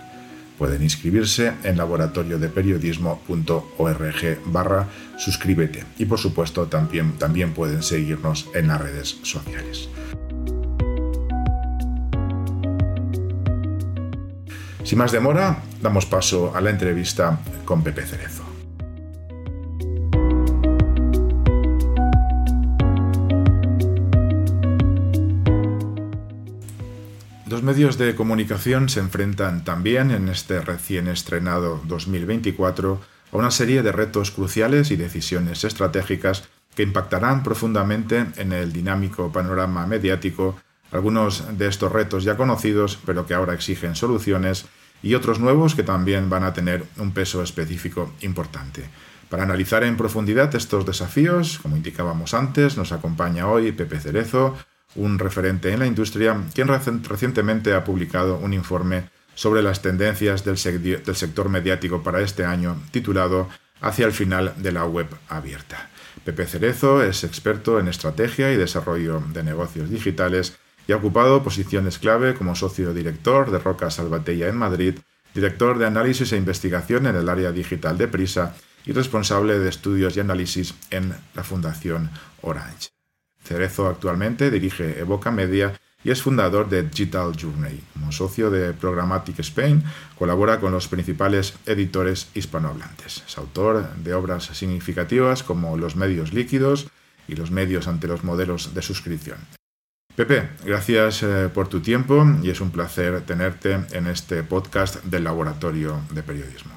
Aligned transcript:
Pueden 0.57 0.81
inscribirse 0.83 1.53
en 1.63 1.77
laboratoriodeperiodismo.org 1.77 4.39
barra 4.45 4.87
suscríbete 5.17 5.83
y 5.97 6.05
por 6.05 6.19
supuesto 6.19 6.67
también, 6.67 7.13
también 7.13 7.53
pueden 7.53 7.81
seguirnos 7.83 8.49
en 8.53 8.67
las 8.67 8.81
redes 8.81 9.17
sociales. 9.21 9.89
Sin 14.83 14.99
más 14.99 15.11
demora, 15.11 15.63
damos 15.81 16.05
paso 16.05 16.55
a 16.55 16.61
la 16.61 16.69
entrevista 16.69 17.39
con 17.65 17.83
Pepe 17.83 18.03
Cerezo. 18.03 18.54
Los 27.47 27.61
medios 27.61 27.99
de 27.99 28.15
comunicación 28.15 28.89
se 28.89 28.99
enfrentan 28.99 29.63
también 29.63 30.09
en 30.09 30.29
este 30.29 30.61
recién 30.61 31.07
estrenado 31.07 31.79
2024 31.85 32.99
a 33.31 33.37
una 33.37 33.51
serie 33.51 33.83
de 33.83 33.91
retos 33.91 34.31
cruciales 34.31 34.89
y 34.89 34.95
decisiones 34.95 35.63
estratégicas 35.63 36.45
que 36.75 36.81
impactarán 36.81 37.43
profundamente 37.43 38.25
en 38.37 38.51
el 38.51 38.73
dinámico 38.73 39.31
panorama 39.31 39.85
mediático, 39.85 40.59
algunos 40.91 41.55
de 41.55 41.67
estos 41.67 41.91
retos 41.91 42.23
ya 42.23 42.35
conocidos 42.35 42.97
pero 43.05 43.27
que 43.27 43.35
ahora 43.35 43.53
exigen 43.53 43.93
soluciones 43.93 44.65
y 45.03 45.13
otros 45.13 45.39
nuevos 45.39 45.75
que 45.75 45.83
también 45.83 46.31
van 46.31 46.45
a 46.45 46.53
tener 46.53 46.83
un 46.97 47.11
peso 47.11 47.43
específico 47.43 48.11
importante. 48.21 48.89
Para 49.29 49.43
analizar 49.43 49.83
en 49.83 49.97
profundidad 49.97 50.55
estos 50.55 50.83
desafíos, 50.83 51.59
como 51.61 51.77
indicábamos 51.77 52.33
antes, 52.33 52.75
nos 52.75 52.91
acompaña 52.91 53.47
hoy 53.47 53.71
Pepe 53.71 53.99
Cerezo, 53.99 54.57
un 54.95 55.19
referente 55.19 55.71
en 55.71 55.79
la 55.79 55.87
industria, 55.87 56.37
quien 56.53 56.67
recientemente 56.67 57.73
ha 57.73 57.83
publicado 57.83 58.37
un 58.37 58.53
informe 58.53 59.09
sobre 59.35 59.61
las 59.61 59.81
tendencias 59.81 60.43
del, 60.43 60.57
sector 60.57 61.49
mediático 61.49 62.01
para 62.01 62.21
este 62.21 62.45
año, 62.45 62.81
titulado 62.91 63.49
Hacia 63.81 64.05
el 64.05 64.13
final 64.13 64.53
de 64.57 64.71
la 64.71 64.85
web 64.85 65.07
abierta. 65.27 65.89
Pepe 66.23 66.47
Cerezo 66.47 67.03
es 67.03 67.23
experto 67.23 67.79
en 67.79 67.89
estrategia 67.89 68.51
y 68.51 68.57
desarrollo 68.57 69.21
de 69.33 69.43
negocios 69.43 69.89
digitales 69.89 70.57
y 70.87 70.93
ha 70.93 70.95
ocupado 70.95 71.43
posiciones 71.43 71.99
clave 71.99 72.35
como 72.35 72.55
socio 72.55 72.93
director 72.93 73.51
de 73.51 73.59
Roca 73.59 73.91
Salvatella 73.91 74.47
en 74.47 74.55
Madrid, 74.55 74.95
director 75.33 75.77
de 75.77 75.85
análisis 75.85 76.31
e 76.31 76.37
investigación 76.37 77.05
en 77.05 77.17
el 77.17 77.27
área 77.27 77.51
digital 77.51 77.97
de 77.97 78.07
Prisa 78.07 78.55
y 78.85 78.93
responsable 78.93 79.59
de 79.59 79.69
estudios 79.69 80.15
y 80.15 80.21
análisis 80.21 80.73
en 80.89 81.13
la 81.33 81.43
Fundación 81.43 82.09
Orange. 82.41 82.94
Cerezo 83.45 83.87
actualmente 83.87 84.51
dirige 84.51 84.99
Evoca 84.99 85.31
Media 85.31 85.73
y 86.03 86.11
es 86.11 86.21
fundador 86.21 86.69
de 86.69 86.83
Digital 86.83 87.33
Journey. 87.39 87.81
Como 87.93 88.11
socio 88.11 88.51
de 88.51 88.73
Programmatic 88.73 89.39
Spain, 89.39 89.83
colabora 90.17 90.59
con 90.59 90.71
los 90.71 90.87
principales 90.87 91.55
editores 91.65 92.29
hispanohablantes. 92.35 93.23
Es 93.27 93.37
autor 93.37 93.89
de 93.95 94.13
obras 94.13 94.45
significativas 94.45 95.41
como 95.41 95.77
Los 95.77 95.95
medios 95.95 96.31
líquidos 96.31 96.87
y 97.27 97.35
Los 97.35 97.49
medios 97.49 97.87
ante 97.87 98.07
los 98.07 98.23
modelos 98.23 98.75
de 98.75 98.81
suscripción. 98.83 99.39
Pepe, 100.15 100.47
gracias 100.63 101.23
eh, 101.23 101.49
por 101.53 101.67
tu 101.67 101.81
tiempo 101.81 102.25
y 102.41 102.49
es 102.49 102.61
un 102.61 102.71
placer 102.71 103.21
tenerte 103.21 103.79
en 103.91 104.07
este 104.07 104.43
podcast 104.43 105.03
del 105.03 105.25
Laboratorio 105.25 105.99
de 106.11 106.23
Periodismo. 106.23 106.71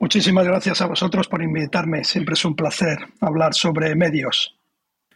Muchísimas 0.00 0.46
gracias 0.46 0.80
a 0.80 0.86
vosotros 0.86 1.28
por 1.28 1.42
invitarme. 1.42 2.02
Siempre 2.02 2.32
es 2.32 2.44
un 2.44 2.56
placer 2.56 2.98
hablar 3.20 3.54
sobre 3.54 3.94
medios. 3.94 4.57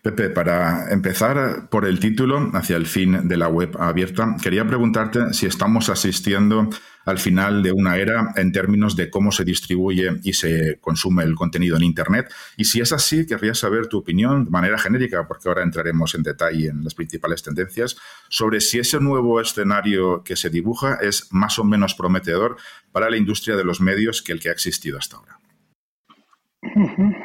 Pepe, 0.02 0.30
para 0.30 0.92
empezar 0.92 1.68
por 1.70 1.84
el 1.86 2.00
título, 2.00 2.50
hacia 2.54 2.74
el 2.74 2.86
fin 2.86 3.28
de 3.28 3.36
la 3.36 3.46
web 3.46 3.76
abierta, 3.78 4.36
quería 4.42 4.66
preguntarte 4.66 5.32
si 5.32 5.46
estamos 5.46 5.88
asistiendo 5.90 6.68
al 7.04 7.20
final 7.20 7.62
de 7.62 7.70
una 7.70 7.96
era 7.96 8.32
en 8.34 8.50
términos 8.50 8.96
de 8.96 9.10
cómo 9.10 9.30
se 9.30 9.44
distribuye 9.44 10.18
y 10.24 10.32
se 10.32 10.78
consume 10.80 11.22
el 11.22 11.36
contenido 11.36 11.76
en 11.76 11.84
Internet. 11.84 12.32
Y 12.56 12.64
si 12.64 12.80
es 12.80 12.92
así, 12.92 13.26
querría 13.26 13.54
saber 13.54 13.86
tu 13.86 13.98
opinión 13.98 14.46
de 14.46 14.50
manera 14.50 14.76
genérica, 14.76 15.28
porque 15.28 15.48
ahora 15.48 15.62
entraremos 15.62 16.16
en 16.16 16.24
detalle 16.24 16.70
en 16.70 16.82
las 16.82 16.96
principales 16.96 17.44
tendencias, 17.44 17.96
sobre 18.28 18.60
si 18.60 18.80
ese 18.80 18.98
nuevo 18.98 19.40
escenario 19.40 20.24
que 20.24 20.34
se 20.34 20.50
dibuja 20.50 20.98
es 21.00 21.28
más 21.30 21.60
o 21.60 21.64
menos 21.64 21.94
prometedor 21.94 22.56
para 22.90 23.08
la 23.08 23.16
industria 23.18 23.54
de 23.54 23.62
los 23.62 23.80
medios 23.80 24.20
que 24.20 24.32
el 24.32 24.40
que 24.40 24.48
ha 24.48 24.52
existido 24.52 24.98
hasta 24.98 25.18
ahora. 25.18 25.41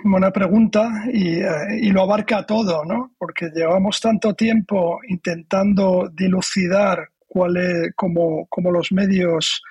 Buena 0.04 0.32
pregunta 0.32 1.04
y, 1.14 1.40
eh, 1.42 1.80
y, 1.80 1.92
lo 1.92 2.02
abarca 2.02 2.44
todo, 2.44 2.84
¿no? 2.84 3.14
Porque 3.20 3.52
llevamos 3.54 4.02
tanto 4.02 4.34
tiempo 4.34 5.00
intentando 5.08 6.10
dilucidar 6.12 7.10
cuál 7.28 7.58
es, 7.58 7.92
cómo, 7.96 8.48
los 8.72 8.92
medios 8.92 9.62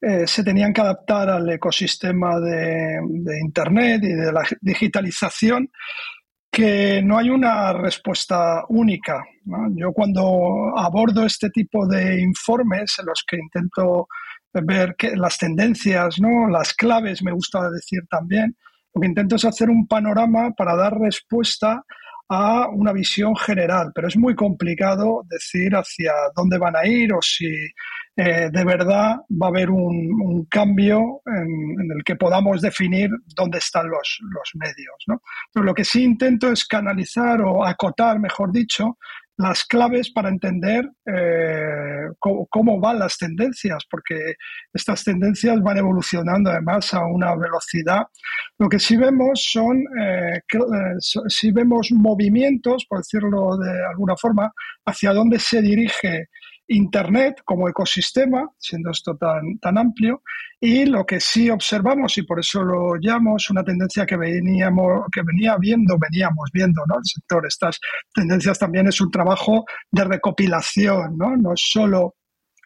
eh, 0.00 0.28
se 0.28 0.44
tenían 0.44 0.72
que 0.72 0.80
adaptar 0.80 1.28
al 1.28 1.50
ecosistema 1.50 2.38
de, 2.38 3.00
de, 3.02 3.40
Internet 3.40 4.04
y 4.04 4.12
de 4.12 4.32
la 4.32 4.44
digitalización 4.60 5.70
que 6.48 7.02
no 7.02 7.18
hay 7.18 7.28
una 7.28 7.72
respuesta 7.72 8.64
única. 8.68 9.24
Yo 9.74 9.92
cuando 9.92 10.72
abordo 10.76 11.26
este 11.26 11.50
tipo 11.50 11.86
de 11.86 12.22
informes 12.22 12.94
en 12.98 13.06
los 13.06 13.24
que 13.28 13.36
intento 13.36 14.08
ver 14.52 14.96
las 15.16 15.36
tendencias, 15.36 16.18
¿no? 16.18 16.48
las 16.48 16.72
claves, 16.72 17.22
me 17.22 17.32
gusta 17.32 17.68
decir 17.70 18.00
también, 18.08 18.56
lo 18.96 19.00
que 19.00 19.08
intento 19.08 19.36
es 19.36 19.44
hacer 19.44 19.68
un 19.68 19.86
panorama 19.86 20.52
para 20.52 20.74
dar 20.74 20.98
respuesta 20.98 21.84
a 22.30 22.66
una 22.70 22.92
visión 22.92 23.36
general, 23.36 23.92
pero 23.94 24.08
es 24.08 24.16
muy 24.16 24.34
complicado 24.34 25.22
decir 25.28 25.74
hacia 25.74 26.12
dónde 26.34 26.56
van 26.56 26.74
a 26.76 26.86
ir 26.86 27.12
o 27.12 27.20
si 27.20 27.46
eh, 28.16 28.48
de 28.50 28.64
verdad 28.64 29.16
va 29.30 29.46
a 29.46 29.50
haber 29.50 29.68
un, 29.68 30.46
cambio 30.48 31.20
en, 31.26 31.90
el 31.94 32.02
que 32.04 32.16
podamos 32.16 32.62
definir 32.62 33.10
dónde 33.36 33.58
están 33.58 33.88
los, 33.90 34.18
los 34.22 34.50
medios. 34.54 34.96
¿no? 35.08 35.20
Pero 35.52 35.66
lo 35.66 35.74
que 35.74 35.84
sí 35.84 36.02
intento 36.02 36.50
es 36.50 36.64
canalizar 36.64 37.42
o 37.42 37.66
acotar, 37.66 38.18
mejor 38.18 38.50
dicho, 38.50 38.96
las 39.38 39.64
claves 39.64 40.10
para 40.10 40.28
entender 40.28 40.88
eh, 41.06 42.08
cómo, 42.18 42.80
van 42.80 42.98
las 42.98 43.18
tendencias, 43.18 43.84
porque 43.90 44.34
estas 44.72 45.04
tendencias 45.04 45.60
van 45.60 45.76
evolucionando 45.78 46.50
además 46.50 46.92
a 46.94 47.04
una 47.06 47.34
velocidad. 47.34 48.06
Lo 48.58 48.68
que 48.68 48.78
sí 48.78 48.96
vemos 48.96 49.46
son, 49.52 49.84
eh, 50.00 50.40
si 51.28 51.52
vemos 51.52 51.90
movimientos, 51.92 52.86
por 52.88 52.98
decirlo 52.98 53.56
de 53.58 53.86
alguna 53.90 54.16
forma, 54.16 54.52
hacia 54.86 55.12
dónde 55.12 55.38
se 55.38 55.60
dirige 55.60 56.28
Internet 56.68 57.42
como 57.44 57.68
ecosistema, 57.68 58.50
siendo 58.58 58.90
esto 58.90 59.16
tan, 59.16 59.58
tan 59.58 59.78
amplio, 59.78 60.22
y 60.60 60.86
lo 60.86 61.04
que 61.04 61.20
sí 61.20 61.50
observamos, 61.50 62.16
y 62.18 62.22
por 62.22 62.40
eso 62.40 62.62
lo 62.62 62.96
llamo, 62.96 63.36
es 63.36 63.50
una 63.50 63.62
tendencia 63.62 64.06
que 64.06 64.16
veníamos, 64.16 65.04
que 65.12 65.22
venía 65.22 65.56
viendo, 65.58 65.96
veníamos 65.98 66.50
viendo, 66.52 66.82
¿no? 66.86 66.96
El 66.96 67.04
sector, 67.04 67.46
estas 67.46 67.78
tendencias 68.14 68.58
también 68.58 68.88
es 68.88 69.00
un 69.00 69.10
trabajo 69.10 69.64
de 69.90 70.04
recopilación, 70.04 71.16
¿no? 71.16 71.36
No 71.36 71.52
es 71.52 71.62
solo 71.62 72.14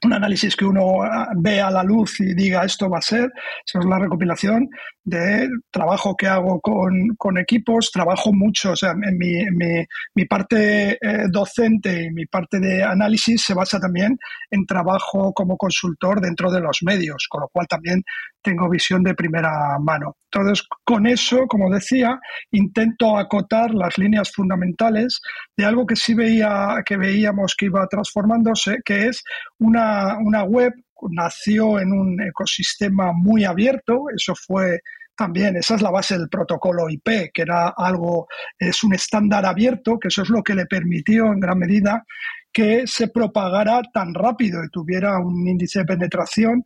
un 0.05 0.13
análisis 0.13 0.57
que 0.57 0.65
uno 0.65 1.03
ah, 1.03 1.29
ve 1.37 1.61
a 1.61 1.71
la 1.71 1.83
luz 1.83 2.21
y 2.21 2.35
diga 2.35 2.65
esto 2.65 2.89
va 2.89 2.99
a 2.99 3.03
ser, 3.03 3.31
eso 3.65 3.81
es 3.81 3.85
la 3.85 3.99
recopilación 3.99 4.69
de 5.05 5.49
trabajo 5.71 6.15
que 6.17 6.27
hago 6.27 6.61
con, 6.61 7.39
equipos, 7.39 7.91
trabajo 7.91 8.33
mucho, 8.33 8.73
o 8.73 8.77
sea, 8.77 8.93
en 8.93 9.19
mi, 9.19 10.25
parte 10.27 10.93
eh, 10.93 11.27
docente 11.31 12.05
y 12.05 12.11
mi 12.11 12.27
parte 12.27 12.61
de 12.61 12.83
análisis 12.83 13.43
se 13.43 13.55
basa 13.55 13.81
también 13.81 14.19
en 14.51 14.67
trabajo 14.67 15.33
como 15.33 15.57
consultor 15.57 16.21
dentro 16.21 16.51
de 16.51 16.61
los 16.61 16.79
medios, 16.83 17.27
con 17.29 17.43
lo 17.43 17.49
cual 17.49 17.67
también 17.67 18.03
tengo 18.43 18.69
visión 18.69 19.03
de 19.03 19.15
primera 19.15 19.79
mano. 19.81 20.17
Entonces, 20.33 20.67
con 20.85 21.07
eso, 21.07 21.47
como 21.47 21.71
decía, 21.71 22.19
intento 22.53 23.19
acotar 23.19 23.75
las 23.75 23.99
líneas 23.99 24.31
fundamentales 24.33 25.21
de 25.57 25.65
algo 25.65 25.87
que 25.87 25.97
sí 25.97 26.15
veía, 26.15 26.77
que 26.87 26.97
veíamos 26.97 27.55
que 27.57 27.67
iba 27.67 27.87
transformándose, 27.89 28.79
que 28.85 29.09
es 29.09 29.23
una, 29.59 29.90
una 30.21 30.45
web 30.45 30.73
nació 31.11 31.79
en 31.81 31.93
un 31.93 32.21
ecosistema 32.21 33.13
muy 33.13 33.45
abierto, 33.45 34.05
eso 34.15 34.35
fue 34.35 34.81
también, 35.17 35.57
esa 35.57 35.75
es 35.75 35.83
la 35.83 35.91
base 35.91 36.17
del 36.17 36.31
protocolo 36.31 36.89
IP, 36.89 37.31
que 37.35 37.43
era 37.43 37.75
algo, 37.77 38.27
es 38.59 38.83
un 38.83 38.95
estándar 38.95 39.45
abierto, 39.45 39.99
que 39.99 40.09
eso 40.09 40.23
es 40.23 40.31
lo 40.31 40.43
que 40.43 40.55
le 40.55 40.67
permitió 40.67 41.27
en 41.27 41.41
gran 41.41 41.59
medida 41.59 42.05
que 42.53 42.87
se 42.87 43.09
propagara 43.09 43.83
tan 43.93 44.15
rápido 44.15 44.65
y 44.65 44.71
tuviera 44.71 45.19
un 45.19 45.47
índice 45.47 45.81
de 45.81 45.85
penetración 45.85 46.65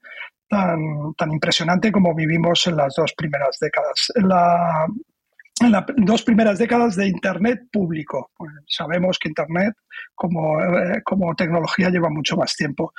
tan, 0.49 0.79
tan 1.17 1.33
impresionante 1.33 1.93
como 1.93 2.15
vivimos 2.15 2.67
en 2.67 2.77
las 2.77 2.95
dos 2.97 3.13
primeras 3.17 3.59
décadas. 3.61 4.13
La, 4.15 4.87
en 5.61 5.73
las 5.73 5.85
dos 5.97 6.23
primeras 6.23 6.59
décadas 6.59 6.97
de 6.97 7.07
Internet 7.07 7.69
público. 7.73 8.31
Pues 8.37 8.53
sabemos 8.67 9.19
que 9.19 9.29
Internet 9.29 9.75
como, 10.15 10.61
eh, 10.61 11.03
como, 11.05 11.35
tecnología 11.35 11.91
lleva 11.91 12.11
mucho 12.11 12.37
más 12.37 12.55
tiempo. 12.55 12.93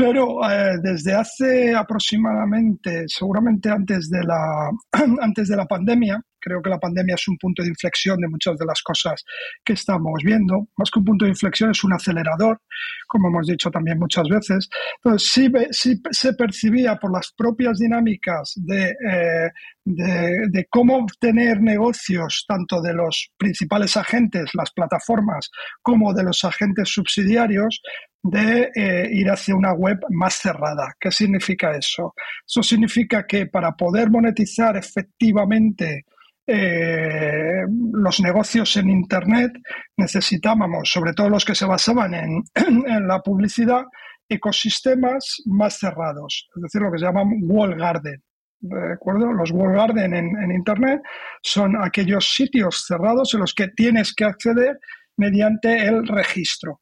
Pero 0.00 0.50
eh, 0.50 0.78
desde 0.82 1.12
hace 1.12 1.74
aproximadamente, 1.74 3.04
seguramente 3.06 3.68
antes 3.68 4.08
de, 4.08 4.24
la, 4.24 4.70
antes 5.20 5.48
de 5.48 5.56
la 5.56 5.66
pandemia, 5.66 6.18
creo 6.40 6.62
que 6.62 6.70
la 6.70 6.78
pandemia 6.78 7.16
es 7.16 7.28
un 7.28 7.36
punto 7.36 7.62
de 7.62 7.68
inflexión 7.68 8.18
de 8.18 8.28
muchas 8.28 8.56
de 8.56 8.64
las 8.64 8.80
cosas 8.82 9.22
que 9.62 9.74
estamos 9.74 10.22
viendo. 10.24 10.68
Más 10.78 10.90
que 10.90 11.00
un 11.00 11.04
punto 11.04 11.26
de 11.26 11.32
inflexión, 11.32 11.70
es 11.70 11.84
un 11.84 11.92
acelerador, 11.92 12.62
como 13.06 13.28
hemos 13.28 13.46
dicho 13.46 13.70
también 13.70 13.98
muchas 13.98 14.26
veces. 14.28 14.70
Entonces, 15.04 15.30
sí, 15.70 16.00
se 16.10 16.32
percibía 16.32 16.96
por 16.96 17.12
las 17.12 17.32
propias 17.36 17.78
dinámicas 17.78 18.54
de, 18.56 18.90
eh, 18.90 19.50
de, 19.84 20.66
cómo 20.70 20.96
obtener 20.96 21.60
negocios, 21.60 22.44
tanto 22.48 22.80
de 22.80 22.94
los 22.94 23.30
principales 23.36 23.96
agentes, 23.96 24.50
las 24.54 24.70
plataformas, 24.72 25.50
como 25.82 26.14
de 26.14 26.24
los 26.24 26.44
agentes 26.44 26.88
subsidiarios, 26.88 27.82
de 28.22 28.70
eh, 28.74 29.08
ir 29.12 29.30
hacia 29.30 29.54
una 29.54 29.72
web 29.72 29.98
más 30.10 30.34
cerrada. 30.34 30.94
¿Qué 30.98 31.10
significa 31.10 31.76
eso? 31.76 32.14
Eso 32.46 32.62
significa 32.62 33.26
que 33.26 33.46
para 33.46 33.72
poder 33.72 34.10
monetizar 34.10 34.76
efectivamente 34.76 36.04
eh, 36.46 37.62
los 37.92 38.20
negocios 38.20 38.76
en 38.76 38.90
Internet 38.90 39.52
necesitábamos, 39.96 40.90
sobre 40.90 41.12
todo 41.12 41.28
los 41.28 41.44
que 41.44 41.54
se 41.54 41.64
basaban 41.64 42.12
en, 42.14 42.42
la 43.06 43.20
publicidad, 43.20 43.84
ecosistemas 44.28 45.42
más 45.46 45.78
cerrados, 45.78 46.48
es 46.56 46.62
decir, 46.62 46.80
lo 46.82 46.90
que 46.90 46.98
se 46.98 47.04
llaman 47.04 47.38
wall 47.42 47.76
garden. 47.76 48.22
¿De 48.62 48.92
acuerdo? 48.92 49.32
Los 49.32 49.52
wall 49.52 49.74
garden 49.74 50.12
en, 50.12 50.52
Internet 50.52 51.00
son 51.42 51.82
aquellos 51.82 52.34
sitios 52.34 52.84
cerrados 52.86 53.32
en 53.34 53.40
los 53.40 53.54
que 53.54 53.68
tienes 53.68 54.12
que 54.12 54.24
acceder 54.24 54.78
mediante 55.16 55.86
el 55.86 56.06
registro. 56.06 56.80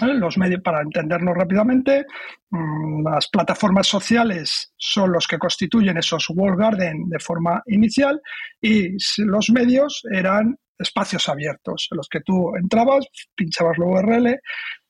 Los 0.00 0.36
medios, 0.36 0.60
para 0.60 0.82
entendernos 0.82 1.34
rápidamente, 1.34 2.04
mm, 2.50 3.02
las 3.02 3.28
plataformas 3.28 3.86
sociales 3.86 4.72
son 4.76 5.12
los 5.12 5.26
que 5.26 5.38
constituyen 5.38 5.96
esos 5.96 6.28
wall 6.30 6.56
garden 6.56 7.08
de 7.08 7.18
forma 7.18 7.62
inicial 7.66 8.20
y 8.60 8.96
los 9.18 9.48
medios 9.50 10.02
eran 10.12 10.56
espacios 10.78 11.28
abiertos 11.30 11.88
en 11.90 11.96
los 11.96 12.08
que 12.08 12.20
tú 12.20 12.54
entrabas, 12.56 13.06
pinchabas 13.34 13.78
la 13.78 13.86
URL 13.86 14.40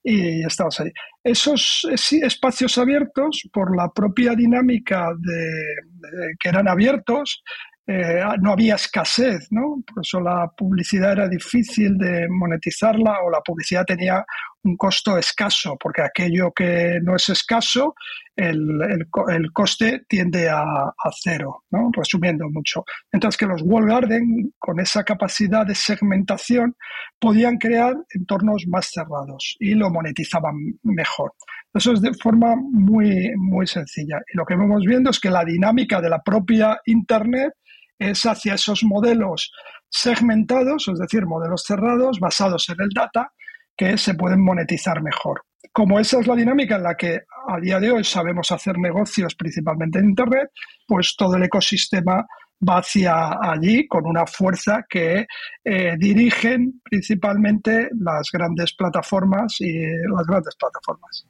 y 0.02 0.44
estabas 0.44 0.80
ahí. 0.80 0.90
Esos 1.22 1.86
espacios 2.22 2.76
abiertos, 2.76 3.48
por 3.52 3.76
la 3.76 3.88
propia 3.92 4.34
dinámica 4.34 5.12
de 5.18 6.34
que 6.40 6.48
eran 6.48 6.66
abiertos, 6.66 7.42
eh, 7.88 8.20
no 8.40 8.52
había 8.52 8.74
escasez, 8.74 9.46
¿no? 9.52 9.80
Por 9.86 10.04
eso 10.04 10.20
la 10.20 10.50
publicidad 10.56 11.12
era 11.12 11.28
difícil 11.28 11.96
de 11.96 12.26
monetizarla 12.28 13.20
o 13.22 13.30
la 13.30 13.40
publicidad 13.40 13.84
tenía 13.84 14.24
un 14.64 14.76
costo 14.76 15.16
escaso, 15.16 15.76
porque 15.80 16.02
aquello 16.02 16.52
que 16.52 16.98
no 17.02 17.16
es 17.16 17.28
escaso, 17.28 17.94
el, 18.34 18.80
el, 19.28 19.52
coste 19.52 20.02
tiende 20.08 20.48
a, 20.48 20.60
a, 20.60 21.10
cero, 21.22 21.64
¿no? 21.70 21.90
resumiendo 21.92 22.48
mucho. 22.50 22.84
Mientras 23.12 23.36
que 23.36 23.46
los 23.46 23.62
wall 23.62 23.86
garden, 23.86 24.52
con 24.58 24.80
esa 24.80 25.04
capacidad 25.04 25.64
de 25.64 25.74
segmentación, 25.74 26.76
podían 27.18 27.56
crear 27.58 27.94
entornos 28.10 28.64
más 28.66 28.90
cerrados 28.92 29.56
y 29.58 29.74
lo 29.74 29.90
monetizaban 29.90 30.54
mejor. 30.82 31.32
Eso 31.72 31.92
es 31.92 32.02
de 32.02 32.12
forma 32.14 32.54
muy, 32.56 33.32
muy 33.36 33.66
sencilla. 33.66 34.20
Y 34.32 34.36
lo 34.36 34.44
que 34.44 34.56
vamos 34.56 34.82
viendo 34.84 35.10
es 35.10 35.20
que 35.20 35.30
la 35.30 35.44
dinámica 35.44 36.00
de 36.00 36.10
la 36.10 36.22
propia 36.22 36.80
Internet 36.86 37.52
es 37.98 38.24
hacia 38.24 38.54
esos 38.54 38.82
modelos 38.82 39.52
segmentados, 39.88 40.88
es 40.88 40.98
decir, 40.98 41.24
modelos 41.26 41.64
cerrados 41.66 42.18
basados 42.20 42.68
en 42.68 42.76
el 42.80 42.88
data 42.94 43.30
que 43.76 43.98
se 43.98 44.14
pueden 44.14 44.42
monetizar 44.42 45.02
mejor. 45.02 45.42
Como 45.72 45.98
esa 45.98 46.20
es 46.20 46.26
la 46.26 46.34
dinámica 46.34 46.76
en 46.76 46.82
la 46.82 46.94
que 46.94 47.20
a 47.48 47.60
día 47.60 47.78
de 47.78 47.90
hoy 47.90 48.04
sabemos 48.04 48.50
hacer 48.50 48.78
negocios 48.78 49.34
principalmente 49.34 49.98
en 49.98 50.06
Internet, 50.06 50.50
pues 50.86 51.14
todo 51.16 51.36
el 51.36 51.42
ecosistema 51.42 52.26
va 52.66 52.78
hacia 52.78 53.36
allí 53.42 53.86
con 53.86 54.06
una 54.06 54.26
fuerza 54.26 54.84
que 54.88 55.26
eh, 55.64 55.96
dirigen 55.98 56.80
principalmente 56.82 57.90
las 57.98 58.30
grandes 58.32 58.74
plataformas 58.74 59.60
y 59.60 59.78
las 59.78 60.26
grandes 60.26 60.54
plataformas. 60.56 61.26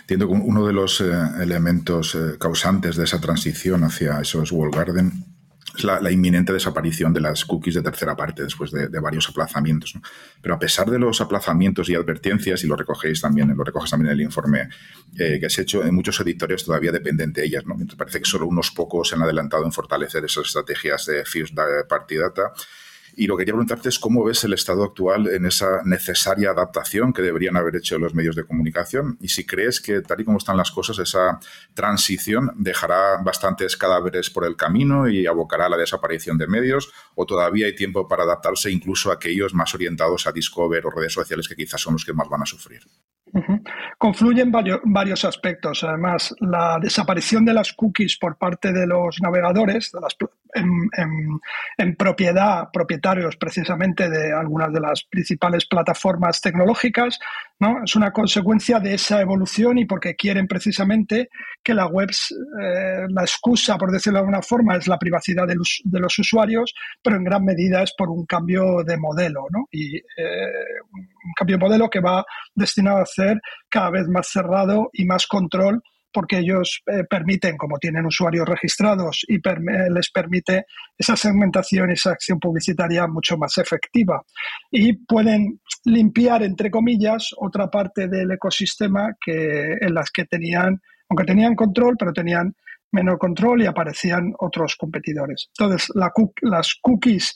Entiendo 0.00 0.28
que 0.28 0.34
uno 0.34 0.66
de 0.66 0.72
los 0.74 1.00
eh, 1.00 1.10
elementos 1.40 2.14
eh, 2.14 2.36
causantes 2.38 2.96
de 2.96 3.04
esa 3.04 3.18
transición 3.18 3.82
hacia 3.84 4.20
esos 4.20 4.52
wall 4.52 4.70
garden 4.70 5.31
es 5.76 5.84
la, 5.84 6.10
inminente 6.10 6.52
desaparición 6.52 7.12
de 7.12 7.20
las 7.20 7.44
cookies 7.44 7.74
de 7.74 7.82
tercera 7.82 8.14
parte 8.16 8.42
después 8.42 8.70
de, 8.70 8.88
varios 9.00 9.28
aplazamientos. 9.28 9.94
Pero 10.40 10.54
a 10.54 10.58
pesar 10.58 10.90
de 10.90 10.98
los 10.98 11.20
aplazamientos 11.20 11.88
y 11.88 11.94
advertencias, 11.94 12.62
y 12.64 12.66
lo 12.66 12.76
recogéis 12.76 13.20
también, 13.20 13.56
lo 13.56 13.64
recoges 13.64 13.90
también 13.90 14.12
en 14.12 14.20
el 14.20 14.24
informe 14.24 14.68
eh, 15.18 15.38
que 15.40 15.46
has 15.46 15.58
hecho, 15.58 15.84
en 15.84 15.94
muchos 15.94 16.20
editorios 16.20 16.64
todavía 16.64 16.92
dependen 16.92 17.32
de 17.32 17.44
ellas. 17.44 17.64
¿no? 17.66 17.76
parece 17.96 18.20
que 18.20 18.26
solo 18.26 18.46
unos 18.46 18.70
pocos 18.70 19.08
se 19.08 19.14
han 19.14 19.22
adelantado 19.22 19.64
en 19.64 19.72
fortalecer 19.72 20.24
esas 20.24 20.46
estrategias 20.46 21.06
de 21.06 21.24
First 21.24 21.54
Party 21.88 22.16
Data 22.16 22.52
y 23.16 23.26
lo 23.26 23.36
que 23.36 23.42
quería 23.42 23.54
preguntarte 23.54 23.88
es 23.88 23.98
cómo 23.98 24.24
ves 24.24 24.44
el 24.44 24.52
estado 24.52 24.84
actual 24.84 25.28
en 25.28 25.46
esa 25.46 25.82
necesaria 25.84 26.50
adaptación 26.50 27.12
que 27.12 27.22
deberían 27.22 27.56
haber 27.56 27.76
hecho 27.76 27.98
los 27.98 28.14
medios 28.14 28.36
de 28.36 28.44
comunicación 28.44 29.18
y 29.20 29.28
si 29.28 29.44
crees 29.46 29.80
que 29.80 30.00
tal 30.00 30.20
y 30.20 30.24
como 30.24 30.38
están 30.38 30.56
las 30.56 30.70
cosas, 30.70 30.98
esa 30.98 31.38
transición 31.74 32.52
dejará 32.56 33.18
bastantes 33.22 33.76
cadáveres 33.76 34.30
por 34.30 34.44
el 34.44 34.56
camino 34.56 35.08
y 35.08 35.26
abocará 35.26 35.66
a 35.66 35.68
la 35.68 35.76
desaparición 35.76 36.38
de 36.38 36.46
medios 36.46 36.92
o 37.14 37.26
todavía 37.26 37.66
hay 37.66 37.74
tiempo 37.74 38.08
para 38.08 38.24
adaptarse 38.24 38.70
incluso 38.70 39.10
a 39.10 39.14
aquellos 39.14 39.54
más 39.54 39.74
orientados 39.74 40.26
a 40.26 40.32
Discover 40.32 40.86
o 40.86 40.90
redes 40.90 41.12
sociales 41.12 41.48
que 41.48 41.56
quizás 41.56 41.80
son 41.80 41.94
los 41.94 42.04
que 42.04 42.12
más 42.12 42.28
van 42.28 42.42
a 42.42 42.46
sufrir. 42.46 42.82
Confluyen 43.96 44.50
varios, 44.50 44.80
varios, 44.84 45.24
aspectos. 45.24 45.82
Además, 45.84 46.34
la 46.40 46.78
desaparición 46.80 47.44
de 47.44 47.54
las 47.54 47.72
cookies 47.72 48.18
por 48.18 48.36
parte 48.36 48.72
de 48.72 48.86
los 48.86 49.20
navegadores, 49.22 49.90
en, 51.78 51.96
propiedad, 51.96 52.68
propietarios 52.70 53.36
precisamente 53.36 54.10
de 54.10 54.32
algunas 54.32 54.70
de 54.72 54.80
las 54.80 55.04
principales 55.04 55.64
plataformas 55.64 56.42
tecnológicas. 56.42 57.18
¿no? 57.58 57.82
Es 57.84 57.96
una 57.96 58.12
consecuencia 58.12 58.80
de 58.80 58.94
esa 58.94 59.20
evolución 59.22 59.78
y 59.78 59.86
porque 59.86 60.14
quieren 60.14 60.46
precisamente 60.46 61.30
que 61.62 61.72
la 61.72 61.86
web, 61.86 62.10
eh, 62.10 63.06
la 63.08 63.22
excusa, 63.22 63.78
por 63.78 63.90
decirlo 63.92 64.18
de 64.18 64.24
alguna 64.24 64.42
forma, 64.42 64.76
es 64.76 64.88
la 64.88 64.98
privacidad 64.98 65.46
de 65.46 65.54
los, 65.54 65.80
de 65.84 66.00
los 66.00 66.18
usuarios, 66.18 66.74
pero 67.02 67.16
en 67.16 67.24
gran 67.24 67.44
medida 67.44 67.82
es 67.82 67.94
por 67.96 68.10
un 68.10 68.26
cambio 68.26 68.82
de 68.84 68.98
modelo. 68.98 69.46
¿no? 69.50 69.68
Eh, 69.72 70.52
un 71.24 71.32
cambio 71.36 71.56
de 71.56 71.64
modelo 71.64 71.90
que 71.90 72.00
va 72.00 72.24
destinado 72.54 72.98
a 72.98 73.02
hacer 73.02 73.40
cada 73.68 73.90
vez 73.90 74.08
más 74.08 74.28
cerrado 74.28 74.90
y 74.92 75.04
más 75.04 75.26
control 75.26 75.82
porque 76.12 76.38
ellos 76.38 76.82
eh, 76.86 77.04
permiten, 77.08 77.56
como 77.56 77.78
tienen 77.78 78.04
usuarios 78.06 78.46
registrados, 78.46 79.24
y 79.28 79.38
les 79.90 80.10
permite 80.10 80.66
esa 80.96 81.16
segmentación 81.16 81.90
y 81.90 81.94
esa 81.94 82.10
acción 82.10 82.38
publicitaria 82.38 83.06
mucho 83.06 83.36
más 83.38 83.56
efectiva. 83.58 84.22
Y 84.70 84.92
pueden 84.92 85.60
limpiar, 85.84 86.42
entre 86.42 86.70
comillas, 86.70 87.30
otra 87.38 87.70
parte 87.70 88.08
del 88.08 88.30
ecosistema 88.30 89.16
que, 89.24 89.76
en 89.80 89.94
las 89.94 90.10
que 90.10 90.24
tenían, 90.26 90.80
aunque 91.08 91.24
tenían 91.24 91.54
control, 91.54 91.96
pero 91.98 92.12
tenían 92.12 92.54
menor 92.92 93.18
control 93.18 93.62
y 93.62 93.66
aparecían 93.66 94.32
otros 94.38 94.76
competidores. 94.76 95.50
Entonces, 95.58 95.90
las 96.42 96.74
cookies 96.80 97.34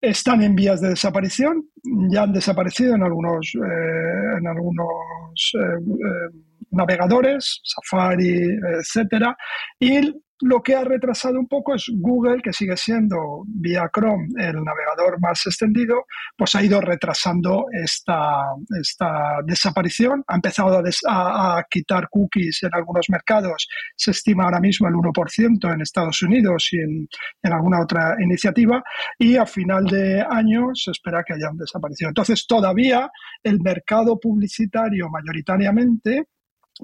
están 0.00 0.42
en 0.42 0.54
vías 0.54 0.80
de 0.80 0.90
desaparición, 0.90 1.64
ya 2.10 2.22
han 2.22 2.32
desaparecido 2.32 2.94
en 2.94 3.02
algunos, 3.02 3.52
eh, 3.54 4.38
en 4.38 4.46
algunos 4.46 5.52
eh, 5.54 6.38
navegadores, 6.70 7.60
Safari, 7.64 8.58
etcétera, 8.78 9.36
y 9.80 10.12
lo 10.40 10.62
que 10.62 10.74
ha 10.74 10.84
retrasado 10.84 11.38
un 11.38 11.48
poco 11.48 11.74
es 11.74 11.90
Google, 11.92 12.40
que 12.42 12.52
sigue 12.52 12.76
siendo 12.76 13.44
vía 13.46 13.90
Chrome 13.92 14.28
el 14.36 14.62
navegador 14.62 15.20
más 15.20 15.44
extendido, 15.46 16.04
pues 16.36 16.54
ha 16.54 16.62
ido 16.62 16.80
retrasando 16.80 17.66
esta, 17.72 18.44
esta 18.80 19.38
desaparición. 19.44 20.22
Ha 20.26 20.36
empezado 20.36 20.82
a, 21.08 21.64
quitar 21.68 22.08
cookies 22.08 22.62
en 22.62 22.70
algunos 22.72 23.06
mercados. 23.08 23.68
Se 23.96 24.12
estima 24.12 24.44
ahora 24.44 24.60
mismo 24.60 24.88
el 24.88 24.94
1% 24.94 25.72
en 25.72 25.80
Estados 25.80 26.22
Unidos 26.22 26.68
y 26.72 26.78
en, 26.78 27.08
en, 27.42 27.52
alguna 27.52 27.80
otra 27.82 28.16
iniciativa. 28.20 28.82
Y 29.18 29.36
a 29.36 29.46
final 29.46 29.84
de 29.86 30.24
año 30.28 30.74
se 30.74 30.92
espera 30.92 31.24
que 31.24 31.34
hayan 31.34 31.56
desaparecido. 31.56 32.10
Entonces, 32.10 32.46
todavía 32.46 33.10
el 33.42 33.60
mercado 33.60 34.18
publicitario 34.18 35.08
mayoritariamente 35.08 36.26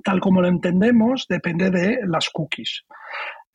tal 0.03 0.21
como 0.21 0.41
lo 0.41 0.49
entendemos, 0.49 1.27
depende 1.29 1.71
de 1.71 1.99
las 2.07 2.29
cookies. 2.31 2.85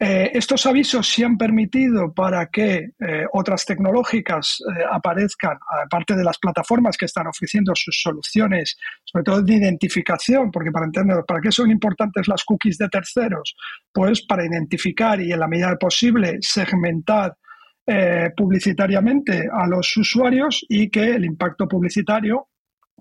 Eh, 0.01 0.31
estos 0.33 0.65
avisos 0.65 1.09
sí 1.09 1.25
han 1.25 1.37
permitido 1.37 2.13
para 2.13 2.45
que 2.45 2.91
eh, 2.99 3.25
otras 3.33 3.65
tecnológicas 3.65 4.59
eh, 4.61 4.83
aparezcan, 4.89 5.57
aparte 5.83 6.15
de 6.15 6.23
las 6.23 6.37
plataformas 6.37 6.95
que 6.95 7.03
están 7.03 7.27
ofreciendo 7.27 7.73
sus 7.75 8.01
soluciones, 8.01 8.77
sobre 9.03 9.23
todo 9.25 9.41
de 9.41 9.55
identificación, 9.55 10.51
porque 10.51 10.71
para 10.71 10.85
entender, 10.85 11.17
¿para 11.27 11.41
qué 11.41 11.51
son 11.51 11.69
importantes 11.69 12.29
las 12.29 12.45
cookies 12.45 12.77
de 12.77 12.87
terceros? 12.87 13.57
Pues 13.91 14.25
para 14.25 14.45
identificar 14.45 15.19
y 15.19 15.33
en 15.33 15.39
la 15.41 15.47
medida 15.47 15.75
posible 15.77 16.37
segmentar 16.41 17.35
publicitariamente 18.37 19.49
a 19.51 19.65
los 19.65 19.97
usuarios 19.97 20.63
y 20.69 20.91
que 20.91 21.15
el 21.15 21.25
impacto 21.25 21.67
publicitario 21.67 22.49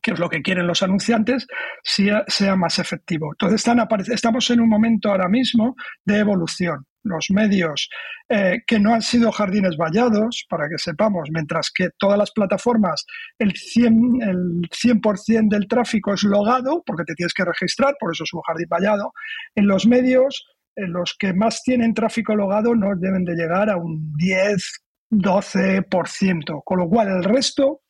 que 0.02 0.12
es 0.12 0.19
lo 0.19 0.28
que 0.28 0.43
quieren 0.43 0.67
los 0.67 0.83
anunciantes, 0.83 1.47
sea, 1.83 2.57
más 2.57 2.78
efectivo. 2.78 3.31
Entonces 3.33 3.61
están 3.61 3.87
estamos 4.12 4.50
en 4.50 4.61
un 4.61 4.69
momento 4.69 5.11
ahora 5.11 5.28
mismo 5.28 5.76
de 6.05 6.19
evolución. 6.19 6.85
Los 7.05 7.28
medios 7.31 7.88
eh, 8.28 8.59
que 8.67 8.78
no 8.78 8.93
han 8.93 9.02
sido 9.02 9.33
jardines 9.33 9.76
vallados, 9.76 10.45
para 10.49 10.69
que 10.69 10.78
sepamos, 10.78 11.28
mientras 11.33 11.71
que 11.71 11.88
todas 11.99 12.19
las 12.19 12.33
plataformas, 12.33 13.07
el 13.38 13.52
100%, 13.52 14.28
el 14.28 14.69
100 14.71 15.49
del 15.49 15.69
tráfico 15.69 16.12
es 16.12 16.25
logado, 16.25 16.83
porque 16.85 17.05
te 17.05 17.14
tienes 17.14 17.33
que 17.33 17.45
registrar, 17.45 17.95
por 17.99 18.12
eso 18.12 18.25
es 18.25 18.35
un 18.35 18.43
jardín 18.43 18.69
vallado, 18.69 19.12
en 19.55 19.69
los 19.69 19.87
medios, 19.87 20.45
en 20.76 20.93
los 20.93 21.14
que 21.19 21.33
más 21.33 21.62
tienen 21.62 21.95
tráfico 21.95 22.35
logado 22.37 22.75
no 22.75 22.95
deben 22.97 23.25
de 23.25 23.35
llegar 23.35 23.71
a 23.71 23.76
un 23.76 24.12
10, 24.17 24.62
12%, 25.11 26.62
con 26.64 26.78
lo 26.78 26.88
cual 26.88 27.09
el 27.09 27.25
resto 27.25 27.81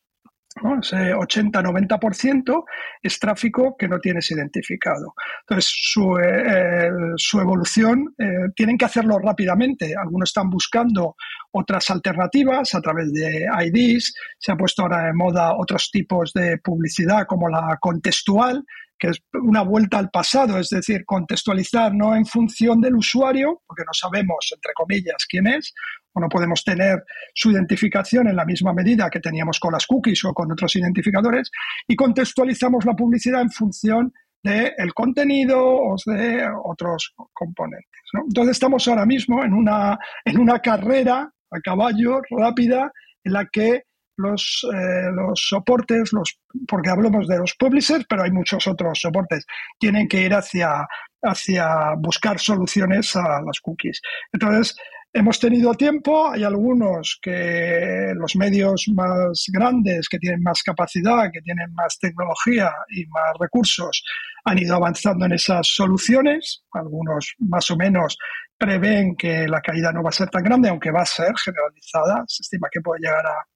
ese 0.81 1.15
80-90% 1.15 2.65
es 3.03 3.19
tráfico 3.19 3.77
que 3.79 3.89
no 3.89 3.99
tienes 3.99 4.31
identificado. 4.31 5.15
Entonces, 5.41 5.71
su, 5.73 6.19
eh, 6.19 6.91
su 7.17 7.41
evolución 7.41 8.15
eh, 8.19 8.51
tienen 8.55 8.77
que 8.77 8.85
hacerlo 8.85 9.19
rápidamente. 9.19 9.95
Algunos 9.97 10.31
están 10.31 10.51
buscando 10.51 11.17
otras 11.53 11.91
alternativas 11.91 12.75
a 12.75 12.81
través 12.81 13.13
de 13.13 13.47
IDs. 13.67 14.15
Se 14.39 14.53
ha 14.53 14.57
puesto 14.57 14.83
ahora 14.83 15.07
de 15.07 15.13
moda 15.13 15.55
otros 15.57 15.91
tipos 15.91 16.33
de 16.33 16.59
publicidad 16.59 17.27
como 17.27 17.49
la 17.49 17.77
contextual, 17.81 18.65
que 18.99 19.09
es 19.09 19.23
una 19.33 19.63
vuelta 19.63 19.99
al 19.99 20.11
pasado, 20.11 20.59
es 20.59 20.71
decir, 20.71 21.05
contextualizar 21.05 21.95
no 21.95 22.17
en 22.17 22.27
función 22.27 22.81
del 22.81 22.97
usuario, 22.97 23.63
porque 23.67 23.85
no 23.87 23.93
sabemos, 23.93 24.51
entre 24.53 24.73
comillas, 24.75 25.25
quién 25.29 25.47
es, 25.47 25.73
no 26.19 26.29
podemos 26.29 26.63
tener 26.65 27.05
su 27.35 27.51
identificación 27.51 28.29
en 28.29 28.37
la 28.37 28.45
misma 28.45 28.73
medida 28.73 29.11
que 29.11 29.21
teníamos 29.21 29.59
con 29.61 29.73
las 29.73 29.87
cookies 29.87 30.25
o 30.25 30.33
con 30.33 30.51
otros 30.53 30.75
identificadores, 30.77 31.51
y 31.87 31.97
contextualizamos 31.97 32.85
la 32.85 32.95
publicidad 32.95 33.43
en 33.43 33.51
función 33.51 34.13
del 34.43 34.95
contenido 34.95 35.59
o 35.61 35.97
de 36.07 36.49
otros 36.65 37.15
componentes. 37.33 38.01
Entonces 38.13 38.53
estamos 38.53 38.87
ahora 38.89 39.05
mismo 39.05 39.45
en 39.45 39.53
una, 39.53 39.99
en 40.25 40.39
una 40.39 40.61
carrera 40.61 41.31
a 41.51 41.61
caballo 41.61 42.21
rápida 42.31 42.93
en 43.25 43.33
la 43.33 43.47
que 43.47 43.83
los, 44.17 44.67
eh, 44.75 45.11
los 45.13 45.41
soportes, 45.49 46.13
los, 46.13 46.39
porque 46.67 46.91
hablamos 46.91 47.29
de 47.29 47.39
los 47.39 47.55
publishers, 47.55 48.05
pero 48.09 48.25
hay 48.25 48.31
muchos 48.31 48.67
otros 48.67 49.01
soportes, 49.01 49.47
tienen 49.79 50.09
que 50.09 50.23
ir 50.23 50.35
hacia, 50.35 50.87
hacia 51.23 51.95
buscar 51.97 52.39
soluciones 52.39 53.15
a 53.17 53.41
las 53.43 53.61
cookies. 53.61 54.01
Entonces, 54.33 54.77
hemos 55.13 55.39
tenido 55.41 55.75
tiempo, 55.75 56.31
hay 56.31 56.45
algunos 56.45 57.19
que 57.21 58.13
los 58.15 58.37
medios 58.37 58.87
más 58.95 59.47
grandes, 59.53 60.09
que 60.09 60.19
tienen 60.19 60.43
más 60.43 60.63
capacidad, 60.63 61.31
que 61.33 61.41
tienen 61.41 61.73
más 61.75 61.99
tecnología 61.99 62.73
y 62.91 63.07
más 63.07 63.33
recursos, 63.39 64.03
han 64.45 64.59
ido 64.59 64.77
avanzando 64.77 65.27
en 65.27 65.33
esas 65.33 65.67
soluciones, 65.67 66.65
algunos 66.73 67.35
más 67.39 67.71
o 67.71 67.77
menos 67.77 68.17
prevén 68.57 69.17
que 69.17 69.47
la 69.47 69.61
caída 69.61 69.93
no 69.93 70.03
va 70.03 70.11
a 70.11 70.13
ser 70.13 70.29
tan 70.31 70.43
grande, 70.43 70.69
aunque 70.69 70.91
va 70.91 71.03
a 71.03 71.07
ser 71.07 71.33
generalizada, 71.37 72.25
se 72.27 72.43
estima 72.43 72.69
que 72.71 72.81
puede 72.81 73.01
llegar 73.01 73.25
a 73.25 73.47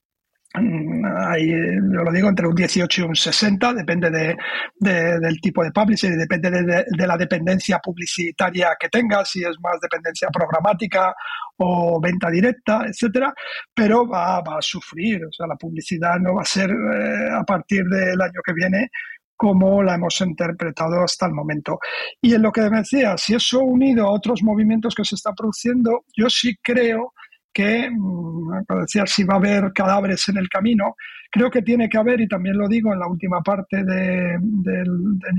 Mm, 0.54 1.04
ahí, 1.28 1.48
yo 1.50 2.02
lo 2.02 2.12
digo, 2.12 2.28
entre 2.28 2.46
un 2.46 2.54
18 2.54 3.00
y 3.00 3.04
un 3.04 3.16
60, 3.16 3.72
depende 3.72 4.10
de, 4.10 4.36
del 5.18 5.40
tipo 5.40 5.64
de 5.64 5.72
publisher, 5.72 6.12
depende 6.14 6.50
de, 6.50 7.06
la 7.06 7.16
dependencia 7.16 7.78
publicitaria 7.78 8.76
que 8.78 8.88
tenga, 8.90 9.24
si 9.24 9.42
es 9.42 9.58
más 9.62 9.80
dependencia 9.80 10.28
programática 10.28 11.14
o 11.56 11.98
venta 12.00 12.28
directa, 12.30 12.84
etcétera, 12.86 13.32
pero 13.74 14.06
va, 14.06 14.38
a 14.38 14.60
sufrir, 14.60 15.24
o 15.24 15.32
sea, 15.32 15.46
la 15.46 15.56
publicidad 15.56 16.18
no 16.18 16.34
va 16.34 16.42
a 16.42 16.44
ser 16.44 16.70
eh, 16.70 17.30
a 17.32 17.44
partir 17.44 17.84
del 17.84 18.20
año 18.20 18.40
que 18.44 18.52
viene 18.52 18.90
como 19.34 19.82
la 19.82 19.94
hemos 19.94 20.20
interpretado 20.20 21.02
hasta 21.02 21.26
el 21.26 21.32
momento. 21.32 21.78
Y 22.20 22.34
en 22.34 22.42
lo 22.42 22.52
que 22.52 22.60
decía, 22.60 23.16
si 23.16 23.34
eso 23.34 23.60
unido 23.60 24.06
a 24.06 24.12
otros 24.12 24.42
movimientos 24.42 24.94
que 24.94 25.04
se 25.04 25.16
están 25.16 25.34
produciendo, 25.34 26.04
yo 26.16 26.30
sí 26.30 26.56
creo 26.62 27.12
que, 27.52 27.90
mm, 27.90 28.64
decía, 28.80 29.06
si 29.06 29.24
va 29.24 29.34
a 29.34 29.38
haber 29.38 29.72
cadáveres 29.72 30.28
en 30.28 30.38
el 30.38 30.48
camino, 30.48 30.96
creo 31.30 31.50
que 31.50 31.62
tiene 31.62 31.88
que 31.88 31.98
haber, 31.98 32.20
y 32.20 32.28
también 32.28 32.56
lo 32.56 32.68
digo 32.68 32.92
en 32.92 33.00
la 33.00 33.06
última 33.06 33.40
parte 33.42 33.84
del, 33.84 34.40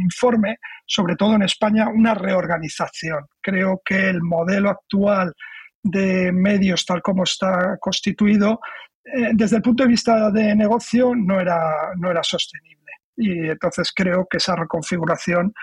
informe, 0.01 0.57
sobre 0.85 1.15
todo 1.15 1.35
en 1.35 1.43
España, 1.43 1.87
una 1.89 2.13
reorganización. 2.13 3.25
Creo 3.41 3.81
que 3.85 4.09
el 4.09 4.21
modelo 4.21 4.69
actual 4.69 5.33
de 5.81 6.31
medios, 6.31 6.85
tal 6.85 7.01
como 7.01 7.23
está 7.23 7.77
constituido, 7.79 8.59
eh, 9.05 9.31
desde 9.33 9.57
el 9.57 9.61
punto 9.61 9.83
de 9.83 9.89
vista 9.89 10.31
de 10.31 10.55
negocio, 10.55 11.13
no 11.15 11.39
era, 11.39 11.93
no 11.97 12.09
era 12.09 12.23
sostenible. 12.23 12.91
Y 13.15 13.49
entonces 13.49 13.91
creo 13.93 14.25
que 14.29 14.37
esa 14.37 14.55
reconfiguración 14.55 15.53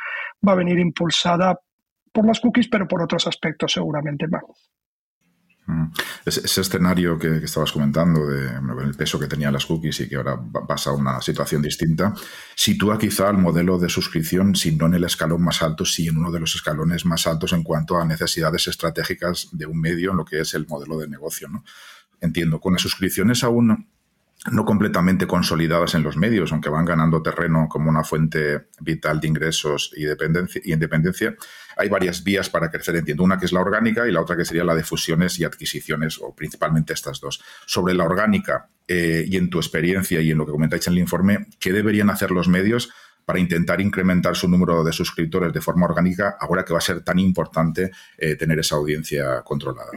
va 0.46 0.52
a 0.52 0.56
venir 0.56 0.78
impulsada 0.78 1.58
por 2.12 2.26
las 2.26 2.40
cookies, 2.40 2.68
pero 2.68 2.86
por 2.86 3.02
otros 3.02 3.26
aspectos 3.26 3.72
seguramente 3.72 4.26
más. 4.28 4.42
Mm. 5.70 5.92
Ese, 6.24 6.60
escenario 6.60 7.18
que, 7.18 7.36
estabas 7.36 7.70
comentando, 7.70 8.26
de 8.26 8.50
el 8.82 8.94
peso 8.94 9.18
que 9.18 9.28
tenían 9.28 9.52
las 9.52 9.66
cookies 9.66 10.00
y 10.00 10.08
que 10.08 10.16
ahora 10.16 10.38
pasa 10.66 10.90
a 10.90 10.94
una 10.94 11.20
situación 11.20 11.62
distinta, 11.62 12.12
sitúa 12.56 12.98
quizá 12.98 13.30
el 13.30 13.38
modelo 13.38 13.78
de 13.78 13.88
suscripción, 13.88 14.56
si 14.56 14.74
no 14.74 14.86
en 14.86 14.94
el 14.94 15.04
escalón 15.04 15.42
más 15.42 15.62
alto, 15.62 15.84
sí 15.84 16.08
en 16.08 16.18
uno 16.18 16.32
de 16.32 16.40
los 16.40 16.54
escalones 16.56 17.06
más 17.06 17.26
altos 17.26 17.52
en 17.52 17.62
cuanto 17.62 17.96
a 17.98 18.04
necesidades 18.04 18.66
estratégicas 18.66 19.48
de 19.52 19.66
un 19.66 19.80
medio 19.80 20.10
en 20.10 20.16
lo 20.16 20.24
que 20.24 20.40
es 20.40 20.54
el 20.54 20.66
modelo 20.66 20.98
de 20.98 21.08
negocio. 21.08 21.48
¿no? 21.48 21.64
Entiendo, 22.20 22.60
con 22.60 22.72
las 22.72 22.82
suscripciones 22.82 23.44
aún 23.44 23.86
no 24.50 24.64
completamente 24.64 25.26
consolidadas 25.26 25.94
en 25.94 26.02
los 26.02 26.16
medios, 26.16 26.50
aunque 26.50 26.70
van 26.70 26.86
ganando 26.86 27.22
terreno 27.22 27.68
como 27.68 27.90
una 27.90 28.02
fuente 28.02 28.68
vital 28.80 29.20
de 29.20 29.28
ingresos 29.28 29.92
y, 29.94 30.06
y 30.06 30.72
independencia, 30.72 31.36
hay 31.76 31.88
varias 31.88 32.22
vías 32.24 32.48
para 32.50 32.70
crecer, 32.70 32.96
entiendo. 32.96 33.24
Una 33.24 33.38
que 33.38 33.46
es 33.46 33.52
la 33.52 33.60
orgánica 33.60 34.06
y 34.06 34.12
la 34.12 34.20
otra 34.20 34.36
que 34.36 34.44
sería 34.44 34.64
la 34.64 34.74
de 34.74 34.84
fusiones 34.84 35.38
y 35.38 35.44
adquisiciones, 35.44 36.18
o 36.20 36.34
principalmente 36.34 36.92
estas 36.92 37.20
dos. 37.20 37.42
Sobre 37.66 37.94
la 37.94 38.04
orgánica 38.04 38.68
eh, 38.86 39.24
y 39.26 39.36
en 39.36 39.50
tu 39.50 39.58
experiencia 39.58 40.20
y 40.20 40.30
en 40.30 40.38
lo 40.38 40.46
que 40.46 40.52
comentáis 40.52 40.86
en 40.86 40.94
el 40.94 40.98
informe, 41.00 41.46
¿qué 41.58 41.72
deberían 41.72 42.10
hacer 42.10 42.30
los 42.30 42.48
medios 42.48 42.90
para 43.24 43.38
intentar 43.38 43.80
incrementar 43.80 44.34
su 44.34 44.48
número 44.48 44.82
de 44.82 44.92
suscriptores 44.92 45.52
de 45.52 45.60
forma 45.60 45.86
orgánica, 45.86 46.36
ahora 46.40 46.64
que 46.64 46.72
va 46.72 46.78
a 46.78 46.82
ser 46.82 47.02
tan 47.02 47.18
importante 47.18 47.90
eh, 48.18 48.34
tener 48.34 48.58
esa 48.58 48.76
audiencia 48.76 49.42
controlada? 49.42 49.90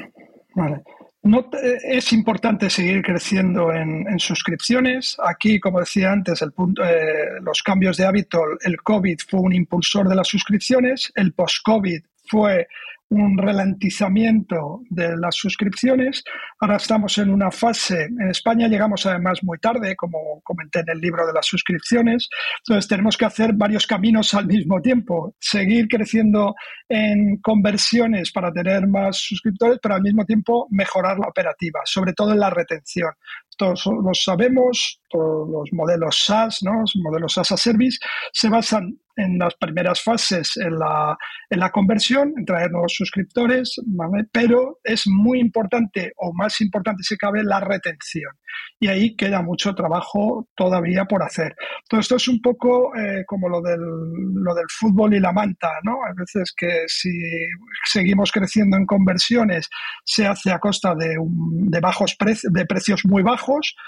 Vale. 0.55 0.83
No, 1.23 1.49
es 1.61 2.11
importante 2.11 2.69
seguir 2.69 3.01
creciendo 3.01 3.71
en, 3.71 4.19
suscripciones. 4.19 5.15
Aquí, 5.25 5.57
como 5.57 5.79
decía 5.79 6.11
antes, 6.11 6.41
el 6.41 6.51
punto, 6.51 6.83
eh, 6.83 7.39
los 7.41 7.63
cambios 7.63 7.95
de 7.95 8.05
hábito, 8.05 8.41
el 8.61 8.81
COVID 8.81 9.19
fue 9.29 9.39
un 9.39 9.53
impulsor 9.53 10.09
de 10.09 10.15
las 10.15 10.27
suscripciones, 10.27 11.13
el 11.15 11.31
post-COVID 11.31 12.03
fue 12.27 12.67
un 13.13 13.37
ralentizamiento 13.37 14.81
de 14.89 15.15
las 15.17 15.35
suscripciones. 15.35 16.23
Ahora 16.59 16.77
estamos 16.77 17.17
en 17.17 17.29
una 17.29 17.51
fase, 17.51 18.05
en 18.05 18.29
España 18.29 18.67
llegamos 18.67 19.05
además 19.05 19.43
muy 19.43 19.59
tarde, 19.59 19.95
como 19.95 20.41
comenté 20.43 20.79
en 20.79 20.89
el 20.89 20.99
libro 20.99 21.25
de 21.27 21.33
las 21.33 21.45
suscripciones, 21.45 22.29
entonces 22.59 22.87
tenemos 22.87 23.17
que 23.17 23.25
hacer 23.25 23.53
varios 23.53 23.85
caminos 23.85 24.33
al 24.33 24.47
mismo 24.47 24.81
tiempo, 24.81 25.35
seguir 25.39 25.87
creciendo 25.87 26.55
en 26.89 27.37
conversiones 27.37 28.31
para 28.31 28.51
tener 28.51 28.87
más 28.87 29.17
suscriptores, 29.17 29.79
pero 29.81 29.95
al 29.95 30.01
mismo 30.01 30.25
tiempo 30.25 30.67
mejorar 30.71 31.19
la 31.19 31.27
operativa, 31.27 31.81
sobre 31.85 32.13
todo 32.13 32.33
en 32.33 32.39
la 32.39 32.49
retención. 32.49 33.11
Todos 33.57 33.85
lo 33.85 34.13
sabemos, 34.13 34.99
todos 35.09 35.49
los 35.49 35.69
modelos 35.73 36.23
SaaS, 36.25 36.59
¿no? 36.63 36.81
los 36.81 36.93
modelos 37.03 37.33
SaaS 37.33 37.51
a 37.51 37.57
Service, 37.57 37.97
se 38.31 38.49
basan 38.49 38.97
en 39.15 39.37
las 39.37 39.53
primeras 39.55 40.01
fases 40.01 40.57
en 40.57 40.77
la, 40.79 41.17
en 41.49 41.59
la 41.59 41.71
conversión, 41.71 42.33
en 42.37 42.45
traer 42.45 42.71
nuevos 42.71 42.93
suscriptores, 42.95 43.75
pero 44.31 44.79
es 44.83 45.03
muy 45.07 45.39
importante 45.39 46.13
o 46.17 46.33
más 46.33 46.59
importante 46.61 47.03
si 47.03 47.17
cabe 47.17 47.43
la 47.43 47.59
retención. 47.59 48.31
Y 48.79 48.87
ahí 48.87 49.15
queda 49.15 49.41
mucho 49.41 49.73
trabajo 49.73 50.47
todavía 50.55 51.05
por 51.05 51.23
hacer. 51.23 51.55
Todo 51.89 52.01
esto 52.01 52.15
es 52.17 52.27
un 52.27 52.41
poco 52.41 52.95
eh, 52.95 53.23
como 53.25 53.49
lo 53.49 53.61
del, 53.61 53.79
lo 53.79 54.53
del 54.53 54.65
fútbol 54.69 55.13
y 55.13 55.19
la 55.19 55.31
manta, 55.31 55.71
¿no? 55.83 55.93
A 56.03 56.13
veces 56.15 56.53
que 56.55 56.83
si 56.87 57.11
seguimos 57.85 58.31
creciendo 58.31 58.77
en 58.77 58.85
conversiones 58.85 59.69
se 60.05 60.27
hace 60.27 60.51
a 60.51 60.59
costa 60.59 60.93
de, 60.95 61.15
de 61.17 61.79
bajos 61.79 62.15
de 62.19 62.65
precios 62.65 63.05
muy 63.05 63.23
bajos, 63.23 63.42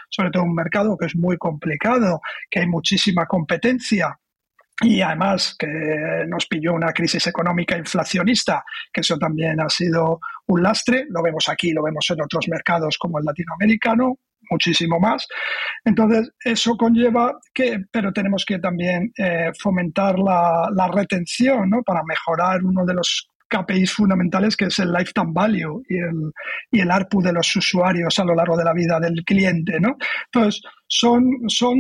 sobre 0.09 0.31
todo 0.31 0.43
un 0.43 0.55
mercado 0.55 0.97
que 0.97 1.05
es 1.05 1.15
muy 1.15 1.37
complicado, 1.37 2.21
que 2.49 2.59
hay 2.59 2.67
muchísima 2.67 3.25
competencia 3.25 4.17
y 4.81 5.01
además 5.01 5.55
que 5.57 6.25
nos 6.27 6.45
pilló 6.47 6.73
una 6.73 6.91
crisis 6.91 7.25
económica 7.27 7.77
inflacionista, 7.77 8.63
que 8.91 9.01
eso 9.01 9.17
también 9.17 9.61
ha 9.61 9.69
sido 9.69 10.19
un 10.47 10.63
lastre, 10.63 11.05
lo 11.09 11.21
vemos 11.21 11.47
aquí, 11.47 11.71
lo 11.71 11.83
vemos 11.83 12.09
en 12.09 12.21
otros 12.21 12.47
mercados 12.49 12.97
como 12.97 13.19
el 13.19 13.25
latinoamericano, 13.25 14.19
muchísimo 14.49 14.99
más. 14.99 15.27
Entonces, 15.83 16.29
eso 16.43 16.75
conlleva 16.75 17.39
que, 17.53 17.85
pero 17.89 18.11
tenemos 18.11 18.43
que 18.45 18.59
también 18.59 19.11
eh, 19.17 19.51
fomentar 19.59 20.19
la, 20.19 20.69
la 20.73 20.87
retención, 20.87 21.69
¿no? 21.69 21.81
Para 21.81 22.03
mejorar 22.03 22.63
uno 22.63 22.85
de 22.85 22.93
los 22.95 23.29
KPIs 23.47 23.93
fundamentales 23.93 24.55
que 24.55 24.65
es 24.65 24.79
el 24.79 24.91
lifetime 24.91 25.31
value 25.31 25.83
y 25.87 25.97
el, 25.97 26.31
y 26.71 26.79
el 26.81 26.91
ARPU 26.91 27.21
de 27.21 27.33
los 27.33 27.55
usuarios 27.55 28.17
a 28.19 28.25
lo 28.25 28.35
largo 28.35 28.57
de 28.57 28.63
la 28.63 28.73
vida 28.73 28.99
del 28.99 29.23
cliente, 29.23 29.79
¿no? 29.79 29.97
Entonces, 30.25 30.61
son, 30.87 31.23
son, 31.47 31.77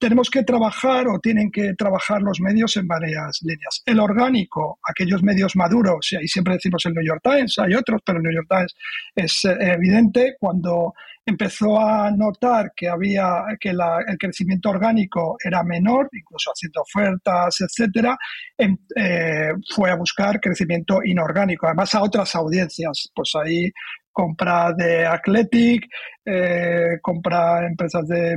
tenemos 0.00 0.30
que 0.30 0.42
trabajar 0.42 1.06
o 1.08 1.18
tienen 1.20 1.50
que 1.50 1.74
trabajar 1.74 2.22
los 2.22 2.40
medios 2.40 2.76
en 2.76 2.86
varias 2.86 3.40
líneas. 3.42 3.82
El 3.84 4.00
orgánico, 4.00 4.78
aquellos 4.82 5.22
medios 5.22 5.54
maduros, 5.54 6.12
y 6.12 6.16
ahí 6.16 6.28
siempre 6.28 6.54
decimos 6.54 6.84
el 6.86 6.94
New 6.94 7.04
York 7.04 7.20
Times, 7.22 7.58
hay 7.58 7.74
otros, 7.74 8.00
pero 8.04 8.18
el 8.18 8.24
New 8.24 8.32
York 8.32 8.48
Times 8.48 8.74
es 9.14 9.44
eh, 9.44 9.56
evidente 9.60 10.36
cuando 10.40 10.94
empezó 11.28 11.78
a 11.78 12.10
notar 12.10 12.72
que 12.74 12.88
había 12.88 13.44
que 13.60 13.70
el 13.70 14.18
crecimiento 14.18 14.70
orgánico 14.70 15.36
era 15.44 15.62
menor, 15.62 16.08
incluso 16.12 16.50
haciendo 16.50 16.82
ofertas, 16.82 17.60
etcétera, 17.60 18.16
em, 18.56 18.76
eh, 18.96 19.50
fue 19.74 19.90
a 19.90 19.96
buscar 19.96 20.40
crecimiento 20.40 21.00
inorgánico, 21.04 21.66
además 21.66 21.94
a 21.94 22.02
otras 22.02 22.34
audiencias. 22.34 23.10
Pues 23.14 23.32
ahí 23.34 23.70
compra 24.10 24.72
de 24.72 25.06
Athletic, 25.06 25.86
eh, 26.30 26.98
compra 27.00 27.66
empresas 27.66 28.06
de, 28.06 28.36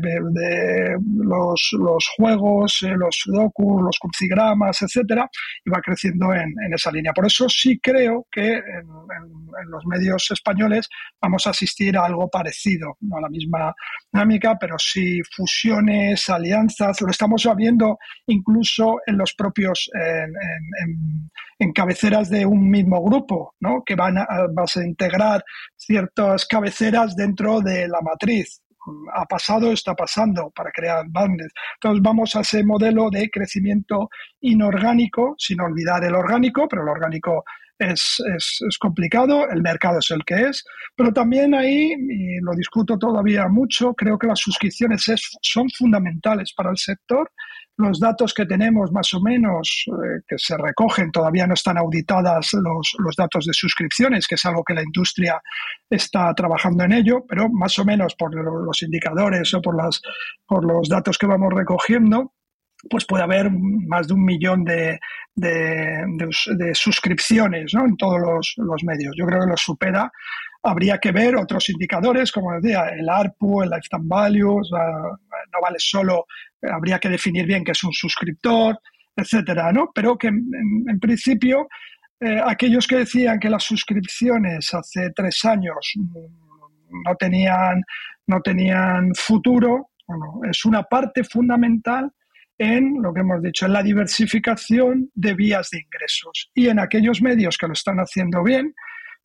los, 1.17 2.10
juegos, 2.15 2.84
eh, 2.84 2.96
los 2.96 3.15
sudoku, 3.17 3.82
los 3.82 3.98
crucigramas, 4.00 4.82
etcétera, 4.82 5.30
y 5.65 5.70
va 5.70 5.82
creciendo 5.82 6.34
en, 6.34 6.54
esa 6.74 6.89
línea. 6.89 7.12
Por 7.12 7.26
eso 7.26 7.50
sí 7.50 7.80
creo 7.82 8.28
que 8.32 8.54
en, 8.54 8.88
los 9.67 9.86
medios 9.86 10.32
españoles 10.32 10.88
vamos 11.22 11.46
a 11.46 11.50
asistir 11.50 11.98
a 11.98 12.06
algo 12.06 12.30
parecido, 12.30 12.98
no 13.02 13.17
a 13.17 13.22
la 13.22 13.30
misma 13.30 13.74
dinámica, 14.12 14.58
pero 14.58 14.80
sí 14.80 15.22
fusiones, 15.36 16.30
alianzas, 16.30 17.02
lo 17.02 17.10
estamos 17.12 17.46
viendo 17.58 18.00
incluso 18.28 19.00
en 19.06 19.17
los 19.17 19.34
propios, 19.34 19.89
en, 19.94 21.74
cabeceras 21.74 22.30
de 22.30 22.46
un 22.46 22.70
mismo 22.70 23.04
grupo, 23.04 23.56
¿no? 23.60 23.84
que 23.86 23.96
van 23.96 24.17
a, 24.17 24.26
vas 24.54 24.78
a 24.78 24.86
integrar 24.86 25.44
ciertas 25.78 26.46
cabeceras 26.46 27.15
dentro 27.15 27.62
de 27.62 27.81
la 27.88 28.02
matriz. 28.02 28.62
Ha 29.13 29.26
pasado, 29.26 29.72
está 29.72 29.94
pasando 29.94 30.52
para 30.56 30.72
crear 30.72 31.06
bandes. 31.08 31.52
Entonces 31.76 32.02
vamos 32.02 32.36
a 32.36 32.41
ese 32.41 32.63
modelo 32.63 33.10
de 33.12 33.30
crecimiento 33.30 34.10
inorgánico, 34.41 35.36
sin 35.38 35.62
olvidar 35.62 36.04
el 36.04 36.15
orgánico, 36.15 36.67
pero 36.67 36.82
el 36.82 36.89
orgánico 36.89 37.44
es, 37.82 38.22
es, 38.36 38.78
complicado, 38.78 39.50
el 39.50 39.62
mercado 39.62 40.00
es 40.00 40.12
el 40.12 40.24
que 40.24 40.36
es, 40.50 40.63
pero 40.96 41.12
también 41.12 41.54
ahí, 41.54 41.91
y 41.94 42.39
lo 42.41 42.54
discuto 42.54 42.98
todavía 42.98 43.48
mucho, 43.48 43.94
creo 43.94 44.17
que 44.17 44.28
las 44.28 44.39
suscripciones 44.39 45.06
son 45.41 45.70
fundamentales 45.70 46.54
para 46.56 46.70
el 46.72 46.78
sector. 46.78 47.32
Los 47.78 48.00
datos 48.00 48.34
que 48.34 48.46
tenemos 48.46 48.91
más 48.91 49.12
o 49.13 49.22
menos, 49.22 49.86
eh, 49.88 50.22
que 50.28 50.36
se 50.38 50.56
recogen, 50.58 51.12
todavía 51.12 51.48
no 51.48 51.56
están 51.56 51.78
auditadas 51.78 52.54
los, 52.54 52.96
los, 53.00 53.15
datos 53.15 53.46
de 53.46 53.54
suscripciones, 53.54 54.28
que 54.28 54.36
es 54.36 54.46
algo 54.46 54.63
que 54.63 54.76
la 54.76 54.84
industria 54.84 55.41
está 55.89 56.34
trabajando 56.36 56.84
en 56.84 56.91
ello, 56.94 57.26
pero 57.28 57.50
más 57.50 57.80
o 57.80 57.86
menos 57.86 58.13
por 58.15 58.36
los 58.36 58.82
indicadores 58.84 59.54
o 59.56 59.62
por, 59.62 59.76
las, 59.76 60.02
por 60.46 60.63
los 60.63 60.88
datos 60.89 61.17
que 61.17 61.26
vamos 61.26 61.52
recogiendo, 61.54 62.34
pues 62.89 63.06
puede 63.06 63.24
haber 63.24 63.52
más 63.52 64.08
de 64.08 64.13
un 64.13 64.26
millón 64.26 64.63
de, 64.63 65.00
de, 65.36 66.72
suscripciones 66.74 67.74
¿no? 67.74 67.86
en 67.86 67.96
todos 67.98 68.20
los, 68.20 68.54
los, 68.58 68.84
medios. 68.84 69.13
Yo 69.17 69.26
creo 69.26 69.41
que 69.41 69.50
lo 69.52 69.58
supera. 69.58 70.12
Habría 70.63 70.98
que 71.00 71.12
ver 71.12 71.36
otros 71.36 71.70
indicadores, 71.70 72.32
como 72.32 72.54
decía, 72.54 72.89
el 72.89 73.10
ARPU, 73.10 73.63
el 73.63 73.70
Lifetime 73.70 74.04
Value, 74.06 74.62
no 74.72 75.62
vale 75.62 75.78
solo 75.80 76.26
habría 76.70 77.00
que 77.00 77.10
definir 77.10 77.46
bien 77.46 77.63
qué 77.63 77.72
es 77.72 77.84
un 77.84 77.94
suscriptor, 77.94 78.80
etcétera, 79.15 79.72
¿no? 79.72 79.91
Pero 79.94 80.17
que 80.17 80.28
en, 80.28 81.00
principio 81.00 81.67
eh, 82.20 82.39
aquellos 82.44 82.88
que 82.88 82.98
decían 82.98 83.39
que 83.39 83.50
las 83.50 83.63
suscripciones 83.63 84.74
hace 84.74 85.12
tres 85.15 85.44
años 85.46 85.94
no 87.06 87.15
tenían, 87.15 87.82
no 88.28 88.41
tenían 88.41 89.13
futuro, 89.15 89.89
bueno, 90.08 90.41
es 90.50 90.65
una 90.65 90.84
parte 90.84 91.24
fundamental 91.24 92.12
en 92.62 93.02
lo 93.02 93.12
que 93.12 93.21
hemos 93.21 93.41
dicho, 93.41 93.65
en 93.65 93.74
la 93.74 93.82
diversificación 93.82 95.10
de 95.15 95.34
vías 95.34 95.71
de 95.71 95.80
ingresos. 95.80 96.52
Y 96.54 96.67
en 96.67 96.78
aquellos 96.78 97.19
medios 97.19 97.58
que 97.58 97.65
lo 97.65 97.74
están 97.74 97.97
haciendo 97.97 98.43
bien, 98.43 98.76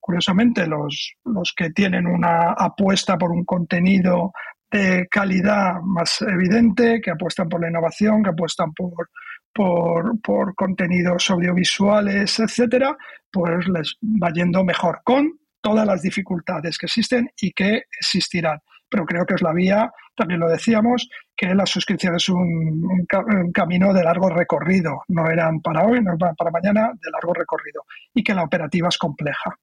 curiosamente 0.01 0.67
los, 0.67 1.13
los 1.23 1.53
que 1.55 1.69
tienen 1.69 2.07
una 2.07 2.53
apuesta 2.53 3.19
por 3.19 3.31
un 3.33 3.45
contenido 3.45 4.33
de 4.71 5.07
calidad 5.11 5.83
más 5.83 6.23
evidente, 6.23 7.03
que 7.03 7.11
apuestan 7.11 7.51
por 7.51 7.61
la 7.61 7.69
innovación, 7.69 8.23
que 8.23 8.31
apuestan 8.31 8.73
por, 8.73 9.11
por, 9.53 10.55
contenidos 10.55 11.31
audiovisuales, 11.31 12.41
etcétera, 12.41 12.97
pues 13.31 13.69
les 13.69 13.99
va 14.03 14.33
yendo 14.33 14.65
mejor 14.65 15.01
con 15.05 15.31
todas 15.61 15.87
las 15.87 16.01
dificultades 16.01 16.79
que 16.79 16.87
existen 16.87 17.31
y 17.39 17.53
que 17.53 17.83
existirán. 18.01 18.61
Pero 18.89 19.05
creo 19.05 19.27
que 19.27 19.35
es 19.35 19.43
la 19.43 19.53
vía, 19.53 19.91
también 20.15 20.41
lo 20.41 20.49
decíamos, 20.49 21.09
que 21.37 21.55
la 21.55 21.67
suscripción 21.67 22.15
es 22.17 22.29
un, 22.29 22.83
un, 22.85 23.53
camino 23.53 23.93
de 23.93 24.03
largo 24.03 24.31
recorrido. 24.31 25.03
No 25.09 25.29
eran 25.29 25.61
para 25.61 25.85
hoy, 25.85 26.03
no 26.03 26.15
eran 26.15 26.35
para 26.37 26.51
mañana, 26.51 26.93
de 26.95 27.11
largo 27.11 27.35
recorrido. 27.35 27.85
Y 28.15 28.23
que 28.23 28.35
la 28.35 28.45
operativa 28.45 28.89
es 28.89 28.99
compleja. 28.99 29.57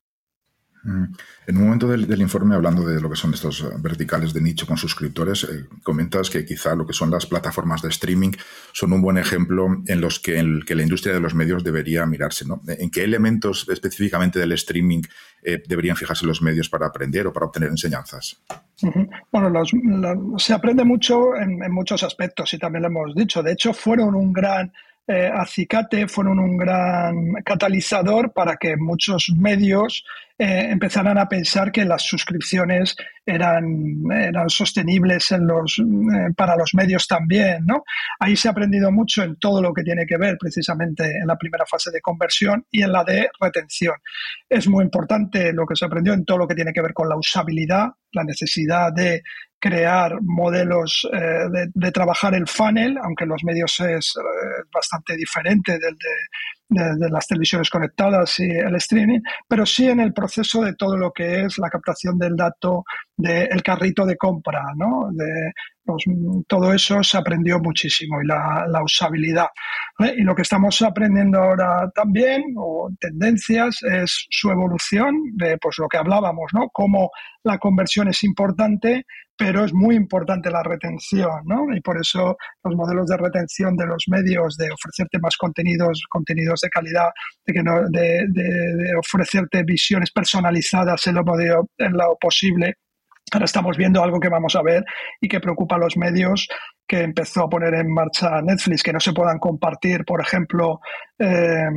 Mm. 0.84 1.06
En 1.48 1.58
un 1.58 1.64
momento 1.64 1.88
del, 1.88 2.22
informe, 2.22 2.56
hablando 2.56 2.86
de 2.86 3.00
lo 3.00 3.10
que 3.10 3.16
son 3.16 3.34
estos 3.34 3.66
verticales 3.82 4.34
de 4.34 4.42
nicho 4.42 4.68
con 4.68 4.78
suscriptores, 4.78 5.44
eh, 5.46 5.66
comentas 5.82 6.30
que 6.30 6.46
quizá 6.46 6.76
lo 6.76 6.86
que 6.86 6.94
son 6.94 7.10
las 7.10 7.26
plataformas 7.26 7.82
de 7.82 7.90
streaming 7.90 8.32
son 8.74 8.92
un 8.94 9.02
buen 9.02 9.18
ejemplo 9.18 9.82
en 9.88 10.02
los 10.02 10.20
que, 10.20 10.42
la 10.44 10.84
industria 10.84 11.14
de 11.14 11.20
los 11.20 11.34
medios 11.36 11.64
debería 11.64 12.06
mirarse. 12.06 12.46
¿no? 12.46 12.62
¿En 12.68 12.90
qué 12.90 13.04
elementos 13.04 13.68
específicamente 13.70 14.40
del 14.40 14.52
streaming 14.54 15.02
eh, 15.42 15.62
deberían 15.68 15.96
fijarse 15.96 16.26
los 16.26 16.42
medios 16.42 16.70
para 16.70 16.88
aprender 16.88 17.28
o 17.28 17.34
para 17.34 17.46
obtener 17.46 17.70
enseñanzas? 17.70 18.42
Bueno, 19.32 19.64
se 20.38 20.54
aprende 20.54 20.84
mucho 20.84 21.36
en 21.36 21.72
muchos 21.72 22.04
aspectos 22.04 22.54
y 22.54 22.58
también 22.58 22.82
lo 22.84 22.90
hemos 22.90 23.16
dicho. 23.16 23.42
De 23.42 23.54
hecho, 23.54 23.74
fueron 23.74 24.16
un 24.16 24.34
gran 24.34 24.74
eh, 25.06 25.30
acicate 25.34 26.08
fueron 26.08 26.40
un 26.40 26.56
gran 26.56 27.34
catalizador 27.44 28.32
para 28.32 28.56
que 28.56 28.78
muchos 28.78 29.28
medios 29.38 30.06
eh, 30.40 30.68
empezaran 30.72 31.18
a 31.18 31.28
pensar 31.28 31.72
que 31.74 31.84
las 31.84 32.04
suscripciones 32.04 32.96
eran, 33.26 34.02
eran 34.12 34.50
sostenibles 34.50 35.32
eh, 35.32 35.38
para 36.38 36.56
los 36.56 36.74
medios 36.74 37.06
también. 37.06 37.66
¿no? 37.66 37.84
Ahí 38.20 38.38
se 38.38 38.48
ha 38.48 38.52
aprendido 38.52 38.92
mucho 38.92 39.24
en 39.24 39.36
todo 39.36 39.62
lo 39.62 39.74
que 39.74 39.84
tiene 39.84 40.06
que 40.06 40.18
ver 40.18 40.38
precisamente 40.40 41.04
en 41.04 41.28
la 41.28 41.38
primera 41.38 41.66
fase 41.66 41.92
de 41.92 42.02
conversión 42.02 42.66
y 42.72 42.82
en 42.82 42.94
la 42.94 43.04
de 43.04 43.30
retención. 43.40 43.96
Es 44.50 44.70
muy 44.70 44.86
importante 44.86 45.52
lo 45.52 45.66
que 45.66 45.76
se 45.76 45.86
aprendió 45.86 46.14
en 46.14 46.24
todo 46.24 46.38
lo 46.38 46.48
que 46.48 46.56
tiene 46.56 46.72
que 46.72 46.82
ver 46.82 46.94
con 46.94 47.10
la 47.10 47.18
usabilidad, 47.18 47.90
la 48.14 48.24
necesidad 48.24 48.94
de 48.94 49.22
crear 49.64 50.22
modelos 50.22 51.08
eh, 51.14 51.70
de, 51.74 51.92
trabajar 51.94 52.36
el 52.36 52.50
funnel, 52.50 52.98
aunque 53.02 53.26
los 53.26 53.46
medios 53.46 53.80
es 53.80 54.14
eh, 54.18 54.64
bastante 54.74 55.16
diferente 55.16 55.80
del 55.80 55.96
de, 56.74 57.10
las 57.10 57.28
televisiones 57.28 57.70
conectadas 57.70 58.40
y 58.40 58.50
el 58.50 58.76
streaming, 58.76 59.20
pero 59.48 59.66
sí 59.66 59.88
en 59.88 60.00
el 60.00 60.14
proceso 60.14 60.62
de 60.62 60.74
todo 60.76 60.98
lo 60.98 61.12
que 61.12 61.44
es 61.44 61.58
la 61.60 61.70
captación 61.70 62.18
del 62.18 62.36
dato 62.36 62.84
del 63.16 63.62
carrito 63.62 64.06
de 64.06 64.18
compra, 64.18 64.64
¿no? 64.76 65.10
De, 65.12 65.52
todo 66.48 66.74
eso 66.74 67.04
se 67.04 67.18
aprendió 67.18 67.60
muchísimo 67.60 68.22
y 68.22 68.26
la, 68.26 68.82
usabilidad. 68.82 69.48
Y 70.00 70.24
lo 70.24 70.34
que 70.34 70.44
estamos 70.44 70.82
aprendiendo 70.82 71.40
ahora 71.40 71.92
también, 71.94 72.42
o 72.58 72.90
tendencias, 73.00 73.84
es 73.84 74.26
su 74.30 74.50
evolución 74.50 75.14
de 75.34 75.58
pues, 75.58 75.78
lo 75.80 75.90
que 75.90 75.98
hablábamos, 75.98 76.52
¿no? 76.54 76.70
Cómo 76.72 77.12
la 77.44 77.58
conversión 77.58 78.08
es 78.08 78.24
importante 78.24 79.06
pero 79.46 79.66
es 79.66 79.74
muy 79.74 79.98
importante 79.98 80.50
la 80.50 80.64
retención, 80.64 81.42
¿no? 81.44 81.66
Y 81.76 81.82
por 81.82 82.00
eso 82.00 82.38
los 82.64 82.76
modelos 82.76 83.08
de 83.08 83.18
retención 83.18 83.76
de 83.76 83.86
los 83.86 84.06
medios, 84.08 84.56
de 84.56 84.72
ofrecerte 84.72 85.20
más 85.20 85.36
contenidos, 85.36 86.02
contenidos 86.10 86.62
de 86.62 86.70
calidad, 86.70 87.10
de, 87.46 87.54
que 87.54 87.62
no, 87.62 87.82
de, 87.90 88.26
de, 88.30 88.96
ofrecerte 88.98 89.64
visiones 89.64 90.12
personalizadas 90.12 91.06
en 91.08 91.16
lo, 91.16 92.18
posible. 92.22 92.76
Ahora 93.34 93.44
estamos 93.44 93.76
viendo 93.76 94.02
algo 94.02 94.18
que 94.18 94.30
vamos 94.30 94.56
a 94.56 94.62
ver 94.62 94.86
y 95.20 95.28
que 95.28 95.42
preocupa 95.42 95.76
a 95.76 95.80
los 95.80 95.98
medios, 95.98 96.48
que 96.88 97.02
empezó 97.02 97.44
a 97.44 97.50
poner 97.50 97.74
en 97.74 97.94
marcha 97.94 98.42
Netflix, 98.42 98.82
que 98.82 98.94
no 98.94 99.02
se 99.02 99.12
puedan 99.12 99.40
compartir, 99.40 100.06
por 100.06 100.22
ejemplo, 100.22 100.80
eh, 101.20 101.68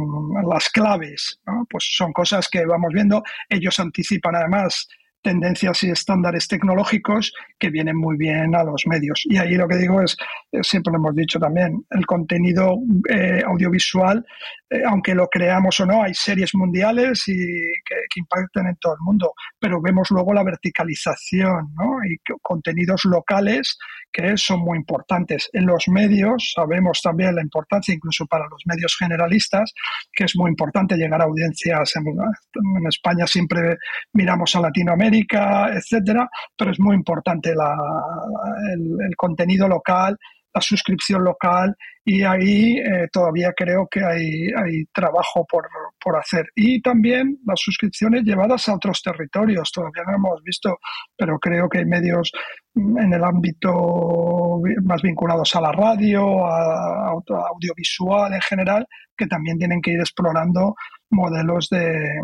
las 0.49 0.69
claves. 0.69 1.41
¿no? 1.45 1.67
Pues 1.69 1.85
son 1.97 2.13
cosas 2.13 2.47
que 2.49 2.65
vamos 2.65 2.93
viendo. 2.95 3.25
Ellos 3.49 3.81
anticipan 3.81 4.37
además 4.37 4.87
tendencias 5.27 5.83
y 5.83 5.91
estándares 5.91 6.47
tecnológicos 6.47 7.33
que 7.59 7.69
vienen 7.69 7.97
muy 7.97 8.17
bien 8.17 8.55
a 8.55 8.63
los 8.63 8.87
medios. 8.87 9.23
Y 9.25 9.39
ahí 9.39 9.57
lo 9.57 9.67
que 9.67 9.77
digo 9.77 10.01
es, 10.01 10.17
eh, 10.53 10.61
siempre 10.63 10.93
lo 10.93 10.99
hemos 10.99 11.17
dicho 11.17 11.41
también, 11.41 11.85
el 11.91 12.07
contenido 12.07 12.79
eh, 13.09 13.43
audiovisual, 13.45 14.25
eh, 14.71 14.83
aunque 14.87 15.17
lo 15.17 15.27
creamos 15.27 15.81
o 15.81 15.87
no, 15.87 16.01
hay 16.05 16.15
series 16.15 16.55
mundiales 16.55 17.27
y 17.27 17.35
que, 17.35 17.97
que, 18.09 18.21
impactan 18.21 18.69
en 18.69 18.77
todo 18.77 18.95
el 18.95 19.01
mundo, 19.01 19.33
pero 19.59 19.83
vemos 19.83 20.09
luego 20.13 20.33
la 20.33 20.45
verticalización 20.45 21.75
y 22.09 22.17
contenidos 22.41 23.05
locales 23.05 23.77
que 24.17 24.37
son 24.39 24.61
muy 24.61 24.79
importantes. 24.79 25.51
En 25.53 25.67
los 25.67 25.89
medios 25.89 26.53
sabemos 26.55 27.03
también 27.03 27.35
la 27.35 27.43
importancia, 27.43 27.95
incluso 27.95 28.27
para 28.27 28.49
los 28.49 28.63
medios 28.65 28.97
generalistas, 28.97 29.75
que 30.13 30.25
es 30.25 30.35
muy 30.37 30.51
importante 30.51 30.97
llegar 30.97 31.21
a 31.21 31.25
audiencias. 31.25 31.95
En, 31.97 32.07
en 32.07 32.87
España 32.89 33.27
siempre 33.27 33.77
miramos 34.15 34.57
a 34.57 34.61
Latinoamérica, 34.61 35.16
etcétera, 35.21 36.29
pero 36.57 36.71
es 36.71 36.81
muy 36.81 36.95
importante 36.95 37.51
el, 37.51 39.17
contenido 39.17 39.69
local, 39.69 40.17
la 40.55 40.61
suscripción 40.61 41.23
local 41.23 41.75
y 42.05 42.23
ahí 42.23 42.79
eh, 42.79 43.09
todavía 43.13 43.53
creo 43.55 43.87
que 43.91 44.03
hay, 44.03 44.49
hay 44.57 44.85
trabajo 44.93 45.45
por, 45.47 45.69
por, 46.03 46.17
hacer. 46.17 46.47
Y 46.55 46.81
también 46.81 47.39
las 47.45 47.61
suscripciones 47.61 48.23
llevadas 48.23 48.69
a 48.69 48.75
otros 48.75 49.03
territorios, 49.03 49.71
todavía 49.73 50.05
no 50.07 50.15
hemos 50.15 50.43
visto, 50.43 50.79
pero 51.17 51.39
creo 51.39 51.69
que 51.69 51.79
hay 51.79 51.85
medios 51.85 52.33
en 52.75 53.13
el 53.13 53.25
ámbito 53.25 54.61
más 54.83 55.03
vinculados 55.03 55.55
a 55.57 55.61
la 55.61 55.73
radio, 55.73 56.47
a, 56.47 57.11
audiovisual 57.11 58.33
en 58.35 58.41
general, 58.41 58.87
que 59.17 59.27
también 59.27 59.59
tienen 59.59 59.81
que 59.81 59.93
ir 59.93 60.01
explorando 60.01 60.75
modelos 61.11 61.69
de, 61.71 62.21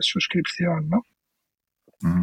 suscripción. 0.00 0.88
¿no? 0.88 1.02
Mm. 2.00 2.22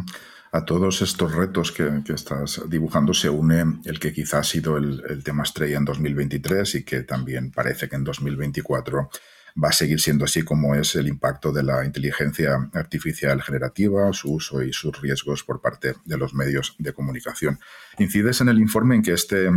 A 0.52 0.64
todos 0.64 1.02
estos 1.02 1.34
retos 1.34 1.72
que, 1.72 2.02
estás 2.14 2.62
dibujando 2.68 3.12
se 3.12 3.28
une 3.28 3.80
el 3.84 3.98
que 3.98 4.12
quizás 4.12 4.34
ha 4.34 4.44
sido 4.44 4.76
el, 4.76 5.02
el 5.08 5.24
tema 5.24 5.42
estrella 5.42 5.78
en 5.78 5.84
2023 5.84 6.76
y 6.76 6.84
que 6.84 7.02
también 7.02 7.50
parece 7.50 7.88
que 7.88 7.96
en 7.96 8.04
2024 8.04 9.10
va 9.62 9.68
a 9.68 9.72
seguir 9.72 10.00
siendo 10.00 10.24
así 10.24 10.42
como 10.42 10.74
es 10.74 10.94
el 10.96 11.06
impacto 11.06 11.52
de 11.52 11.62
la 11.62 11.84
inteligencia 11.84 12.70
artificial 12.72 13.40
generativa, 13.42 14.12
su 14.12 14.32
uso 14.32 14.62
y 14.62 14.72
sus 14.72 15.00
riesgos 15.00 15.44
por 15.44 15.60
parte 15.60 15.94
de 16.04 16.18
los 16.18 16.34
medios 16.34 16.74
de 16.78 16.92
comunicación. 16.92 17.60
Incides 17.98 18.40
en 18.40 18.48
el 18.48 18.58
informe 18.58 18.96
en 18.96 19.02
que 19.02 19.12
este 19.12 19.50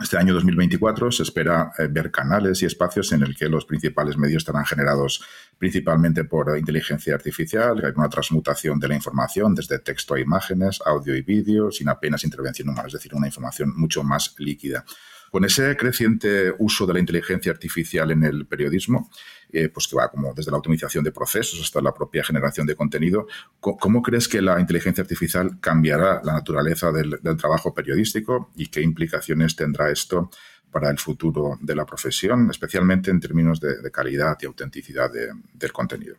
este 0.00 0.18
año 0.18 0.34
2024 0.34 1.12
se 1.12 1.22
espera 1.22 1.70
eh, 1.78 1.86
ver 1.88 2.10
canales 2.10 2.60
y 2.62 2.66
espacios 2.66 3.12
en 3.12 3.22
el 3.22 3.36
que 3.36 3.48
los 3.48 3.64
principales 3.64 4.16
medios 4.16 4.42
estarán 4.42 4.66
generados 4.66 5.22
principalmente 5.56 6.24
por 6.24 6.58
inteligencia 6.58 7.14
artificial, 7.14 7.80
hay 7.84 7.92
una 7.94 8.08
transmutación 8.08 8.80
de 8.80 8.88
la 8.88 8.96
información 8.96 9.54
desde 9.54 9.78
texto 9.78 10.14
a 10.14 10.20
imágenes, 10.20 10.80
audio 10.84 11.14
y 11.14 11.22
vídeo, 11.22 11.70
sin 11.70 11.88
apenas 11.88 12.24
intervención 12.24 12.68
humana, 12.68 12.88
es 12.88 12.94
decir, 12.94 13.14
una 13.14 13.28
información 13.28 13.72
mucho 13.76 14.02
más 14.02 14.34
líquida. 14.38 14.84
Con 15.34 15.44
ese 15.44 15.76
creciente 15.76 16.54
uso 16.60 16.86
de 16.86 16.92
la 16.92 17.00
inteligencia 17.00 17.50
artificial 17.50 18.08
en 18.12 18.22
el 18.22 18.46
periodismo, 18.46 19.10
eh, 19.50 19.68
pues 19.68 19.88
que 19.88 19.96
va 19.96 20.08
como 20.08 20.32
desde 20.32 20.52
la 20.52 20.58
optimización 20.58 21.02
de 21.02 21.10
procesos 21.10 21.60
hasta 21.60 21.80
la 21.80 21.92
propia 21.92 22.22
generación 22.22 22.68
de 22.68 22.76
contenido, 22.76 23.26
¿cómo 23.58 24.00
crees 24.00 24.28
que 24.28 24.40
la 24.40 24.60
inteligencia 24.60 25.02
artificial 25.02 25.58
cambiará 25.58 26.22
la 26.22 26.34
naturaleza 26.34 26.92
del, 26.92 27.18
trabajo 27.36 27.74
periodístico 27.74 28.52
y 28.54 28.68
qué 28.68 28.80
implicaciones 28.80 29.56
tendrá 29.56 29.90
esto 29.90 30.30
para 30.70 30.88
el 30.88 31.00
futuro 31.00 31.58
de 31.60 31.74
la 31.74 31.84
profesión, 31.84 32.48
especialmente 32.48 33.10
en 33.10 33.18
términos 33.18 33.58
de, 33.58 33.90
calidad 33.90 34.38
y 34.40 34.46
autenticidad 34.46 35.10
del 35.10 35.72
contenido? 35.72 36.14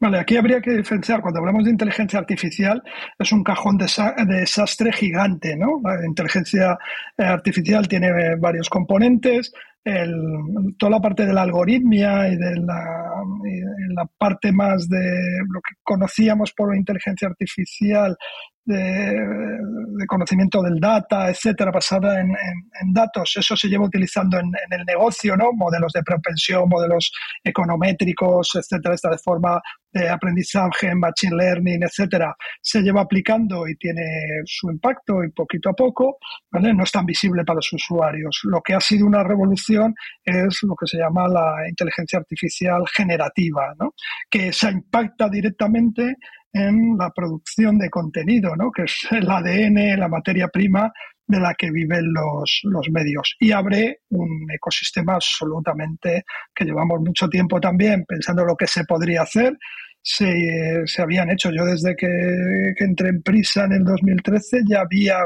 Vale, 0.00 0.18
aquí 0.18 0.36
habría 0.36 0.60
que 0.60 0.70
diferenciar, 0.70 1.20
cuando 1.20 1.40
hablamos 1.40 1.64
de 1.64 1.70
inteligencia 1.70 2.18
artificial, 2.18 2.82
es 3.18 3.32
un 3.32 3.44
cajón 3.44 3.76
de, 3.76 3.86
desastre 4.26 4.92
gigante, 4.92 5.56
¿no? 5.56 5.80
La 5.84 6.06
inteligencia 6.06 6.78
eh, 7.18 7.24
artificial 7.24 7.86
tiene 7.86 8.36
varios 8.36 8.70
componentes, 8.70 9.52
toda 10.78 10.90
la 10.90 11.00
parte 11.00 11.26
de 11.26 11.32
la 11.32 11.42
algoritmia 11.42 12.28
y 12.28 12.36
de 12.36 12.56
la, 12.56 12.84
la, 13.90 14.04
parte 14.18 14.50
más 14.50 14.88
de 14.88 14.98
lo 15.48 15.60
que 15.60 15.76
conocíamos 15.84 16.52
por 16.52 16.74
inteligencia 16.74 17.28
artificial 17.28 18.16
de, 18.66 20.06
conocimiento 20.06 20.62
del 20.62 20.78
data, 20.78 21.30
etcétera, 21.30 21.70
basada 21.70 22.20
en, 22.20 22.34
datos. 22.92 23.34
Eso 23.36 23.56
se 23.56 23.68
lleva 23.68 23.86
utilizando 23.86 24.38
en, 24.38 24.50
el 24.70 24.84
negocio, 24.84 25.36
¿no? 25.36 25.52
Modelos 25.52 25.92
de 25.92 26.02
propensión, 26.02 26.68
modelos 26.68 27.10
econométricos, 27.42 28.54
etcétera, 28.54 28.94
esta 28.94 29.10
de 29.10 29.18
forma 29.18 29.60
de 29.92 30.08
aprendizaje, 30.08 30.94
machine 30.94 31.36
learning, 31.36 31.82
etcétera, 31.82 32.34
se 32.60 32.82
lleva 32.82 33.02
aplicando 33.02 33.66
y 33.66 33.76
tiene 33.76 34.02
su 34.44 34.70
impacto 34.70 35.24
y 35.24 35.30
poquito 35.30 35.70
a 35.70 35.72
poco, 35.72 36.18
¿vale? 36.50 36.74
No 36.74 36.84
es 36.84 36.92
tan 36.92 37.06
visible 37.06 37.44
para 37.44 37.56
los 37.56 37.72
usuarios. 37.72 38.40
Lo 38.44 38.60
que 38.60 38.74
ha 38.74 38.80
sido 38.80 39.06
una 39.06 39.22
revolución 39.22 39.94
es 40.22 40.58
lo 40.62 40.74
que 40.74 40.86
se 40.86 40.98
llama 40.98 41.28
la 41.28 41.68
inteligencia 41.68 42.18
artificial 42.18 42.82
generativa, 42.94 43.74
¿no? 43.78 43.94
Que 44.28 44.52
se 44.52 44.70
impacta 44.70 45.28
directamente 45.28 46.16
en 46.56 46.96
la 46.98 47.10
producción 47.10 47.78
de 47.78 47.90
contenido, 47.90 48.56
¿no? 48.56 48.70
que 48.70 48.84
es 48.84 49.06
el 49.10 49.30
ADN, 49.30 49.98
la 49.98 50.08
materia 50.08 50.48
prima 50.48 50.90
de 51.26 51.40
la 51.40 51.54
que 51.54 51.70
viven 51.70 52.12
los, 52.12 52.60
los, 52.64 52.88
medios. 52.90 53.36
Y 53.40 53.52
abre 53.52 54.00
un 54.10 54.46
ecosistema 54.52 55.14
absolutamente 55.14 56.24
que 56.54 56.64
llevamos 56.64 57.00
mucho 57.00 57.28
tiempo 57.28 57.60
también 57.60 58.04
pensando 58.06 58.44
lo 58.44 58.56
que 58.56 58.66
se 58.66 58.84
podría 58.84 59.22
hacer. 59.22 59.56
Se, 60.02 60.86
se 60.86 61.02
habían 61.02 61.30
hecho, 61.30 61.50
yo 61.50 61.64
desde 61.64 61.96
que, 61.96 62.06
que 62.76 62.84
entré 62.84 63.08
en 63.08 63.22
Prisa 63.22 63.64
en 63.64 63.72
el 63.72 63.84
2013 63.84 64.62
ya 64.68 64.82
había 64.82 65.16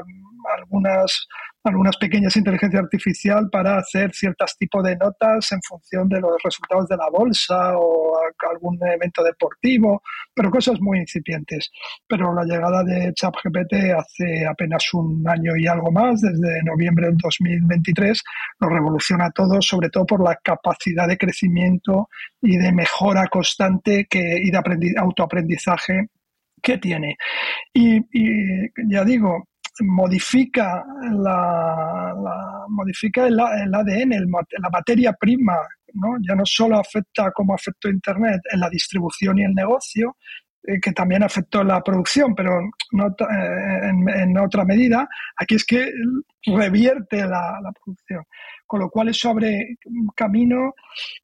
algunas 0.56 1.28
algunas 1.64 1.96
pequeñas 1.98 2.36
inteligencias 2.36 2.82
artificial 2.82 3.48
para 3.50 3.78
hacer 3.78 4.12
ciertos 4.14 4.56
tipos 4.58 4.82
de 4.82 4.96
notas 4.96 5.52
en 5.52 5.60
función 5.62 6.08
de 6.08 6.20
los 6.20 6.42
resultados 6.42 6.88
de 6.88 6.96
la 6.96 7.08
bolsa 7.10 7.76
o 7.76 8.18
algún 8.50 8.78
evento 8.86 9.22
deportivo, 9.22 10.02
pero 10.34 10.50
cosas 10.50 10.80
muy 10.80 10.98
incipientes. 10.98 11.70
Pero 12.06 12.32
la 12.34 12.44
llegada 12.44 12.82
de 12.82 13.12
ChatGPT 13.12 13.74
hace 13.96 14.46
apenas 14.46 14.92
un 14.94 15.22
año 15.28 15.56
y 15.56 15.66
algo 15.66 15.92
más, 15.92 16.20
desde 16.20 16.62
noviembre 16.64 17.06
del 17.06 17.16
2023, 17.18 18.22
lo 18.60 18.68
revoluciona 18.68 19.30
todo, 19.30 19.60
sobre 19.60 19.90
todo 19.90 20.06
por 20.06 20.22
la 20.24 20.36
capacidad 20.42 21.06
de 21.08 21.18
crecimiento 21.18 22.08
y 22.40 22.56
de 22.56 22.72
mejora 22.72 23.26
constante 23.28 24.06
que, 24.08 24.38
y 24.42 24.50
de 24.50 24.94
autoaprendizaje 24.96 26.08
que 26.62 26.78
tiene. 26.78 27.16
y, 27.74 28.00
ya 28.88 29.04
digo, 29.04 29.49
modifica, 29.80 30.84
la, 31.12 32.64
modifica 32.68 33.26
el, 33.26 33.38
ADN, 33.40 34.10
la 34.10 34.70
materia 34.70 35.12
prima, 35.12 35.56
¿no? 35.94 36.16
ya 36.26 36.34
no 36.34 36.44
solo 36.44 36.78
afecta 36.78 37.30
como 37.32 37.54
afectó 37.54 37.88
Internet 37.88 38.40
en 38.52 38.60
la 38.60 38.68
distribución 38.68 39.38
y 39.38 39.44
el 39.44 39.54
negocio, 39.54 40.16
eh, 40.62 40.78
que 40.78 40.92
también 40.92 41.22
afectó 41.22 41.64
la 41.64 41.82
producción, 41.82 42.34
pero 42.34 42.60
no, 42.92 43.06
eh, 43.06 43.90
en, 44.22 44.38
otra 44.38 44.64
medida, 44.64 45.08
aquí 45.36 45.54
es 45.54 45.64
que 45.64 45.90
revierte 46.44 47.18
la, 47.18 47.60
la 47.62 47.72
producción 47.72 48.24
con 48.70 48.78
lo 48.78 48.88
cual 48.88 49.08
eso 49.08 49.30
abre 49.30 49.78
camino 50.14 50.74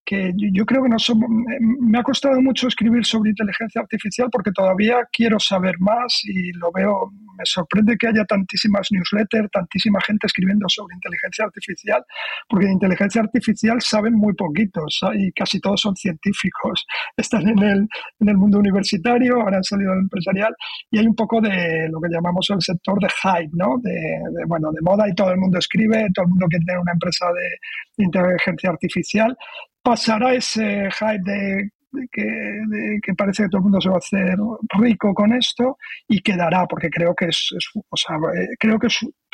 que 0.04 0.32
yo, 0.34 0.66
creo 0.66 0.82
que 0.82 0.88
no 0.88 0.98
somos, 0.98 1.28
me 1.60 1.96
ha 1.96 2.02
costado 2.02 2.40
mucho 2.40 2.66
escribir 2.66 3.06
sobre 3.06 3.30
inteligencia 3.30 3.82
artificial 3.82 4.28
porque 4.32 4.50
todavía 4.50 4.96
quiero 5.12 5.38
saber 5.38 5.76
más 5.78 6.22
y 6.24 6.50
lo 6.54 6.72
veo, 6.72 7.12
me 7.38 7.44
sorprende 7.44 7.96
que 7.96 8.08
haya 8.08 8.24
tantísimas 8.24 8.88
newsletters, 8.90 9.48
tantísima 9.52 10.00
gente 10.00 10.26
escribiendo 10.26 10.68
sobre 10.68 10.96
inteligencia 10.96 11.44
artificial, 11.44 12.04
porque 12.48 12.66
de 12.66 12.72
inteligencia 12.72 13.22
artificial 13.22 13.80
saben 13.80 14.14
muy 14.14 14.34
poquitos 14.34 14.98
y 15.14 15.30
casi 15.30 15.60
todos 15.60 15.80
son 15.80 15.94
científicos, 15.94 16.84
están 17.16 17.46
en 17.46 17.58
el, 17.60 17.88
en 18.18 18.28
el 18.28 18.36
mundo 18.36 18.58
universitario, 18.58 19.40
ahora 19.40 19.58
han 19.58 19.64
salido 19.64 19.92
del 19.92 20.00
empresarial 20.00 20.52
y 20.90 20.98
hay 20.98 21.06
un 21.06 21.14
poco 21.14 21.40
de 21.40 21.88
lo 21.92 22.00
que 22.00 22.08
llamamos 22.10 22.50
el 22.50 22.60
sector 22.60 22.98
de 22.98 23.08
hype, 23.08 23.52
¿no? 23.52 23.76
De, 23.80 23.92
de, 23.92 24.44
bueno, 24.48 24.72
de 24.72 24.80
moda 24.82 25.05
y 25.08 25.14
todo 25.14 25.30
el 25.30 25.38
mundo 25.38 25.58
escribe, 25.58 26.08
todo 26.14 26.24
el 26.24 26.30
mundo 26.30 26.46
quiere 26.48 26.64
tener 26.64 26.80
una 26.80 26.92
empresa 26.92 27.26
de 27.32 28.04
inteligencia 28.04 28.70
artificial, 28.70 29.36
pasará 29.82 30.34
ese 30.34 30.88
hype 30.90 31.22
de 31.22 31.70
que, 32.12 33.14
parece 33.16 33.44
que 33.44 33.48
todo 33.48 33.58
el 33.58 33.64
mundo 33.64 33.80
se 33.80 33.88
va 33.88 33.96
a 33.96 33.98
hacer 33.98 34.36
rico 34.78 35.14
con 35.14 35.32
esto 35.32 35.78
y 36.08 36.20
quedará, 36.20 36.66
porque 36.66 36.90
creo 36.90 37.14
que 37.14 37.26
es, 37.26 37.50
o 37.88 37.96
sea, 37.96 38.16
eh, 38.16 38.48
creo 38.58 38.78
que 38.78 38.88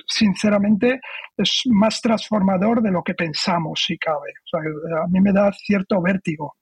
sinceramente 0.06 1.00
es 1.37 1.62
más 1.66 2.00
transformador 2.00 2.82
de 2.82 2.90
lo 2.90 3.02
que 3.02 3.14
pensamos, 3.14 3.82
si 3.87 3.98
cabe. 3.98 4.32
O 4.44 4.48
sea, 4.48 5.02
a 5.02 5.08
mí 5.08 5.20
me 5.20 5.32
da 5.32 5.52
cierto 5.52 6.00
vértigo. 6.00 6.54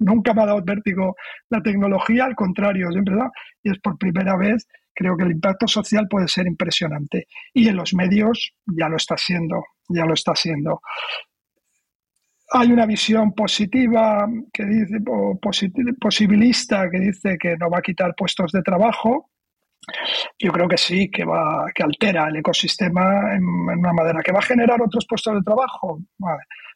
Nunca 0.00 0.32
me 0.32 0.42
ha 0.42 0.46
dado 0.46 0.62
vértigo 0.62 1.14
la 1.50 1.62
tecnología, 1.62 2.24
al 2.24 2.34
contrario, 2.34 2.90
siempre 2.90 3.14
da, 3.14 3.30
y 3.62 3.70
es 3.70 3.78
por 3.78 3.98
primera 3.98 4.36
vez 4.36 4.66
creo 4.96 5.16
que 5.16 5.24
el 5.24 5.32
impacto 5.32 5.68
social 5.68 6.08
puede 6.08 6.26
ser 6.26 6.46
impresionante. 6.46 7.28
Y 7.52 7.68
en 7.68 7.76
los 7.76 7.94
medios 7.94 8.52
ya 8.66 8.88
lo 8.88 8.96
está 8.96 9.16
siendo, 9.16 9.62
ya 9.88 10.06
lo 10.06 10.14
está 10.14 10.34
siendo. 10.34 10.80
Hay 12.52 12.72
una 12.72 12.86
visión 12.86 13.32
positiva 13.32 14.26
que 14.52 14.64
dice, 14.64 14.98
posibilista 16.00 16.88
que 16.90 16.98
dice 16.98 17.36
que 17.38 17.56
no 17.56 17.68
va 17.68 17.78
a 17.78 17.82
quitar 17.82 18.14
puestos 18.16 18.52
de 18.52 18.62
trabajo. 18.62 19.30
Yo 20.38 20.50
creo 20.52 20.68
que 20.68 20.78
sí, 20.78 21.10
que 21.10 21.24
va, 21.24 21.66
que 21.74 21.82
altera 21.82 22.28
el 22.28 22.36
ecosistema 22.36 23.34
en, 23.34 23.44
una 23.44 23.92
manera 23.92 24.22
que 24.22 24.32
va 24.32 24.38
a 24.38 24.50
generar 24.50 24.80
otros 24.80 25.06
puestos 25.06 25.34
de 25.34 25.42
trabajo, 25.42 26.00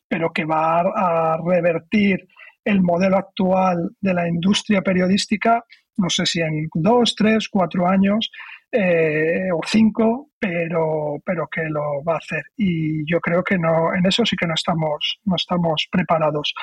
pero 0.06 0.32
que 0.32 0.44
va 0.44 0.80
a 0.80 1.38
revertir 1.44 2.28
el 2.64 2.82
modelo 2.82 3.16
actual 3.16 3.90
de 4.00 4.14
la 4.14 4.28
industria 4.28 4.82
periodística 4.82 5.64
no 6.00 6.10
sé 6.10 6.26
si 6.26 6.40
en 6.40 6.68
dos, 6.74 7.14
tres, 7.14 7.48
cuatro 7.48 7.86
años 7.86 8.30
eh, 8.72 9.50
o 9.52 9.60
cinco, 9.66 10.30
pero, 10.38 11.16
pero 11.24 11.48
que 11.48 11.64
lo 11.64 12.02
va 12.04 12.14
a 12.14 12.18
hacer. 12.18 12.42
Y 12.56 13.04
yo 13.10 13.20
creo 13.20 13.42
que 13.42 13.58
no, 13.58 13.92
en 13.94 14.06
eso 14.06 14.24
sí 14.24 14.36
que 14.36 14.46
no 14.46 14.54
estamos, 14.54 15.18
no 15.24 15.36
estamos 15.36 15.86
preparados. 15.90 16.54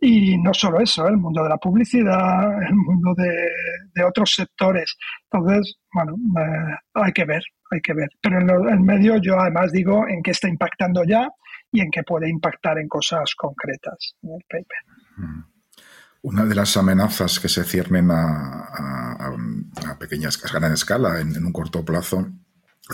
Y 0.00 0.38
no 0.38 0.52
solo 0.54 0.80
eso, 0.80 1.06
el 1.06 1.16
mundo 1.16 1.42
de 1.42 1.48
la 1.50 1.58
publicidad, 1.58 2.62
el 2.62 2.74
mundo 2.74 3.14
de, 3.16 4.04
otros 4.04 4.32
sectores. 4.34 4.96
Entonces, 5.30 5.76
bueno, 5.92 6.14
eh, 6.40 6.76
hay 6.94 7.12
que 7.12 7.24
ver, 7.24 7.42
hay 7.70 7.80
que 7.80 7.94
ver. 7.94 8.08
Pero 8.20 8.40
en 8.40 8.68
el 8.68 8.80
medio 8.80 9.18
yo 9.18 9.38
además 9.38 9.72
digo 9.72 10.08
en 10.08 10.22
qué 10.22 10.32
está 10.32 10.48
impactando 10.48 11.04
ya 11.04 11.28
y 11.70 11.80
en 11.80 11.90
qué 11.90 12.02
puede 12.02 12.28
impactar 12.28 12.78
en 12.78 12.88
cosas 12.88 13.34
concretas 13.36 14.14
en 14.22 14.30
el 14.30 14.42
paper. 14.48 15.46
Una 16.22 16.44
de 16.44 16.54
las 16.54 16.76
amenazas 16.76 17.40
que 17.40 17.48
se 17.48 17.64
ciernen 17.64 18.08
a, 18.12 19.18
pequeñas, 19.98 20.38
a 20.44 20.58
gran 20.58 20.72
escala 20.72 21.20
en, 21.20 21.44
un 21.44 21.52
corto 21.52 21.84
plazo 21.84 22.30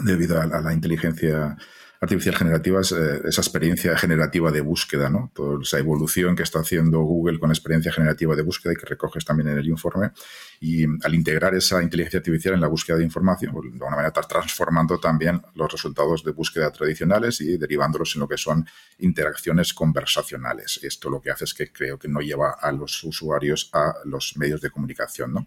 debido 0.02 0.40
a, 0.40 0.46
la 0.46 0.72
inteligencia 0.72 1.56
artificial 2.00 2.36
generativa 2.36 2.80
es 2.80 2.92
eh, 2.92 3.20
esa 3.24 3.40
experiencia 3.40 3.96
generativa 3.96 4.52
de 4.52 4.60
búsqueda, 4.60 5.10
¿no? 5.10 5.32
Toda 5.34 5.60
esa 5.62 5.78
evolución 5.78 6.36
que 6.36 6.44
está 6.44 6.60
haciendo 6.60 7.00
Google 7.00 7.38
con 7.40 7.50
experiencia 7.50 7.92
generativa 7.92 8.36
de 8.36 8.42
búsqueda 8.42 8.72
y 8.72 8.76
que 8.76 8.86
recoges 8.86 9.24
también 9.24 9.48
en 9.48 9.58
el 9.58 9.66
informe. 9.66 10.12
Y 10.60 10.84
al 10.84 11.14
integrar 11.14 11.54
esa 11.54 11.82
inteligencia 11.82 12.18
artificial 12.18 12.54
en 12.54 12.60
la 12.60 12.68
búsqueda 12.68 12.96
de 12.98 13.04
información, 13.04 13.52
pues, 13.52 13.70
de 13.70 13.74
alguna 13.74 13.96
manera 13.96 14.08
estás 14.08 14.28
transformando 14.28 14.98
también 14.98 15.42
los 15.54 15.70
resultados 15.70 16.22
de 16.24 16.32
búsqueda 16.32 16.70
tradicionales 16.70 17.40
y 17.40 17.56
derivándolos 17.56 18.14
en 18.14 18.20
lo 18.20 18.28
que 18.28 18.38
son 18.38 18.66
interacciones 18.98 19.74
conversacionales. 19.74 20.80
Esto 20.82 21.10
lo 21.10 21.20
que 21.20 21.30
hace 21.30 21.44
es 21.44 21.54
que 21.54 21.72
creo 21.72 21.98
que 21.98 22.08
no 22.08 22.20
lleva 22.20 22.56
a 22.60 22.70
los 22.70 23.02
usuarios 23.04 23.70
a 23.72 23.94
los 24.04 24.36
medios 24.36 24.60
de 24.60 24.70
comunicación, 24.70 25.32
¿no? 25.32 25.46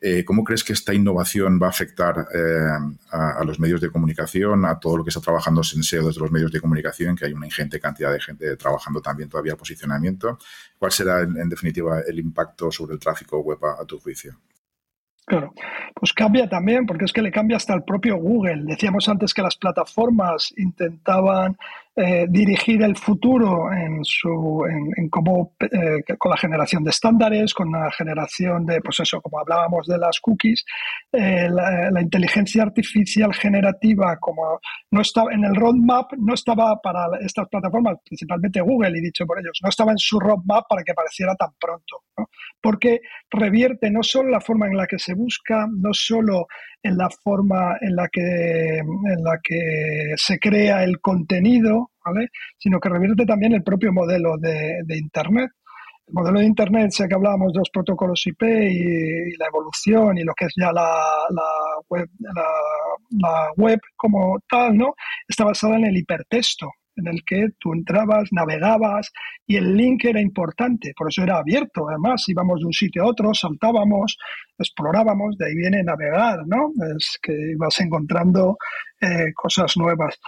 Eh, 0.00 0.24
¿Cómo 0.24 0.44
crees 0.44 0.62
que 0.62 0.72
esta 0.72 0.94
innovación 0.94 1.58
va 1.60 1.66
a 1.66 1.70
afectar 1.70 2.28
eh, 2.32 2.94
a, 3.10 3.42
los 3.44 3.58
medios 3.58 3.80
de 3.80 3.90
comunicación, 3.90 4.64
a 4.64 4.78
todo 4.78 4.98
lo 4.98 5.04
que 5.04 5.10
está 5.10 5.20
trabajando 5.20 5.64
SEO 5.64 6.06
desde 6.06 6.20
los 6.20 6.30
medios 6.30 6.52
de 6.52 6.60
comunicación, 6.60 7.16
que 7.16 7.24
hay 7.24 7.32
una 7.32 7.46
ingente 7.46 7.80
cantidad 7.80 8.12
de 8.12 8.20
gente 8.20 8.56
trabajando 8.56 9.00
también 9.00 9.28
todavía 9.28 9.56
posicionamiento? 9.56 10.38
¿Cuál 10.78 10.92
será, 10.92 11.22
en, 11.22 11.48
definitiva, 11.48 12.00
el 12.06 12.18
impacto 12.20 12.70
sobre 12.70 12.94
el 12.94 13.00
tráfico 13.00 13.40
web 13.40 13.58
a 13.64 13.84
tu 13.84 13.98
juicio? 13.98 14.38
Claro, 15.28 15.52
pues 15.94 16.14
cambia 16.14 16.48
también, 16.48 16.86
porque 16.86 17.04
es 17.04 17.12
que 17.12 17.20
le 17.20 17.30
cambia 17.30 17.58
hasta 17.58 17.74
el 17.74 17.82
propio 17.82 18.16
Google. 18.16 18.62
Decíamos 18.64 19.10
antes 19.10 19.34
que 19.34 19.42
las 19.42 19.56
plataformas 19.56 20.54
intentaban 20.56 21.58
eh, 22.00 22.26
dirigir 22.28 22.80
el 22.82 22.96
futuro 22.96 23.72
en, 23.72 24.04
su, 24.04 24.64
en, 24.96 25.08
cómo, 25.08 25.56
eh, 25.58 26.14
con 26.16 26.30
la 26.30 26.36
generación 26.36 26.84
de 26.84 26.90
estándares, 26.90 27.52
con 27.52 27.72
la 27.72 27.90
generación 27.90 28.64
de, 28.66 28.80
pues 28.80 29.00
eso, 29.00 29.20
como 29.20 29.40
hablábamos 29.40 29.84
de 29.88 29.98
las 29.98 30.20
cookies, 30.20 30.64
eh, 31.10 31.48
la, 31.50 32.00
inteligencia 32.00 32.62
artificial 32.62 33.34
generativa, 33.34 34.16
como 34.20 34.60
no 34.92 35.00
estaba 35.00 35.32
en 35.32 35.44
el 35.44 35.56
roadmap, 35.56 36.12
no 36.18 36.34
estaba 36.34 36.80
para 36.80 37.08
estas 37.20 37.48
plataformas, 37.48 37.96
principalmente 38.04 38.60
Google, 38.60 38.96
y 38.96 39.02
dicho 39.02 39.26
por 39.26 39.40
ellos, 39.40 39.58
no 39.60 39.68
estaba 39.68 39.90
en 39.90 39.98
su 39.98 40.20
roadmap 40.20 40.66
para 40.68 40.84
que 40.84 40.92
apareciera 40.92 41.34
tan 41.34 41.50
pronto, 41.58 42.04
porque 42.62 43.00
revierte 43.28 43.90
no 43.90 44.04
solo 44.04 44.30
la 44.30 44.40
forma 44.40 44.68
en 44.68 44.76
la 44.76 44.86
que 44.86 45.00
se 45.00 45.14
busca, 45.14 45.66
no 45.68 45.92
solo 45.92 46.46
en 46.82 46.96
la 46.96 47.08
forma 47.10 47.76
en 47.80 47.96
la 47.96 48.08
que, 48.08 48.78
en 48.78 49.24
la 49.24 49.38
que 49.42 50.14
se 50.16 50.38
crea 50.38 50.84
el 50.84 51.00
contenido, 51.00 51.90
¿vale? 52.04 52.28
sino 52.58 52.80
que 52.80 52.88
revierte 52.88 53.26
también 53.26 53.52
el 53.52 53.62
propio 53.62 53.92
modelo 53.92 54.36
de, 54.38 54.84
Internet. 54.96 55.50
El 56.06 56.14
modelo 56.14 56.40
de 56.40 56.46
Internet, 56.46 56.90
sé 56.92 57.08
que 57.08 57.14
hablábamos 57.14 57.52
de 57.52 57.58
los 57.58 57.70
protocolos 57.70 58.26
IP 58.26 58.42
y, 58.42 59.36
la 59.36 59.46
evolución 59.46 60.18
y 60.18 60.24
lo 60.24 60.32
que 60.34 60.46
es 60.46 60.54
ya 60.56 60.72
la, 60.72 61.02
web, 61.88 62.08
la, 62.20 63.52
web 63.56 63.80
como 63.96 64.38
tal, 64.48 64.76
¿no? 64.76 64.94
Está 65.26 65.44
basada 65.44 65.76
en 65.76 65.84
el 65.84 65.96
hipertexto 65.96 66.70
en 66.98 67.08
el 67.08 67.24
que 67.24 67.48
tú 67.58 67.72
entrabas, 67.72 68.28
navegabas 68.32 69.10
y 69.46 69.56
el 69.56 69.76
link 69.76 70.04
era 70.04 70.20
importante, 70.20 70.92
por 70.96 71.08
eso 71.08 71.22
era 71.22 71.38
abierto. 71.38 71.88
Además, 71.88 72.24
íbamos 72.28 72.60
de 72.60 72.66
un 72.66 72.72
sitio 72.72 73.04
a 73.04 73.06
otro, 73.06 73.32
saltábamos, 73.34 74.16
explorábamos, 74.58 75.36
de 75.38 75.46
ahí 75.46 75.54
viene 75.54 75.82
navegar, 75.82 76.46
¿no? 76.46 76.72
Es 76.96 77.18
que 77.22 77.32
ibas 77.52 77.80
encontrando 77.80 78.56
eh, 79.00 79.32
cosas 79.34 79.76
nuevas. 79.76 80.18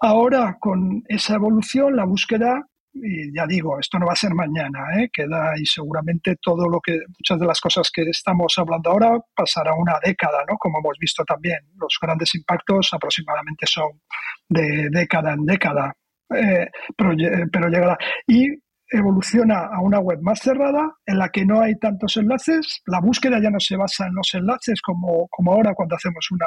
Ahora, 0.00 0.56
con 0.58 1.02
esa 1.08 1.36
evolución, 1.36 1.96
la 1.96 2.04
búsqueda 2.04 2.66
y 2.94 3.34
ya 3.34 3.46
digo, 3.46 3.78
esto 3.78 3.98
no 3.98 4.06
va 4.06 4.12
a 4.12 4.16
ser 4.16 4.34
mañana, 4.34 4.80
¿eh? 4.98 5.08
queda 5.12 5.52
y 5.56 5.64
seguramente 5.64 6.36
todo 6.40 6.68
lo 6.68 6.80
que, 6.80 6.98
muchas 7.18 7.40
de 7.40 7.46
las 7.46 7.60
cosas 7.60 7.90
que 7.92 8.02
estamos 8.02 8.54
hablando 8.58 8.90
ahora 8.90 9.18
pasará 9.34 9.74
una 9.74 9.98
década, 10.04 10.44
¿no? 10.48 10.56
Como 10.58 10.78
hemos 10.78 10.98
visto 10.98 11.24
también, 11.24 11.58
los 11.76 11.98
grandes 12.00 12.34
impactos 12.34 12.90
aproximadamente 12.92 13.66
son 13.66 14.00
de 14.48 14.88
década 14.90 15.32
en 15.32 15.46
década, 15.46 15.94
eh, 16.34 16.68
pero, 16.96 17.14
pero 17.50 17.68
llegará. 17.68 17.98
Y 18.26 18.61
evoluciona 18.92 19.66
a 19.66 19.80
una 19.80 19.98
web 19.98 20.20
más 20.22 20.40
cerrada 20.40 20.96
en 21.06 21.18
la 21.18 21.30
que 21.30 21.44
no 21.44 21.60
hay 21.60 21.74
tantos 21.76 22.16
enlaces. 22.16 22.82
La 22.86 23.00
búsqueda 23.00 23.40
ya 23.40 23.50
no 23.50 23.58
se 23.58 23.76
basa 23.76 24.06
en 24.06 24.14
los 24.14 24.34
enlaces 24.34 24.80
como, 24.82 25.26
como 25.30 25.52
ahora 25.52 25.74
cuando 25.74 25.96
hacemos 25.96 26.30
una 26.30 26.46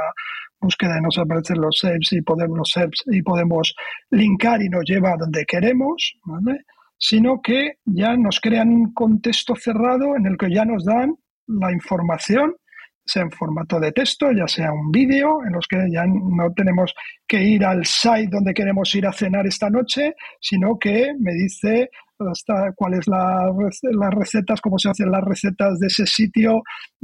búsqueda 0.59 0.97
y 0.99 1.01
nos 1.01 1.17
aparecen 1.17 1.59
los 1.59 1.77
SERPs 1.79 2.13
y 2.13 2.21
podemos, 2.21 2.57
los 2.57 2.73
y 3.07 3.21
podemos 3.21 3.75
linkar 4.11 4.61
y 4.61 4.69
nos 4.69 4.83
lleva 4.85 5.13
a 5.13 5.17
donde 5.17 5.45
queremos, 5.45 6.15
sino 6.97 7.41
que 7.41 7.79
ya 7.85 8.15
nos 8.15 8.39
crean 8.39 8.69
un 8.69 8.93
contexto 8.93 9.55
cerrado 9.55 10.15
en 10.15 10.25
el 10.25 10.37
que 10.37 10.53
ya 10.53 10.65
nos 10.65 10.85
dan 10.85 11.15
la 11.47 11.71
información 11.71 12.55
sea 13.05 13.21
en 13.21 13.31
formato 13.31 13.79
de 13.79 13.91
texto, 13.91 14.31
ya 14.31 14.47
sea 14.47 14.73
un 14.73 14.91
vídeo, 14.91 15.45
en 15.45 15.53
los 15.53 15.67
que 15.67 15.77
ya 15.91 16.05
no 16.07 16.51
tenemos 16.53 16.93
que 17.27 17.41
ir 17.41 17.63
al 17.63 17.85
site 17.85 18.29
donde 18.31 18.53
queremos 18.53 18.93
ir 18.95 19.05
a 19.05 19.13
cenar 19.13 19.45
esta 19.45 19.69
noche, 19.69 20.15
sino 20.41 20.79
que 20.79 21.13
me 21.19 21.33
dice 21.33 21.89
hasta 22.19 22.71
cuáles 22.75 23.07
la, 23.07 23.51
las 23.81 24.13
recetas, 24.13 24.61
cómo 24.61 24.77
se 24.77 24.89
hacen 24.89 25.11
las 25.11 25.23
recetas 25.23 25.79
de 25.79 25.87
ese 25.87 26.05
sitio, 26.05 26.61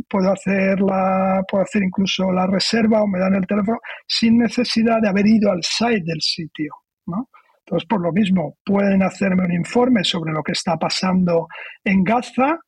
puedo 0.10 0.32
hacer 0.32 0.80
la, 0.82 1.44
puedo 1.50 1.64
hacer 1.64 1.84
incluso 1.84 2.32
la 2.32 2.48
reserva 2.48 3.02
o 3.04 3.08
me 3.08 3.20
dan 3.20 3.36
el 3.36 3.46
teléfono 3.46 3.80
sin 4.08 4.38
necesidad 4.38 5.02
de 5.02 5.10
haber 5.10 5.28
ido 5.28 5.52
al 5.52 5.64
site 5.64 6.04
del 6.06 6.22
sitio, 6.22 6.74
¿no? 7.08 7.30
Entonces, 7.66 7.88
por 7.88 8.02
lo 8.02 8.12
mismo, 8.12 8.58
pueden 8.66 9.04
hacerme 9.04 9.46
un 9.46 9.54
informe 9.54 10.04
sobre 10.04 10.34
lo 10.34 10.44
que 10.44 10.54
está 10.54 10.78
pasando 10.78 11.48
en 11.84 12.04
Gaza 12.04 12.60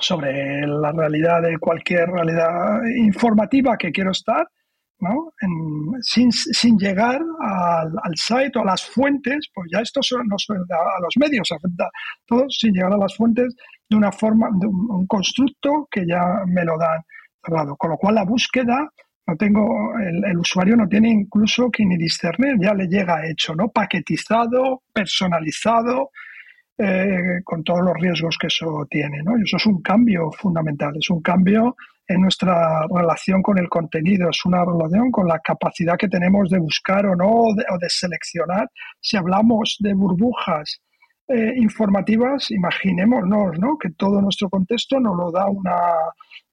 sobre 0.00 0.66
la 0.66 0.92
realidad 0.92 1.42
de 1.42 1.58
cualquier 1.58 2.08
realidad 2.08 2.80
informativa 2.96 3.76
que 3.78 3.92
quiero 3.92 4.10
estar, 4.10 4.46
¿no? 5.00 5.32
sin, 6.00 6.32
sin, 6.32 6.78
llegar 6.78 7.20
al, 7.40 7.92
al, 8.02 8.16
site 8.16 8.58
o 8.58 8.62
a 8.62 8.64
las 8.64 8.84
fuentes, 8.84 9.50
pues 9.54 9.68
ya 9.72 9.80
esto 9.80 10.00
no 10.24 10.38
suena 10.38 10.64
a 10.70 11.00
los 11.00 11.14
medios, 11.18 11.50
afecta 11.52 11.88
todo 12.26 12.44
sin 12.48 12.72
llegar 12.72 12.92
a 12.92 12.98
las 12.98 13.14
fuentes 13.14 13.54
de 13.88 13.96
una 13.96 14.12
forma, 14.12 14.48
de 14.58 14.66
un, 14.66 15.06
constructo 15.06 15.88
que 15.90 16.06
ya 16.06 16.42
me 16.46 16.64
lo 16.64 16.78
dan 16.78 17.02
cerrado. 17.44 17.76
Con 17.76 17.90
lo 17.90 17.96
cual 17.96 18.14
la 18.16 18.24
búsqueda, 18.24 18.90
no 19.26 19.36
tengo, 19.36 19.98
el, 19.98 20.24
el, 20.24 20.38
usuario 20.38 20.76
no 20.76 20.88
tiene 20.88 21.10
incluso 21.10 21.70
que 21.70 21.84
ni 21.84 21.96
discernir, 21.96 22.56
ya 22.60 22.74
le 22.74 22.86
llega 22.86 23.26
hecho, 23.28 23.54
¿no? 23.54 23.68
Paquetizado, 23.68 24.82
personalizado, 24.92 26.10
eh, 26.78 27.40
con 27.42 27.64
todos 27.64 27.80
los 27.82 27.94
riesgos 27.94 28.36
que 28.36 28.48
eso 28.48 28.86
tiene. 28.90 29.22
¿no? 29.22 29.38
Y 29.38 29.44
eso 29.44 29.56
es 29.56 29.64
un 29.64 29.80
cambio 29.80 30.30
fundamental, 30.30 30.94
es 30.98 31.08
un 31.08 31.22
cambio 31.22 31.74
en 32.08 32.20
nuestra 32.20 32.86
relación 32.88 33.42
con 33.42 33.58
el 33.58 33.68
contenido, 33.68 34.30
es 34.30 34.44
una 34.44 34.64
relación 34.64 35.10
con 35.10 35.26
la 35.26 35.40
capacidad 35.40 35.96
que 35.96 36.08
tenemos 36.08 36.50
de 36.50 36.58
buscar 36.58 37.06
o 37.06 37.16
no, 37.16 37.28
o 37.28 37.54
de, 37.54 37.88
seleccionar. 37.88 38.70
Si 39.00 39.16
hablamos 39.16 39.76
de 39.80 39.94
burbujas 39.94 40.80
eh, 41.28 41.54
informativas, 41.56 42.50
imaginémonos 42.50 43.58
¿no? 43.58 43.76
que 43.78 43.90
todo 43.90 44.20
nuestro 44.20 44.48
contexto 44.48 45.00
nos 45.00 45.16
lo 45.16 45.32
da 45.32 45.46
una, 45.48 45.76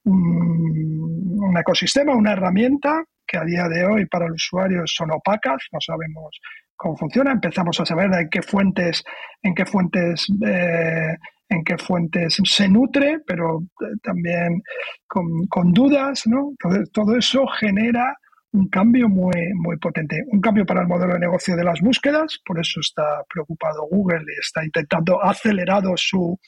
un, 0.04 1.56
ecosistema, 1.56 2.16
una 2.16 2.32
herramienta 2.32 3.04
que 3.26 3.38
a 3.38 3.44
día 3.44 3.68
de 3.68 3.86
hoy 3.86 4.06
para 4.06 4.26
el 4.26 4.32
usuario 4.32 4.82
son 4.86 5.12
opacas, 5.12 5.62
no 5.72 5.80
sabemos 5.80 6.40
cómo 6.76 6.96
funciona, 6.96 7.30
empezamos 7.30 7.80
a 7.80 7.86
saber 7.86 8.12
en 8.12 8.28
qué 8.28 8.42
fuentes, 8.42 9.04
en 9.42 9.54
qué 9.54 9.64
fuentes, 9.64 10.26
eh, 10.44 11.16
en 11.54 11.64
qué 11.64 11.78
fuentes 11.78 12.38
se 12.44 12.68
nutre, 12.68 13.20
pero 13.26 13.60
eh, 13.80 13.96
también 14.02 14.62
con, 15.06 15.72
dudas, 15.72 16.26
¿no? 16.26 16.50
Entonces, 16.50 16.90
todo 16.92 17.16
eso 17.16 17.46
genera 17.58 18.16
un 18.52 18.68
cambio 18.68 19.08
muy, 19.08 19.52
muy 19.54 19.76
potente. 19.78 20.22
Un 20.28 20.40
cambio 20.40 20.64
para 20.64 20.82
el 20.82 20.88
modelo 20.88 21.14
de 21.14 21.20
negocio 21.20 21.56
de 21.56 21.64
las 21.64 21.80
búsquedas, 21.80 22.38
por 22.44 22.60
eso 22.60 22.80
está 22.80 23.24
preocupado 23.32 23.86
Google 23.90 24.22
y 24.22 24.40
está 24.40 24.64
intentando 24.64 25.22
acelerado 25.22 25.94
su, 25.96 26.38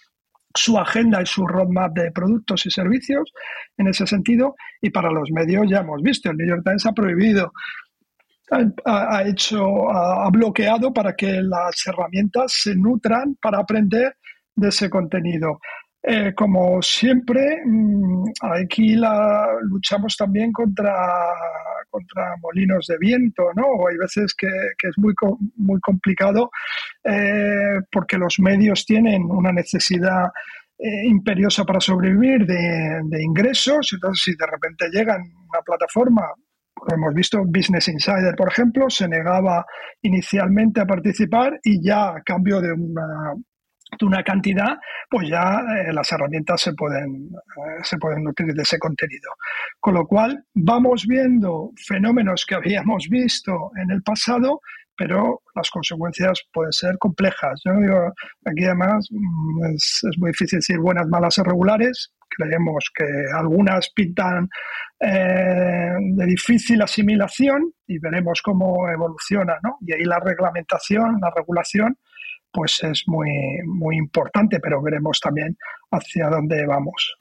su 0.54 0.78
agenda 0.78 1.22
y 1.22 1.26
su 1.26 1.46
roadmap 1.46 1.92
de 1.94 2.12
productos 2.12 2.64
y 2.66 2.70
servicios 2.70 3.32
en 3.76 3.88
ese 3.88 4.06
sentido. 4.06 4.54
Y 4.80 4.90
para 4.90 5.10
los 5.10 5.30
medios 5.32 5.68
ya 5.68 5.78
hemos 5.78 6.02
visto, 6.02 6.30
el 6.30 6.36
New 6.36 6.48
York 6.48 6.62
Times 6.64 6.86
ha 6.86 6.92
prohibido 6.92 7.52
ha, 8.84 9.24
hecho, 9.24 9.90
ha 9.90 10.30
bloqueado 10.30 10.92
para 10.92 11.14
que 11.14 11.40
las 11.42 11.86
herramientas 11.86 12.52
se 12.62 12.74
nutran 12.76 13.36
para 13.40 13.58
aprender 13.58 14.16
de 14.56 14.68
ese 14.68 14.90
contenido. 14.90 15.60
Eh, 16.02 16.32
como 16.34 16.80
siempre, 16.82 17.62
mm, 17.64 18.24
aquí 18.40 18.94
la, 18.94 19.48
luchamos 19.62 20.16
también 20.16 20.52
contra, 20.52 20.94
contra 21.90 22.36
molinos 22.40 22.86
de 22.86 22.96
viento, 22.98 23.50
¿no? 23.54 23.86
Hay 23.88 23.96
veces 23.96 24.34
que, 24.36 24.46
es 24.46 24.98
muy, 24.98 25.14
muy 25.56 25.80
complicado 25.80 26.50
eh, 27.04 27.80
porque 27.90 28.18
los 28.18 28.38
medios 28.38 28.86
tienen 28.86 29.24
una 29.24 29.52
necesidad 29.52 30.26
eh, 30.78 31.06
imperiosa 31.06 31.64
para 31.64 31.80
sobrevivir 31.80 32.46
de, 32.46 33.00
de, 33.04 33.22
ingresos. 33.22 33.88
Entonces, 33.92 34.22
si 34.24 34.36
de 34.36 34.46
repente 34.46 34.88
llegan 34.90 35.22
una 35.22 35.62
plataforma 35.64 36.22
hemos 36.92 37.14
visto, 37.14 37.42
Business 37.44 37.88
Insider, 37.88 38.34
por 38.36 38.48
ejemplo, 38.48 38.88
se 38.90 39.08
negaba 39.08 39.64
inicialmente 40.02 40.80
a 40.80 40.86
participar 40.86 41.58
y 41.64 41.82
ya 41.82 42.10
a 42.10 42.22
cambio 42.22 42.60
de 42.60 42.72
una, 42.72 43.34
de 43.98 44.06
una 44.06 44.22
cantidad, 44.22 44.76
pues 45.08 45.28
ya 45.28 45.60
eh, 45.60 45.92
las 45.92 46.10
herramientas 46.12 46.60
se 46.60 46.72
pueden, 46.74 47.30
eh, 47.32 47.82
se 47.82 47.96
pueden 47.98 48.24
nutrir 48.24 48.52
de 48.52 48.62
ese 48.62 48.78
contenido. 48.78 49.30
Con 49.80 49.94
lo 49.94 50.06
cual, 50.06 50.44
vamos 50.54 51.06
viendo 51.06 51.70
fenómenos 51.86 52.44
que 52.46 52.56
habíamos 52.56 53.08
visto 53.08 53.70
en 53.80 53.90
el 53.90 54.02
pasado, 54.02 54.60
pero 54.96 55.42
las 55.54 55.70
consecuencias 55.70 56.40
pueden 56.52 56.72
ser 56.72 56.96
complejas. 56.98 57.60
Yo 57.64 57.72
digo, 57.80 58.12
aquí 58.44 58.64
además 58.64 59.06
mm, 59.10 59.74
es, 59.74 60.00
es, 60.10 60.18
muy 60.18 60.30
difícil 60.30 60.58
decir 60.58 60.78
buenas, 60.78 61.06
malas 61.08 61.38
o 61.38 61.44
regulares. 61.44 62.12
Creemos 62.28 62.90
que 62.94 63.04
algunas 63.34 63.90
pintan 63.94 64.48
eh, 65.00 65.94
de 66.00 66.26
difícil 66.26 66.82
asimilación 66.82 67.72
y 67.86 67.98
veremos 67.98 68.42
cómo 68.42 68.88
evoluciona. 68.88 69.58
¿no? 69.62 69.76
Y 69.80 69.92
ahí 69.92 70.04
la 70.04 70.18
reglamentación, 70.18 71.18
la 71.20 71.30
regulación, 71.34 71.98
pues 72.56 72.82
es 72.82 73.04
muy, 73.06 73.30
muy 73.66 73.98
importante, 73.98 74.58
pero 74.60 74.80
veremos 74.80 75.20
también 75.20 75.58
hacia 75.90 76.30
dónde 76.30 76.64
vamos. 76.64 77.18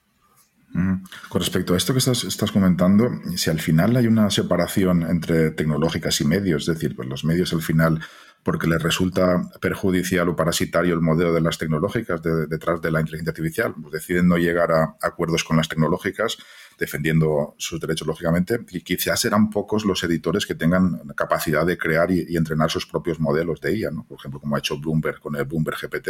Mm. 0.73 1.03
Con 1.27 1.41
respecto 1.41 1.73
a 1.73 1.77
esto 1.77 1.91
que 1.91 1.99
estás, 1.99 2.23
estás, 2.23 2.53
comentando, 2.53 3.09
si 3.35 3.49
al 3.49 3.59
final 3.59 3.97
hay 3.97 4.07
una 4.07 4.29
separación 4.29 5.03
entre 5.03 5.51
tecnológicas 5.51 6.21
y 6.21 6.25
medios, 6.25 6.69
es 6.69 6.75
decir, 6.75 6.95
pues 6.95 7.09
los 7.09 7.25
medios 7.25 7.51
al 7.51 7.61
final 7.61 7.99
porque 8.45 8.67
les 8.67 8.79
resulta 8.79 9.41
perjudicial 9.60 10.29
o 10.29 10.36
parasitario 10.36 10.93
el 10.93 11.01
modelo 11.01 11.34
de 11.34 11.41
las 11.41 11.58
tecnológicas 11.58 12.21
detrás 12.21 12.79
de 12.79 12.91
la 12.91 12.99
inteligencia 12.99 13.31
artificial. 13.31 13.73
Pues 13.81 13.93
deciden 13.93 14.27
no 14.27 14.38
llegar 14.38 14.71
a 14.71 14.95
acuerdos 15.01 15.43
con 15.43 15.58
las 15.58 15.67
tecnológicas, 15.67 16.38
defendiendo 16.77 17.55
sus 17.58 17.79
derechos, 17.79 18.05
lógicamente, 18.08 18.60
y 18.69 18.81
quizás 18.81 19.19
serán 19.19 19.49
pocos 19.49 19.84
los 19.84 20.03
editores 20.03 20.45
que 20.45 20.53
tengan 20.53 20.99
capacidad 21.15 21.65
de 21.65 21.75
crear 21.75 22.12
y, 22.12 22.38
entrenar 22.38 22.69
sus 22.69 22.86
propios 22.86 23.19
modelos 23.19 23.60
de 23.62 23.79
IA, 23.79 23.89
¿no? 23.89 24.05
por 24.05 24.19
ejemplo, 24.19 24.39
como 24.39 24.55
ha 24.55 24.60
hecho 24.60 24.77
Bloomberg 24.77 25.19
con 25.19 25.36
el 25.36 25.45
Bloomberg 25.45 25.79
GPT. 25.81 26.10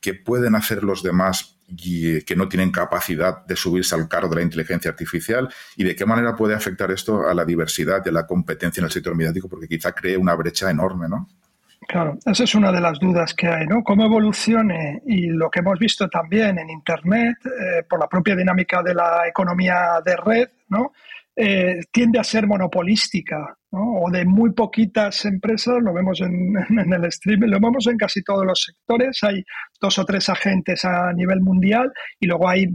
¿Qué 0.00 0.14
pueden 0.14 0.56
hacer 0.56 0.82
los 0.82 1.04
demás 1.04 1.60
y, 1.68 2.22
que 2.22 2.34
no 2.34 2.48
tienen 2.48 2.72
capacidad 2.72 3.46
de 3.46 3.54
subirse 3.54 3.94
al 3.94 4.08
carro 4.08 4.28
de 4.28 4.34
la 4.34 4.42
inteligencia 4.42 4.90
artificial? 4.90 5.48
¿Y 5.76 5.84
de 5.84 5.94
qué 5.94 6.04
manera 6.04 6.34
puede 6.34 6.56
afectar 6.56 6.90
esto 6.90 7.28
a 7.28 7.34
la 7.34 7.44
diversidad 7.44 8.02
y 8.04 8.08
a 8.08 8.12
la 8.12 8.26
competencia 8.26 8.80
en 8.80 8.86
el 8.86 8.90
sector 8.90 9.14
mediático? 9.14 9.48
Porque 9.48 9.68
quizá 9.68 9.92
cree 9.92 10.16
una 10.16 10.34
brecha 10.34 10.68
enorme, 10.68 11.08
¿no? 11.08 11.28
Claro, 11.88 12.18
esa 12.26 12.44
es 12.44 12.54
una 12.54 12.70
de 12.70 12.82
las 12.82 12.98
dudas 12.98 13.32
que 13.32 13.48
hay, 13.48 13.66
¿no? 13.66 13.82
Cómo 13.82 14.04
evolucione 14.04 15.00
y 15.06 15.28
lo 15.28 15.48
que 15.48 15.60
hemos 15.60 15.78
visto 15.78 16.06
también 16.06 16.58
en 16.58 16.68
Internet, 16.68 17.38
eh, 17.46 17.82
por 17.88 17.98
la 17.98 18.06
propia 18.06 18.36
dinámica 18.36 18.82
de 18.82 18.92
la 18.92 19.26
economía 19.26 19.98
de 20.04 20.16
red, 20.16 20.48
¿no? 20.68 20.92
Eh, 21.40 21.82
tiende 21.92 22.18
a 22.18 22.24
ser 22.24 22.48
monopolística 22.48 23.56
o 23.70 24.10
de 24.10 24.24
muy 24.24 24.52
poquitas 24.54 25.24
empresas, 25.24 25.76
lo 25.80 25.94
vemos 25.94 26.20
en, 26.20 26.92
el 26.92 27.04
streaming, 27.04 27.46
lo 27.46 27.60
vemos 27.60 27.86
en 27.86 27.96
casi 27.96 28.24
todos 28.24 28.44
los 28.44 28.60
sectores, 28.64 29.22
hay 29.22 29.44
dos 29.80 30.00
o 30.00 30.04
tres 30.04 30.28
agentes 30.28 30.84
a 30.84 31.12
nivel 31.12 31.40
mundial 31.40 31.92
y 32.18 32.26
luego 32.26 32.48
hay 32.48 32.66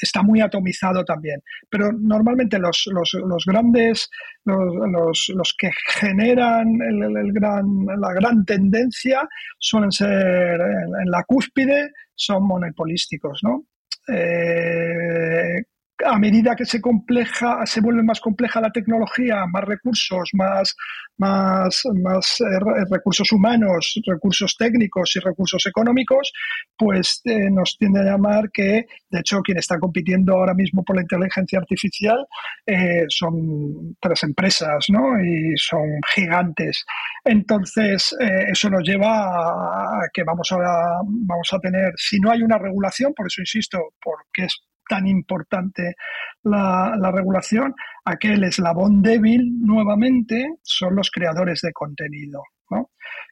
está 0.00 0.22
muy 0.22 0.40
atomizado 0.40 1.04
también. 1.04 1.42
Pero 1.68 1.90
normalmente 1.90 2.60
los, 2.60 2.88
los, 2.92 3.44
grandes, 3.44 4.08
los, 4.44 5.28
los, 5.34 5.54
que 5.58 5.70
generan 5.88 6.68
el, 6.80 7.32
gran, 7.32 7.66
la 8.00 8.12
gran 8.12 8.44
tendencia 8.44 9.28
suelen 9.58 9.90
ser 9.90 10.60
en, 10.60 11.10
la 11.10 11.24
cúspide, 11.24 11.90
son 12.14 12.46
monopolísticos, 12.46 13.40
¿no? 13.42 13.64
Eh, 14.06 15.64
a 16.04 16.18
medida 16.18 16.54
que 16.54 16.64
se 16.64 16.80
compleja, 16.80 17.64
se 17.66 17.80
vuelve 17.80 18.02
más 18.02 18.20
compleja 18.20 18.60
la 18.60 18.70
tecnología, 18.70 19.46
más 19.46 19.64
recursos, 19.64 20.30
más, 20.32 20.76
más, 21.16 21.82
más 22.02 22.40
eh, 22.40 22.84
recursos 22.90 23.32
humanos, 23.32 24.00
recursos 24.06 24.56
técnicos 24.56 25.16
y 25.16 25.20
recursos 25.20 25.66
económicos, 25.66 26.32
pues 26.76 27.20
eh, 27.24 27.50
nos 27.50 27.76
tiende 27.76 28.00
a 28.00 28.12
llamar 28.12 28.50
que, 28.52 28.86
de 29.10 29.20
hecho, 29.20 29.40
quien 29.40 29.58
está 29.58 29.78
compitiendo 29.78 30.34
ahora 30.34 30.54
mismo 30.54 30.84
por 30.84 30.96
la 30.96 31.02
inteligencia 31.02 31.58
artificial 31.58 32.26
eh, 32.66 33.04
son 33.08 33.96
tres 34.00 34.22
empresas, 34.22 34.86
¿no? 34.90 35.20
Y 35.20 35.56
son 35.56 36.00
gigantes. 36.14 36.84
Entonces, 37.24 38.14
eso 38.20 38.70
nos 38.70 38.82
lleva 38.84 40.02
a 40.02 40.08
que 40.12 40.22
vamos 40.22 40.50
a, 40.52 40.56
vamos 41.04 41.52
a 41.52 41.58
tener, 41.58 41.92
si 41.96 42.18
no 42.20 42.30
hay 42.30 42.42
una 42.42 42.58
regulación, 42.58 43.12
por 43.14 43.26
eso 43.26 43.42
insisto, 43.42 43.78
porque 44.00 44.44
es 44.44 44.67
tan 44.88 45.06
importante 45.06 45.94
la, 46.42 47.10
regulación, 47.12 47.74
aquel 48.04 48.44
eslabón 48.44 49.02
débil 49.02 49.60
nuevamente 49.60 50.54
son 50.62 50.96
los 50.96 51.10
creadores 51.10 51.60
de 51.60 51.72
contenido. 51.72 52.42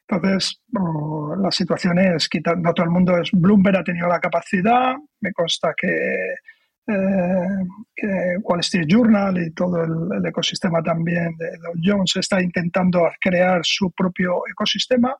Entonces, 0.09 0.61
oh, 0.79 1.35
la 1.35 1.51
situación 1.51 1.99
es, 1.99 2.29
no 2.57 2.73
todo 2.73 2.85
el 2.85 2.91
mundo 2.91 3.17
es, 3.17 3.29
Bloomberg 3.31 3.77
ha 3.77 3.83
tenido 3.83 4.07
la 4.07 4.19
capacidad, 4.19 4.95
me 5.19 5.33
consta 5.33 5.73
que 5.75 5.87
eh, 6.87 8.37
Wall 8.43 8.59
Street 8.61 8.87
Journal 8.87 9.37
y 9.37 9.51
todo 9.51 9.83
el, 9.83 10.25
ecosistema 10.25 10.81
también 10.81 11.35
de 11.37 11.57
Dow 11.57 11.73
Jones 11.83 12.15
está 12.15 12.41
intentando 12.41 13.09
crear 13.19 13.59
su 13.63 13.91
propio 13.91 14.41
ecosistema 14.49 15.15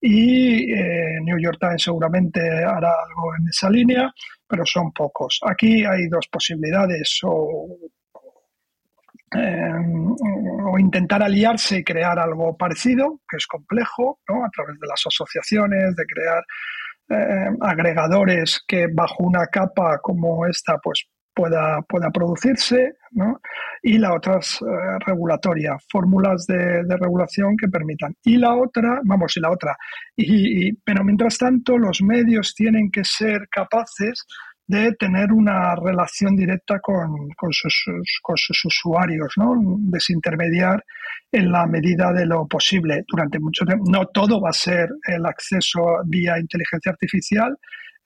y 0.00 0.72
eh, 0.72 1.20
New 1.22 1.38
York 1.38 1.58
Times 1.60 1.82
seguramente 1.82 2.40
hará 2.40 2.92
algo 3.06 3.34
en 3.38 3.48
esa 3.48 3.70
línea, 3.70 4.12
pero 4.46 4.66
son 4.66 4.92
pocos. 4.92 5.40
Aquí 5.46 5.84
hay 5.84 6.08
dos 6.08 6.26
posibilidades 6.28 7.20
o, 7.22 7.78
o 9.36 10.78
intentar 10.78 11.22
aliarse 11.22 11.78
y 11.78 11.84
crear 11.84 12.18
algo 12.18 12.56
parecido, 12.56 13.20
que 13.28 13.36
es 13.36 13.46
complejo, 13.46 14.20
¿no? 14.28 14.44
a 14.44 14.50
través 14.50 14.78
de 14.80 14.86
las 14.86 15.02
asociaciones, 15.06 15.94
de 15.96 16.04
crear 16.06 16.42
eh, 17.08 17.50
agregadores 17.60 18.62
que 18.66 18.86
bajo 18.92 19.24
una 19.24 19.46
capa 19.46 19.98
como 20.02 20.46
esta 20.46 20.78
pues 20.78 21.06
pueda, 21.34 21.82
pueda 21.82 22.10
producirse, 22.10 22.94
¿no? 23.10 23.40
y 23.82 23.98
la 23.98 24.14
otra 24.14 24.38
es 24.38 24.58
eh, 24.62 24.98
regulatoria, 25.06 25.76
fórmulas 25.90 26.46
de, 26.46 26.82
regulación 26.96 27.56
que 27.56 27.68
permitan. 27.68 28.14
Y 28.22 28.36
la 28.36 28.54
otra, 28.54 29.00
vamos, 29.04 29.36
y 29.36 29.40
la 29.40 29.50
otra, 29.50 29.76
y, 30.16 30.72
pero 30.84 31.04
mientras 31.04 31.36
tanto 31.36 31.76
los 31.76 32.00
medios 32.02 32.54
tienen 32.54 32.90
que 32.90 33.04
ser 33.04 33.48
capaces 33.50 34.24
de 34.66 34.92
tener 34.94 35.32
una 35.32 35.74
relación 35.74 36.36
directa 36.36 36.80
con, 36.80 37.28
con, 37.36 37.52
sus, 37.52 37.84
con 38.22 38.36
sus 38.36 38.64
usuarios, 38.64 39.34
¿no? 39.36 39.54
desintermediar 39.78 40.82
en 41.30 41.50
la 41.52 41.66
medida 41.66 42.12
de 42.12 42.26
lo 42.26 42.46
posible 42.46 43.04
durante 43.06 43.38
mucho 43.38 43.64
tiempo. 43.64 43.84
No 43.90 44.06
todo 44.06 44.40
va 44.40 44.50
a 44.50 44.54
ser 44.54 44.88
el 45.06 45.26
acceso 45.26 45.80
vía 46.06 46.38
inteligencia 46.38 46.92
artificial, 46.92 47.56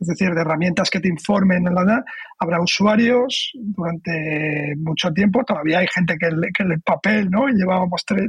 es 0.01 0.07
decir, 0.07 0.31
de 0.31 0.41
herramientas 0.41 0.91
que 0.91 1.01
te 1.01 1.09
informen 1.09 1.67
en 1.67 1.75
la. 1.75 2.05
Habrá 2.39 2.61
usuarios 2.61 3.51
durante 3.55 4.75
mucho 4.79 5.11
tiempo, 5.13 5.43
todavía 5.45 5.81
hay 5.81 5.87
gente 5.93 6.17
que, 6.19 6.29
que 6.55 6.63
el 6.63 6.81
papel, 6.83 7.29
¿no? 7.31 7.49
Y 7.49 7.55
llevábamos 7.55 8.05
tres, 8.07 8.29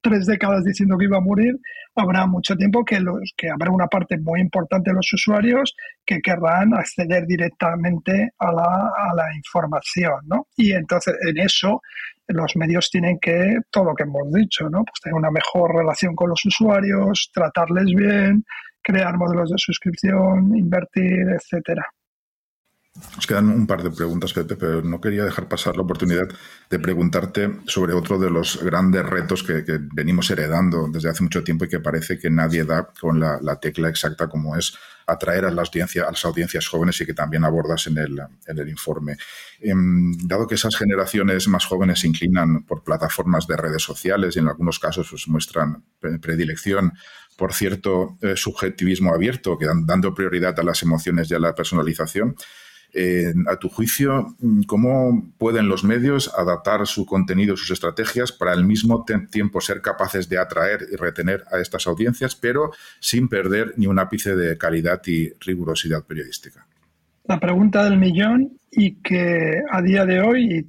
tres, 0.00 0.26
décadas 0.26 0.64
diciendo 0.64 0.96
que 0.96 1.04
iba 1.04 1.18
a 1.18 1.20
morir. 1.20 1.54
Habrá 1.94 2.26
mucho 2.26 2.56
tiempo 2.56 2.84
que, 2.84 3.00
los, 3.00 3.20
que 3.36 3.50
habrá 3.50 3.70
una 3.70 3.88
parte 3.88 4.18
muy 4.18 4.40
importante 4.40 4.90
de 4.90 4.96
los 4.96 5.12
usuarios 5.12 5.74
que 6.06 6.20
querrán 6.20 6.72
acceder 6.74 7.26
directamente 7.26 8.30
a 8.38 8.52
la, 8.52 8.92
a 8.96 9.14
la 9.14 9.34
información, 9.36 10.20
¿no? 10.26 10.46
Y 10.56 10.72
entonces 10.72 11.14
en 11.28 11.38
eso 11.38 11.82
los 12.28 12.56
medios 12.56 12.90
tienen 12.90 13.18
que, 13.20 13.58
todo 13.70 13.84
lo 13.84 13.94
que 13.94 14.04
hemos 14.04 14.32
dicho, 14.32 14.68
¿no? 14.70 14.84
Pues 14.84 15.00
tener 15.02 15.14
una 15.14 15.30
mejor 15.30 15.74
relación 15.76 16.14
con 16.14 16.30
los 16.30 16.44
usuarios, 16.44 17.30
tratarles 17.34 17.86
bien, 17.94 18.44
crear 18.82 19.16
modelos 19.16 19.50
de 19.50 19.58
suscripción, 19.58 20.56
invertir, 20.56 21.28
etcétera. 21.36 21.86
Nos 22.94 23.26
quedan 23.26 23.48
un 23.48 23.66
par 23.66 23.82
de 23.82 23.90
preguntas, 23.90 24.34
Pepe, 24.34 24.54
pero 24.54 24.82
no 24.82 25.00
quería 25.00 25.24
dejar 25.24 25.48
pasar 25.48 25.76
la 25.76 25.82
oportunidad 25.82 26.28
de 26.68 26.78
preguntarte 26.78 27.60
sobre 27.66 27.94
otro 27.94 28.18
de 28.18 28.28
los 28.28 28.62
grandes 28.62 29.04
retos 29.06 29.42
que, 29.42 29.64
venimos 29.94 30.30
heredando 30.30 30.88
desde 30.92 31.08
hace 31.08 31.22
mucho 31.22 31.42
tiempo 31.42 31.64
y 31.64 31.68
que 31.68 31.80
parece 31.80 32.18
que 32.18 32.28
nadie 32.28 32.64
da 32.64 32.90
con 33.00 33.18
la, 33.18 33.58
tecla 33.60 33.88
exacta 33.88 34.28
como 34.28 34.56
es 34.56 34.74
atraer 35.06 35.46
a, 35.46 35.50
la 35.50 35.62
audiencia, 35.62 36.04
a 36.04 36.10
las 36.10 36.24
audiencias 36.26 36.68
jóvenes 36.68 37.00
y 37.00 37.06
que 37.06 37.14
también 37.14 37.44
abordas 37.44 37.86
en 37.86 37.96
el, 37.96 38.68
informe. 38.68 39.16
Em, 39.60 40.12
dado 40.26 40.46
que 40.46 40.56
esas 40.56 40.76
generaciones 40.76 41.48
más 41.48 41.64
jóvenes 41.64 42.00
se 42.00 42.08
inclinan 42.08 42.64
por 42.64 42.84
plataformas 42.84 43.46
de 43.46 43.56
redes 43.56 43.82
sociales 43.82 44.36
y 44.36 44.40
en 44.40 44.48
algunos 44.48 44.78
casos 44.78 45.08
pues, 45.08 45.28
muestran 45.28 45.82
predilección 46.20 46.92
por 47.36 47.54
cierto 47.54 48.18
eh, 48.20 48.36
subjetivismo 48.36 49.14
abierto, 49.14 49.58
dando 49.86 50.14
prioridad 50.14 50.58
a 50.60 50.62
las 50.62 50.82
emociones 50.82 51.30
y 51.30 51.34
a 51.34 51.38
la 51.38 51.54
personalización, 51.54 52.36
a 53.46 53.56
tu 53.56 53.68
juicio, 53.68 54.36
¿cómo 54.66 55.32
pueden 55.38 55.68
los 55.68 55.82
medios 55.82 56.32
adaptar 56.36 56.86
su 56.86 57.06
contenido, 57.06 57.56
sus 57.56 57.70
estrategias 57.70 58.32
para 58.32 58.52
al 58.52 58.64
mismo 58.64 59.04
tiempo 59.30 59.60
ser 59.60 59.80
capaces 59.80 60.28
de 60.28 60.38
atraer 60.38 60.86
y 60.92 60.96
retener 60.96 61.44
a 61.50 61.58
estas 61.58 61.86
audiencias, 61.86 62.36
pero 62.36 62.70
sin 63.00 63.28
perder 63.28 63.74
ni 63.76 63.86
un 63.86 63.98
ápice 63.98 64.36
de 64.36 64.58
calidad 64.58 65.00
y 65.06 65.32
rigurosidad 65.40 66.04
periodística? 66.04 66.66
La 67.24 67.38
pregunta 67.38 67.84
del 67.84 67.98
millón 67.98 68.58
y 68.70 68.96
que 68.96 69.62
a 69.70 69.80
día 69.80 70.04
de 70.04 70.20
hoy 70.20 70.68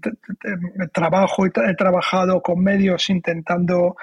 trabajo 0.92 1.48
y 1.48 1.50
he 1.50 1.76
trabajado 1.76 2.42
con 2.42 2.64
medios 2.64 3.10
intentando 3.10 3.96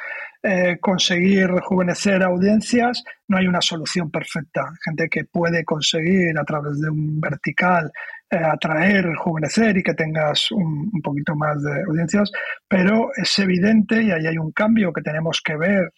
eh, 0.42 0.78
conseguir 0.80 1.48
rejuvenecer 1.48 2.22
audiencias, 2.22 3.02
no 3.28 3.36
hay 3.36 3.46
una 3.46 3.60
solución 3.60 4.10
perfecta. 4.10 4.72
Gente 4.84 5.08
que 5.08 5.24
puede 5.24 5.64
conseguir 5.64 6.38
a 6.38 6.44
través 6.44 6.80
de 6.80 6.90
un 6.90 7.20
vertical 7.20 7.92
atraer, 8.36 9.04
rejuvenecer 9.06 9.76
y 9.76 9.82
que 9.82 9.94
tengas 9.94 10.50
un, 10.52 10.90
poquito 11.02 11.34
más 11.34 11.62
de 11.62 11.82
audiencias, 11.88 12.30
pero 12.68 13.10
es 13.16 13.38
evidente 13.38 14.02
y 14.02 14.10
ahí 14.10 14.26
hay 14.26 14.38
un 14.38 14.52
cambio 14.52 14.92
que 14.92 15.02
tenemos 15.02 15.40
que 15.44 15.56
ver. 15.56 15.92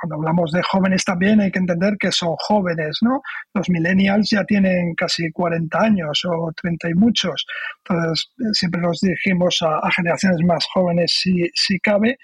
cuando 0.00 0.16
hablamos 0.16 0.52
de 0.52 0.62
jóvenes 0.62 1.04
también 1.04 1.40
hay 1.40 1.50
que 1.50 1.58
entender 1.58 1.96
que 1.98 2.10
son 2.12 2.34
jóvenes, 2.38 2.98
¿no? 3.02 3.22
Los 3.54 3.68
millennials 3.68 4.30
ya 4.30 4.44
tienen 4.44 4.94
casi 4.94 5.30
40 5.30 5.78
años 5.78 6.22
o 6.24 6.52
30 6.60 6.90
y 6.90 6.94
muchos. 6.94 7.46
Entonces, 7.84 8.30
siempre 8.52 8.80
nos 8.80 9.00
dirigimos 9.00 9.58
a, 9.62 9.90
generaciones 9.90 10.38
más 10.46 10.64
jóvenes 10.72 11.12
si, 11.20 11.50
si 11.54 11.78
cabe. 11.80 12.16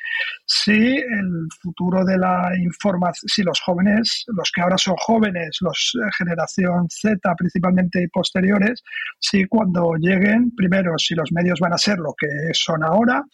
Si 0.46 0.96
el 0.96 1.48
futuro 1.60 2.04
de 2.04 2.16
la 2.16 2.50
información, 2.62 3.28
si 3.28 3.42
los 3.42 3.60
jóvenes, 3.60 4.24
los 4.28 4.50
que 4.52 4.62
ahora 4.62 4.78
son 4.78 4.94
jóvenes, 4.96 5.58
los 5.60 5.92
eh, 5.96 6.10
generación 6.16 6.88
Z 6.88 7.34
principalmente 7.36 8.02
y 8.02 8.08
posteriores, 8.08 8.82
si 9.18 9.44
cuando 9.46 9.94
lleguen, 9.98 10.52
primero, 10.54 10.96
si 10.98 11.14
los 11.14 11.32
medios 11.32 11.58
van 11.60 11.72
a 11.72 11.78
ser 11.78 11.98
lo 11.98 12.14
que 12.16 12.28
son 12.52 12.84
ahora 12.84 13.24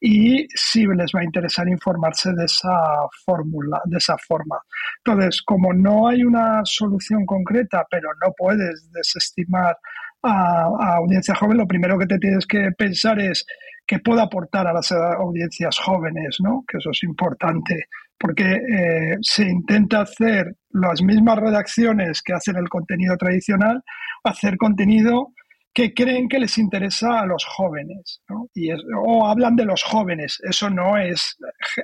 y 0.00 0.46
si 0.54 0.86
les 0.86 1.12
va 1.14 1.20
a 1.20 1.24
interesar 1.24 1.68
informarse 1.68 2.32
de 2.32 2.44
esa 2.44 2.76
fórmula, 3.24 3.80
de 3.84 3.98
esa 3.98 4.16
forma. 4.18 4.58
Entonces, 5.04 5.42
como 5.42 5.72
no 5.72 6.08
hay 6.08 6.24
una 6.24 6.62
solución 6.64 7.24
concreta, 7.26 7.86
pero 7.90 8.08
no 8.24 8.32
puedes 8.36 8.90
desestimar 8.92 9.76
a, 10.22 10.96
audiencia 10.96 11.34
joven, 11.34 11.58
lo 11.58 11.66
primero 11.66 11.98
que 11.98 12.06
te 12.06 12.18
tienes 12.18 12.46
que 12.46 12.70
pensar 12.76 13.20
es 13.20 13.44
qué 13.86 13.98
puedo 13.98 14.20
aportar 14.20 14.66
a 14.66 14.72
las 14.72 14.92
audiencias 14.92 15.78
jóvenes, 15.78 16.36
¿no? 16.40 16.64
Que 16.66 16.78
eso 16.78 16.90
es 16.90 17.02
importante, 17.02 17.86
porque 18.22 18.44
eh, 18.44 19.16
se 19.20 19.42
intenta 19.42 20.02
hacer 20.02 20.54
las 20.70 21.02
mismas 21.02 21.40
redacciones 21.40 22.22
que 22.22 22.32
hacen 22.32 22.54
el 22.56 22.68
contenido 22.68 23.16
tradicional, 23.16 23.82
hacer 24.22 24.56
contenido 24.58 25.32
que 25.74 25.92
creen 25.92 26.28
que 26.28 26.38
les 26.38 26.56
interesa 26.56 27.18
a 27.20 27.26
los 27.26 27.44
jóvenes, 27.44 28.22
y 28.54 28.70
o 28.70 29.26
hablan 29.26 29.56
de 29.56 29.64
los 29.64 29.82
jóvenes, 29.82 30.38
eso 30.48 30.70
no 30.70 30.96
es 30.98 31.36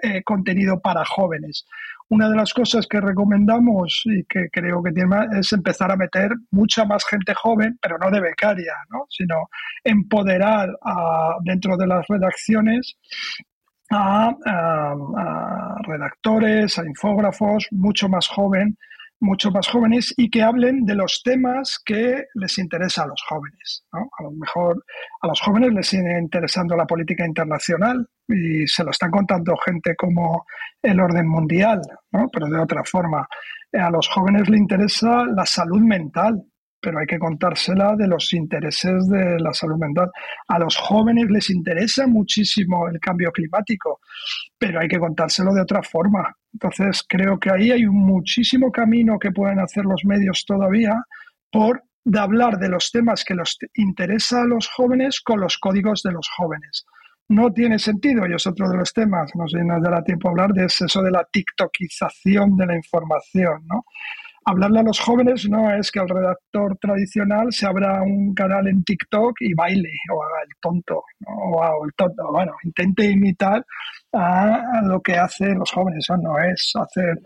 eh, 0.03 0.23
contenido 0.23 0.81
para 0.81 1.05
jóvenes. 1.05 1.67
Una 2.09 2.29
de 2.29 2.37
las 2.37 2.55
cosas 2.55 2.87
que 2.87 3.01
recomendamos 3.01 4.03
y 4.05 4.23
que 4.29 4.47
creo 4.53 4.81
que 4.81 4.93
tiene 4.93 5.09
más, 5.09 5.27
es 5.37 5.53
empezar 5.53 5.91
a 5.91 5.97
meter 5.97 6.31
mucha 6.53 6.85
más 6.85 7.05
gente 7.05 7.35
joven, 7.35 7.79
pero 7.83 7.99
no 7.99 8.13
de 8.13 8.21
becaria, 8.21 8.75
¿no? 8.91 9.07
sino 9.09 9.49
empoderar 9.83 10.69
dentro 11.45 11.77
de 11.77 11.87
las 11.87 12.07
redacciones 12.07 12.97
a, 13.91 14.95
redactores, 15.83 16.79
a 16.79 16.85
infógrafos, 16.85 17.69
mucho 17.71 18.09
más 18.09 18.29
joven, 18.29 18.77
mucho 19.21 19.51
más 19.51 19.67
jóvenes 19.67 20.15
y 20.17 20.31
que 20.31 20.43
hablen 20.43 20.85
de 20.85 20.95
los 20.95 21.23
temas 21.25 21.81
que 21.85 22.25
les 22.35 22.59
interesa 22.59 23.03
a 23.03 23.09
los 23.09 23.23
jóvenes. 23.29 23.85
A 23.93 24.23
lo 24.23 24.31
mejor 24.31 24.85
a 25.23 25.27
los 25.27 25.41
jóvenes 25.41 25.73
les 25.73 25.89
sigue 25.89 26.19
interesando 26.19 26.77
la 26.77 26.87
política 26.87 27.27
internacional 27.27 28.07
y 28.29 28.67
se 28.67 28.85
lo 28.85 28.91
están 28.91 29.11
contando 29.11 29.57
gente 29.65 29.97
como 29.97 30.45
el 30.83 31.01
orden 31.01 31.27
mundial, 31.27 31.81
pero 32.33 32.47
de 32.47 32.59
otra 32.59 32.83
forma. 32.85 33.27
A 33.73 33.91
los 33.91 34.09
jóvenes 34.09 34.49
les 34.49 34.61
interesa 34.61 35.27
la 35.27 35.45
salud 35.45 35.81
mental, 35.81 36.43
pero 36.81 36.99
hay 36.99 37.07
que 37.07 37.19
contársela 37.19 37.97
de 37.97 38.07
los 38.07 38.33
intereses 38.33 39.09
de 39.09 39.39
la 39.41 39.53
salud 39.53 39.79
mental. 39.79 40.11
A 40.49 40.59
los 40.59 40.77
jóvenes 40.77 41.31
les 41.31 41.51
interesa 41.51 42.07
muchísimo 42.07 42.89
el 42.89 43.01
cambio 43.01 43.33
climático, 43.33 44.01
pero 44.59 44.81
hay 44.81 44.89
que 44.89 44.99
contárselo 44.99 45.53
de 45.53 45.63
otra 45.63 45.83
forma. 45.83 46.37
Entonces, 46.53 47.05
creo 47.09 47.39
que 47.39 47.51
ahí 47.51 47.71
hay 47.71 47.87
muchísimo 47.87 48.71
camino 48.73 49.19
que 49.19 49.33
pueden 49.33 49.59
hacer 49.61 49.85
los 49.85 50.05
medios 50.05 50.45
todavía 50.47 50.95
por 51.51 51.83
hablar 52.17 52.59
de 52.59 52.69
los 52.69 52.91
temas 52.91 53.25
que 53.25 53.35
les 53.35 53.57
interesa 53.75 54.43
a 54.43 54.47
los 54.47 54.69
jóvenes 54.69 55.21
con 55.21 55.41
los 55.41 55.59
códigos 55.59 56.03
de 56.03 56.13
los 56.13 56.29
jóvenes. 56.37 56.87
No 57.29 57.53
tiene 57.53 57.79
sentido, 57.79 58.27
y 58.27 58.35
es 58.35 58.47
otro 58.47 58.71
de 58.71 58.79
los 58.79 58.93
temas, 58.95 59.31
no 59.35 59.47
sé 59.47 59.59
si 59.59 59.65
nos 59.65 59.83
dará 59.83 60.03
tiempo 60.03 60.29
a 60.29 60.31
hablar 60.31 60.53
de 60.53 60.65
eso 60.65 61.03
de 61.03 61.11
la 61.11 61.29
tiktokización 61.31 62.57
de 62.57 62.67
la 62.67 62.75
información, 62.75 63.67
¿no? 63.67 63.85
Hablarle 64.49 64.81
a 64.81 64.83
los 64.83 64.99
jóvenes 64.99 65.49
no 65.49 65.71
es 65.75 65.91
que 65.91 66.01
el 66.01 66.09
redactor 66.09 66.77
tradicional 66.79 67.49
se 67.51 67.67
abra 67.67 68.03
un 68.03 68.35
canal 68.35 68.67
en 68.67 68.83
TikTok 68.83 69.37
y 69.41 69.53
baile 69.55 69.91
o 70.13 70.23
haga 70.23 70.43
el 70.43 70.55
tonto 70.61 71.03
o 71.27 71.85
el 71.85 71.93
tonto. 71.95 72.33
Bueno, 72.33 72.53
intente 72.65 73.11
imitar 73.11 73.65
a, 74.13 74.81
lo 74.83 75.01
que 75.01 75.15
hacen 75.17 75.59
los 75.59 75.71
jóvenes. 75.71 76.05
Eso 76.05 76.17
no 76.17 76.39
es 76.39 76.73
hacer 76.75 77.21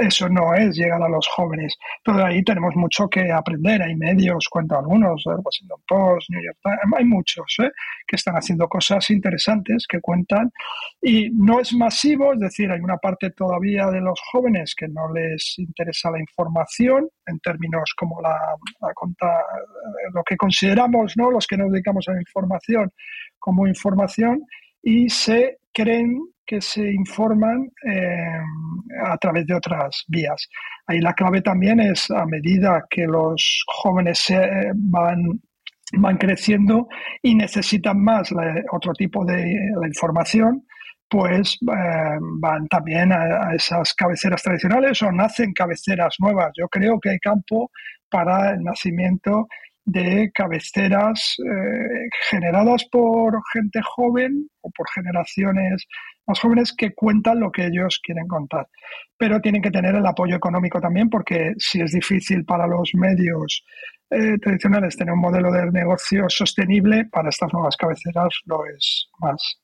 eso 0.00 0.28
no 0.28 0.54
es 0.54 0.76
llegar 0.76 1.02
a 1.02 1.08
los 1.08 1.26
jóvenes. 1.28 1.76
Todo 2.04 2.24
ahí 2.24 2.42
tenemos 2.44 2.74
mucho 2.76 3.08
que 3.08 3.32
aprender. 3.32 3.82
Hay 3.82 3.96
medios, 3.96 4.48
cuento 4.48 4.78
algunos, 4.78 5.24
Washington 5.26 5.80
Post, 5.86 6.30
New 6.30 6.42
York 6.42 6.58
Times, 6.62 6.78
hay 6.96 7.04
muchos 7.04 7.56
¿eh? 7.62 7.70
que 8.06 8.16
están 8.16 8.34
haciendo 8.34 8.68
cosas 8.68 9.10
interesantes 9.10 9.86
que 9.88 10.00
cuentan. 10.00 10.50
Y 11.02 11.30
no 11.30 11.60
es 11.60 11.72
masivo, 11.74 12.32
es 12.34 12.40
decir, 12.40 12.70
hay 12.70 12.80
una 12.80 12.98
parte 12.98 13.30
todavía 13.30 13.86
de 13.88 14.00
los 14.00 14.20
jóvenes 14.32 14.74
que 14.74 14.88
no 14.88 15.12
les 15.12 15.58
interesa 15.58 16.10
la 16.10 16.20
información 16.20 17.08
en 17.26 17.38
términos 17.40 17.92
como 17.96 18.20
la, 18.22 18.36
lo 20.14 20.22
que 20.24 20.36
consideramos, 20.36 21.16
¿no? 21.16 21.30
los 21.30 21.46
que 21.46 21.56
nos 21.56 21.72
dedicamos 21.72 22.08
a 22.08 22.12
la 22.12 22.20
información 22.20 22.92
como 23.38 23.66
información 23.66 24.42
y 24.82 25.08
se 25.08 25.58
creen 25.78 26.18
que 26.44 26.60
se 26.60 26.90
informan 26.92 27.70
eh, 27.86 28.40
a 29.04 29.16
través 29.18 29.46
de 29.46 29.54
otras 29.54 30.04
vías. 30.08 30.48
Ahí 30.86 31.00
la 31.00 31.12
clave 31.12 31.40
también 31.40 31.78
es 31.78 32.10
a 32.10 32.26
medida 32.26 32.84
que 32.90 33.06
los 33.06 33.62
jóvenes 33.66 34.28
eh, 34.30 34.72
van, 34.74 35.40
van 35.92 36.16
creciendo 36.16 36.88
y 37.22 37.34
necesitan 37.34 38.02
más 38.02 38.30
otro 38.72 38.92
tipo 38.94 39.24
de 39.24 39.54
información, 39.86 40.64
pues 41.08 41.58
eh, 41.62 42.18
van 42.40 42.66
también 42.68 43.12
a, 43.12 43.54
esas 43.54 43.94
cabeceras 43.94 44.42
tradicionales 44.42 45.00
o 45.02 45.12
nacen 45.12 45.52
cabeceras 45.52 46.16
nuevas. 46.18 46.50
Yo 46.56 46.68
creo 46.68 46.98
que 46.98 47.10
hay 47.10 47.18
campo 47.18 47.70
para 48.10 48.50
el 48.54 48.62
nacimiento 48.62 49.46
de 49.90 50.30
cabeceras 50.32 51.36
generadas 52.30 52.84
por 52.90 53.40
gente 53.52 53.80
joven 53.82 54.48
o 54.60 54.70
por 54.70 54.86
generaciones 54.94 55.86
más 56.26 56.40
jóvenes 56.40 56.74
que 56.76 56.94
cuentan 56.94 57.40
lo 57.40 57.50
que 57.50 57.66
ellos 57.66 58.00
quieren 58.02 58.28
contar. 58.28 58.68
Pero 59.16 59.40
tienen 59.40 59.62
que 59.62 59.70
tener 59.70 59.94
el 59.94 60.06
apoyo 60.06 60.36
económico 60.36 60.80
también 60.80 61.08
porque 61.08 61.54
si 61.56 61.80
es 61.80 61.92
difícil 61.92 62.44
para 62.44 62.66
los 62.66 62.90
medios 62.94 63.64
eh, 64.10 64.38
tradicionales 64.40 64.96
tener 64.96 65.12
un 65.12 65.20
modelo 65.20 65.50
de 65.50 65.70
negocio 65.70 66.28
sostenible, 66.28 67.06
para 67.10 67.30
estas 67.30 67.52
nuevas 67.52 67.76
cabeceras 67.76 68.34
lo 68.46 68.64
es 68.66 69.08
más. 69.20 69.60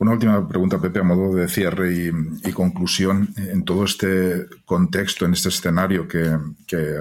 Una 0.00 0.12
última 0.12 0.48
pregunta, 0.48 0.80
Pepe, 0.80 1.00
a 1.00 1.02
modo 1.02 1.34
de 1.34 1.46
cierre 1.46 1.92
y, 1.92 2.52
conclusión. 2.52 3.34
En 3.36 3.66
todo 3.66 3.84
este 3.84 4.46
contexto, 4.64 5.26
en 5.26 5.34
este 5.34 5.50
escenario 5.50 6.08
que, 6.08 6.38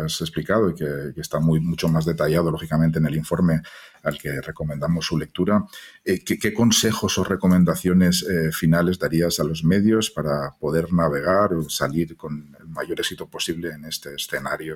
has 0.04 0.20
explicado 0.20 0.70
y 0.70 0.76
que, 0.76 1.14
está 1.16 1.39
muy, 1.39 1.62
mucho 1.62 1.88
más 1.88 2.04
detallado, 2.04 2.52
lógicamente, 2.52 3.00
en 3.00 3.06
el 3.06 3.16
informe 3.16 3.62
al 4.04 4.18
que 4.18 4.41
recomendamos 4.41 5.06
su 5.06 5.18
lectura, 5.18 5.64
eh, 6.04 6.26
¿qué, 6.26 6.54
consejos 6.54 7.18
o 7.18 7.24
recomendaciones 7.24 8.22
eh, 8.24 8.52
finales 8.52 9.00
darías 9.00 9.39
a 9.39 9.45
los 9.45 9.64
medios 9.64 10.10
para 10.10 10.52
poder 10.60 10.91
navegar 10.91 11.54
o 11.54 11.70
salir 11.70 12.18
con 12.18 12.54
el 12.60 12.68
mayor 12.68 13.00
éxito 13.00 13.30
posible 13.30 13.70
en 13.70 13.86
este 13.86 14.16
escenario 14.16 14.76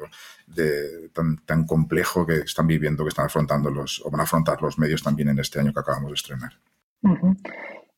tan, 1.12 1.66
complejo 1.66 2.26
que 2.26 2.38
están 2.38 2.68
viviendo, 2.68 3.04
que 3.04 3.10
están 3.10 3.26
afrontando 3.26 3.70
los, 3.70 4.02
o 4.06 4.10
van 4.10 4.22
a 4.22 4.24
afrontar 4.24 4.62
los 4.62 4.80
medios 4.80 5.04
también 5.04 5.28
en 5.28 5.40
este 5.40 5.60
año 5.60 5.74
que 5.74 5.82
acabamos 5.82 6.12
de 6.12 6.16
estrenar? 6.16 6.54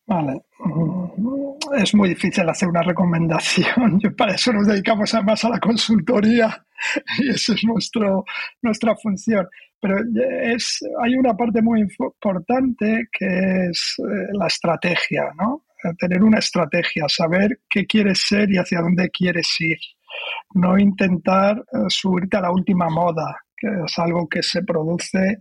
Vale. 0.08 0.40
Mm, 0.60 1.76
es 1.78 1.96
muy 1.96 2.10
difícil 2.10 2.48
hacer 2.48 2.70
una 2.70 2.84
recomendación. 2.84 4.00
para 4.18 4.36
eso 4.36 4.54
nos 4.54 4.68
dedicamos 4.68 5.14
además 5.14 5.44
a 5.46 5.50
la 5.50 5.60
consultoría 5.60 6.66
y 7.20 7.30
esa 7.30 7.54
es 7.54 7.64
nuestro, 7.64 8.24
nuestra 8.62 8.96
función. 8.96 9.48
Pero 9.80 9.98
es, 10.42 10.80
hay 11.04 11.16
una 11.16 11.36
parte 11.36 11.62
muy 11.62 11.82
importante 11.82 13.08
que 13.12 13.68
es 13.70 13.96
eh, 14.00 14.28
la 14.34 14.48
estrategia, 14.48 15.32
¿no? 15.38 15.64
Tener 16.00 16.24
una 16.24 16.40
estrategia, 16.40 17.06
saber 17.08 17.60
qué 17.70 17.86
quieres 17.86 18.24
ser 18.28 18.50
y 18.52 18.58
hacia 18.58 18.82
dónde 18.82 19.10
quieres 19.12 19.48
ir. 19.60 19.78
No 20.56 20.80
intentar 20.80 21.58
eh, 21.58 21.78
subirte 21.90 22.38
a 22.38 22.42
la 22.42 22.52
última 22.52 22.90
moda, 22.90 23.36
que 23.56 23.68
es 23.86 24.00
algo 24.00 24.28
que 24.28 24.42
se 24.42 24.64
produce 24.64 25.38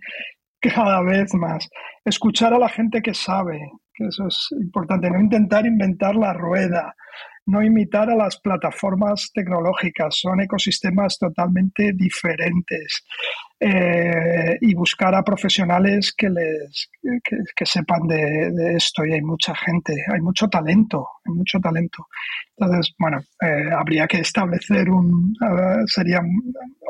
cada 0.60 1.02
vez 1.02 1.32
más. 1.34 1.68
Escuchar 2.04 2.52
a 2.52 2.58
la 2.58 2.68
gente 2.68 3.00
que 3.00 3.14
sabe, 3.14 3.58
que 3.94 4.06
eso 4.06 4.26
es 4.26 4.48
importante, 4.60 5.10
no 5.10 5.20
intentar 5.20 5.66
inventar 5.66 6.14
la 6.16 6.32
rueda, 6.32 6.94
no 7.46 7.62
imitar 7.62 8.10
a 8.10 8.16
las 8.16 8.40
plataformas 8.40 9.30
tecnológicas, 9.32 10.18
son 10.18 10.40
ecosistemas 10.40 11.18
totalmente 11.18 11.92
diferentes. 11.92 13.04
Eh, 13.60 14.58
y 14.60 14.74
buscar 14.74 15.14
a 15.14 15.22
profesionales 15.22 16.12
que 16.12 16.28
les 16.28 16.90
que, 17.22 17.64
sepan 17.64 18.06
de, 18.08 18.74
esto. 18.76 19.06
Y 19.06 19.12
hay 19.12 19.22
mucha 19.22 19.54
gente 19.54 19.94
hay 20.12 20.20
mucho 20.20 20.48
talento 20.48 21.06
hay 21.24 21.34
mucho 21.34 21.60
talento. 21.60 22.08
Entonces 22.56 22.94
bueno 22.98 23.22
eh, 23.40 23.70
habría 23.72 24.06
que 24.08 24.18
establecer 24.18 24.90
un 24.90 25.34
sería 25.86 26.20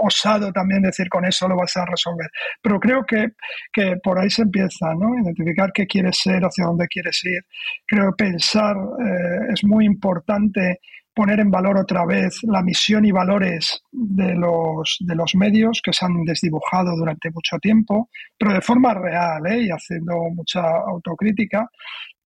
osado 0.01 0.53
también 0.53 0.83
decir 0.83 1.09
con 1.09 1.25
eso 1.27 1.47
lo 1.49 1.57
vas 1.57 1.77
a 1.77 1.85
resolver 1.85 2.31
pero 2.63 2.81
creo 2.81 3.05
que, 3.05 3.33
que 3.73 3.97
por 4.03 4.19
ahí 4.19 4.31
se 4.31 4.43
empieza 4.43 4.95
no 4.95 5.19
identificar 5.23 5.71
qué 5.73 5.87
quieres 5.87 6.19
ser 6.19 6.43
hacia 6.43 6.65
dónde 6.65 6.87
quieres 6.89 7.21
ir. 7.25 7.45
Creo 7.87 8.15
pensar 8.17 8.77
eh, 8.77 9.53
es 9.53 9.65
muy 9.65 9.85
importante 9.85 10.81
poner 11.15 11.41
en 11.41 11.51
valor 11.51 11.79
otra 11.79 12.05
vez 12.05 12.41
la 12.43 12.63
misión 12.63 13.05
y 13.05 13.13
valores 13.13 13.83
de 13.93 14.35
los, 14.35 14.97
de 15.01 15.15
los 15.15 15.35
medios 15.37 15.81
que 15.83 15.93
se 15.93 16.05
han 16.05 16.25
desdibujado 16.25 16.97
durante 16.97 17.31
mucho 17.31 17.59
tiempo, 17.59 18.11
pero 18.37 18.53
de 18.53 18.61
forma 18.61 18.93
real 18.95 19.47
¿eh? 19.47 19.63
y 19.63 19.69
haciendo 19.71 20.15
mucha 20.35 20.63
autocrítica. 20.63 21.69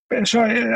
Eso 0.09 0.45
eh, 0.47 0.71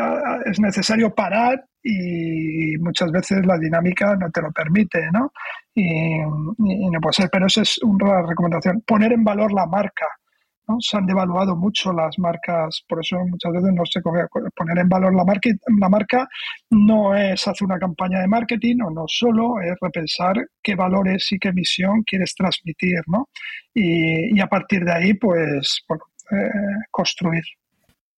es 0.45 0.59
necesario 0.59 1.13
parar 1.13 1.65
y 1.81 2.77
muchas 2.77 3.11
veces 3.11 3.45
la 3.45 3.57
dinámica 3.57 4.15
no 4.15 4.29
te 4.29 4.41
lo 4.41 4.51
permite, 4.51 5.11
¿no? 5.11 5.33
Y, 5.73 6.19
y 6.21 6.89
no 6.89 7.01
puede 7.01 7.13
ser, 7.13 7.29
pero 7.31 7.47
esa 7.47 7.63
es 7.63 7.77
una 7.83 8.21
recomendación. 8.21 8.83
Poner 8.85 9.11
en 9.11 9.23
valor 9.23 9.51
la 9.51 9.65
marca, 9.65 10.05
se 10.79 10.97
han 10.97 11.05
devaluado 11.05 11.55
mucho 11.55 11.93
las 11.93 12.17
marcas, 12.19 12.83
por 12.87 12.99
eso 12.99 13.17
muchas 13.27 13.51
veces 13.53 13.73
no 13.73 13.85
se 13.85 14.01
poner 14.01 14.77
en 14.77 14.89
valor 14.89 15.13
la 15.15 15.89
marca, 15.89 16.27
no 16.69 17.15
es 17.15 17.47
hacer 17.47 17.65
una 17.65 17.79
campaña 17.79 18.19
de 18.19 18.27
marketing 18.27 18.77
o 18.85 18.89
no 18.91 19.05
solo, 19.07 19.61
es 19.61 19.75
repensar 19.81 20.35
qué 20.61 20.75
valores 20.75 21.31
y 21.31 21.39
qué 21.39 21.51
misión 21.53 22.03
quieres 22.03 22.33
transmitir, 22.35 23.01
¿no? 23.07 23.29
Y, 23.73 24.39
a 24.39 24.47
partir 24.47 24.83
de 24.83 24.91
ahí, 24.91 25.13
pues, 25.15 25.81
eh, 26.31 26.49
construir. 26.91 27.43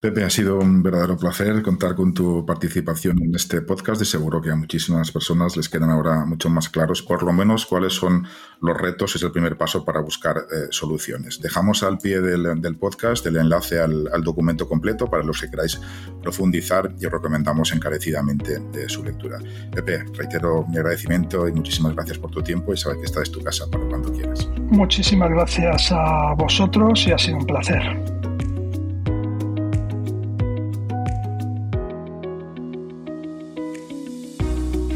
Pepe, 0.05 0.23
ha 0.23 0.29
sido 0.29 0.59
un 0.59 0.83
verdadero 0.83 1.17
placer 1.17 1.63
contar 1.63 1.95
con 1.95 2.13
tu 2.13 2.45
participación 2.45 3.23
en 3.23 3.33
este 3.33 3.61
podcast 3.61 3.99
y 4.03 4.05
seguro 4.05 4.39
que 4.39 4.51
a 4.51 4.55
muchísimas 4.55 5.11
personas 5.11 5.57
les 5.57 5.67
quedan 5.67 5.89
ahora 5.89 6.25
mucho 6.25 6.47
más 6.47 6.69
claros, 6.69 7.01
por 7.01 7.23
lo 7.23 7.33
menos, 7.33 7.65
cuáles 7.65 7.93
son 7.93 8.27
los 8.61 8.77
retos. 8.79 9.15
Es 9.15 9.23
el 9.23 9.31
primer 9.31 9.57
paso 9.57 9.83
para 9.83 10.01
buscar 10.01 10.37
eh, 10.37 10.67
soluciones. 10.69 11.41
Dejamos 11.41 11.81
al 11.81 11.97
pie 11.97 12.21
del, 12.21 12.77
podcast 12.77 13.25
el 13.25 13.37
enlace 13.37 13.79
al, 13.79 14.23
documento 14.23 14.69
completo 14.69 15.09
para 15.09 15.23
los 15.23 15.41
que 15.41 15.49
queráis 15.49 15.81
profundizar 16.21 16.93
y 16.99 17.07
os 17.07 17.11
recomendamos 17.11 17.73
encarecidamente 17.73 18.61
su 18.87 19.03
lectura. 19.03 19.39
Pepe, 19.73 20.03
reitero 20.13 20.67
mi 20.69 20.77
agradecimiento 20.77 21.47
y 21.47 21.51
muchísimas 21.51 21.95
gracias 21.95 22.19
por 22.19 22.29
tu 22.29 22.43
tiempo 22.43 22.71
y 22.71 22.77
saber 22.77 22.99
que 22.99 23.05
esta 23.05 23.23
es 23.23 23.31
tu 23.31 23.41
casa 23.41 23.65
para 23.71 23.87
cuando 23.87 24.13
quieras. 24.13 24.47
Muchísimas 24.69 25.31
gracias 25.31 25.91
a 25.91 26.35
vosotros 26.35 27.07
y 27.07 27.11
ha 27.11 27.17
sido 27.17 27.37
un 27.37 27.45
placer. 27.47 28.14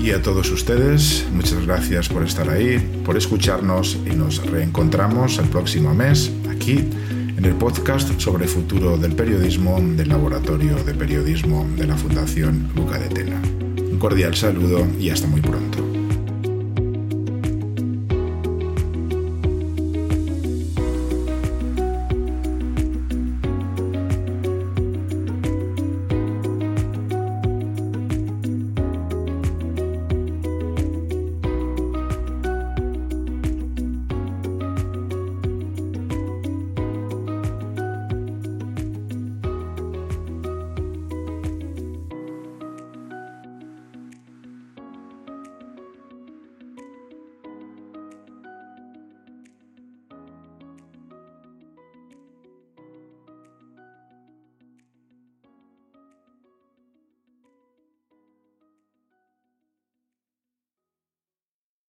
Y 0.01 0.11
a 0.11 0.21
todos 0.21 0.49
ustedes, 0.49 1.25
muchas 1.33 1.65
gracias 1.65 2.07
por 2.07 2.23
estar 2.23 2.49
ahí, 2.49 2.79
por 3.05 3.17
escucharnos 3.17 3.97
y 4.05 4.15
nos 4.15 4.43
reencontramos 4.45 5.37
el 5.39 5.49
próximo 5.49 5.93
mes 5.93 6.31
aquí 6.49 6.85
en 7.37 7.43
el 7.43 7.53
podcast 7.55 8.19
sobre 8.19 8.45
el 8.45 8.49
futuro 8.49 8.97
del 8.97 9.13
periodismo 9.13 9.79
del 9.81 10.09
Laboratorio 10.09 10.75
de 10.83 10.93
Periodismo 10.93 11.67
de 11.77 11.85
la 11.85 11.97
Fundación 11.97 12.69
Luca 12.75 12.97
de 12.97 13.09
Tena. 13.09 13.41
Un 13.91 13.99
cordial 13.99 14.35
saludo 14.35 14.87
y 14.99 15.09
hasta 15.09 15.27
muy 15.27 15.41
pronto. 15.41 15.88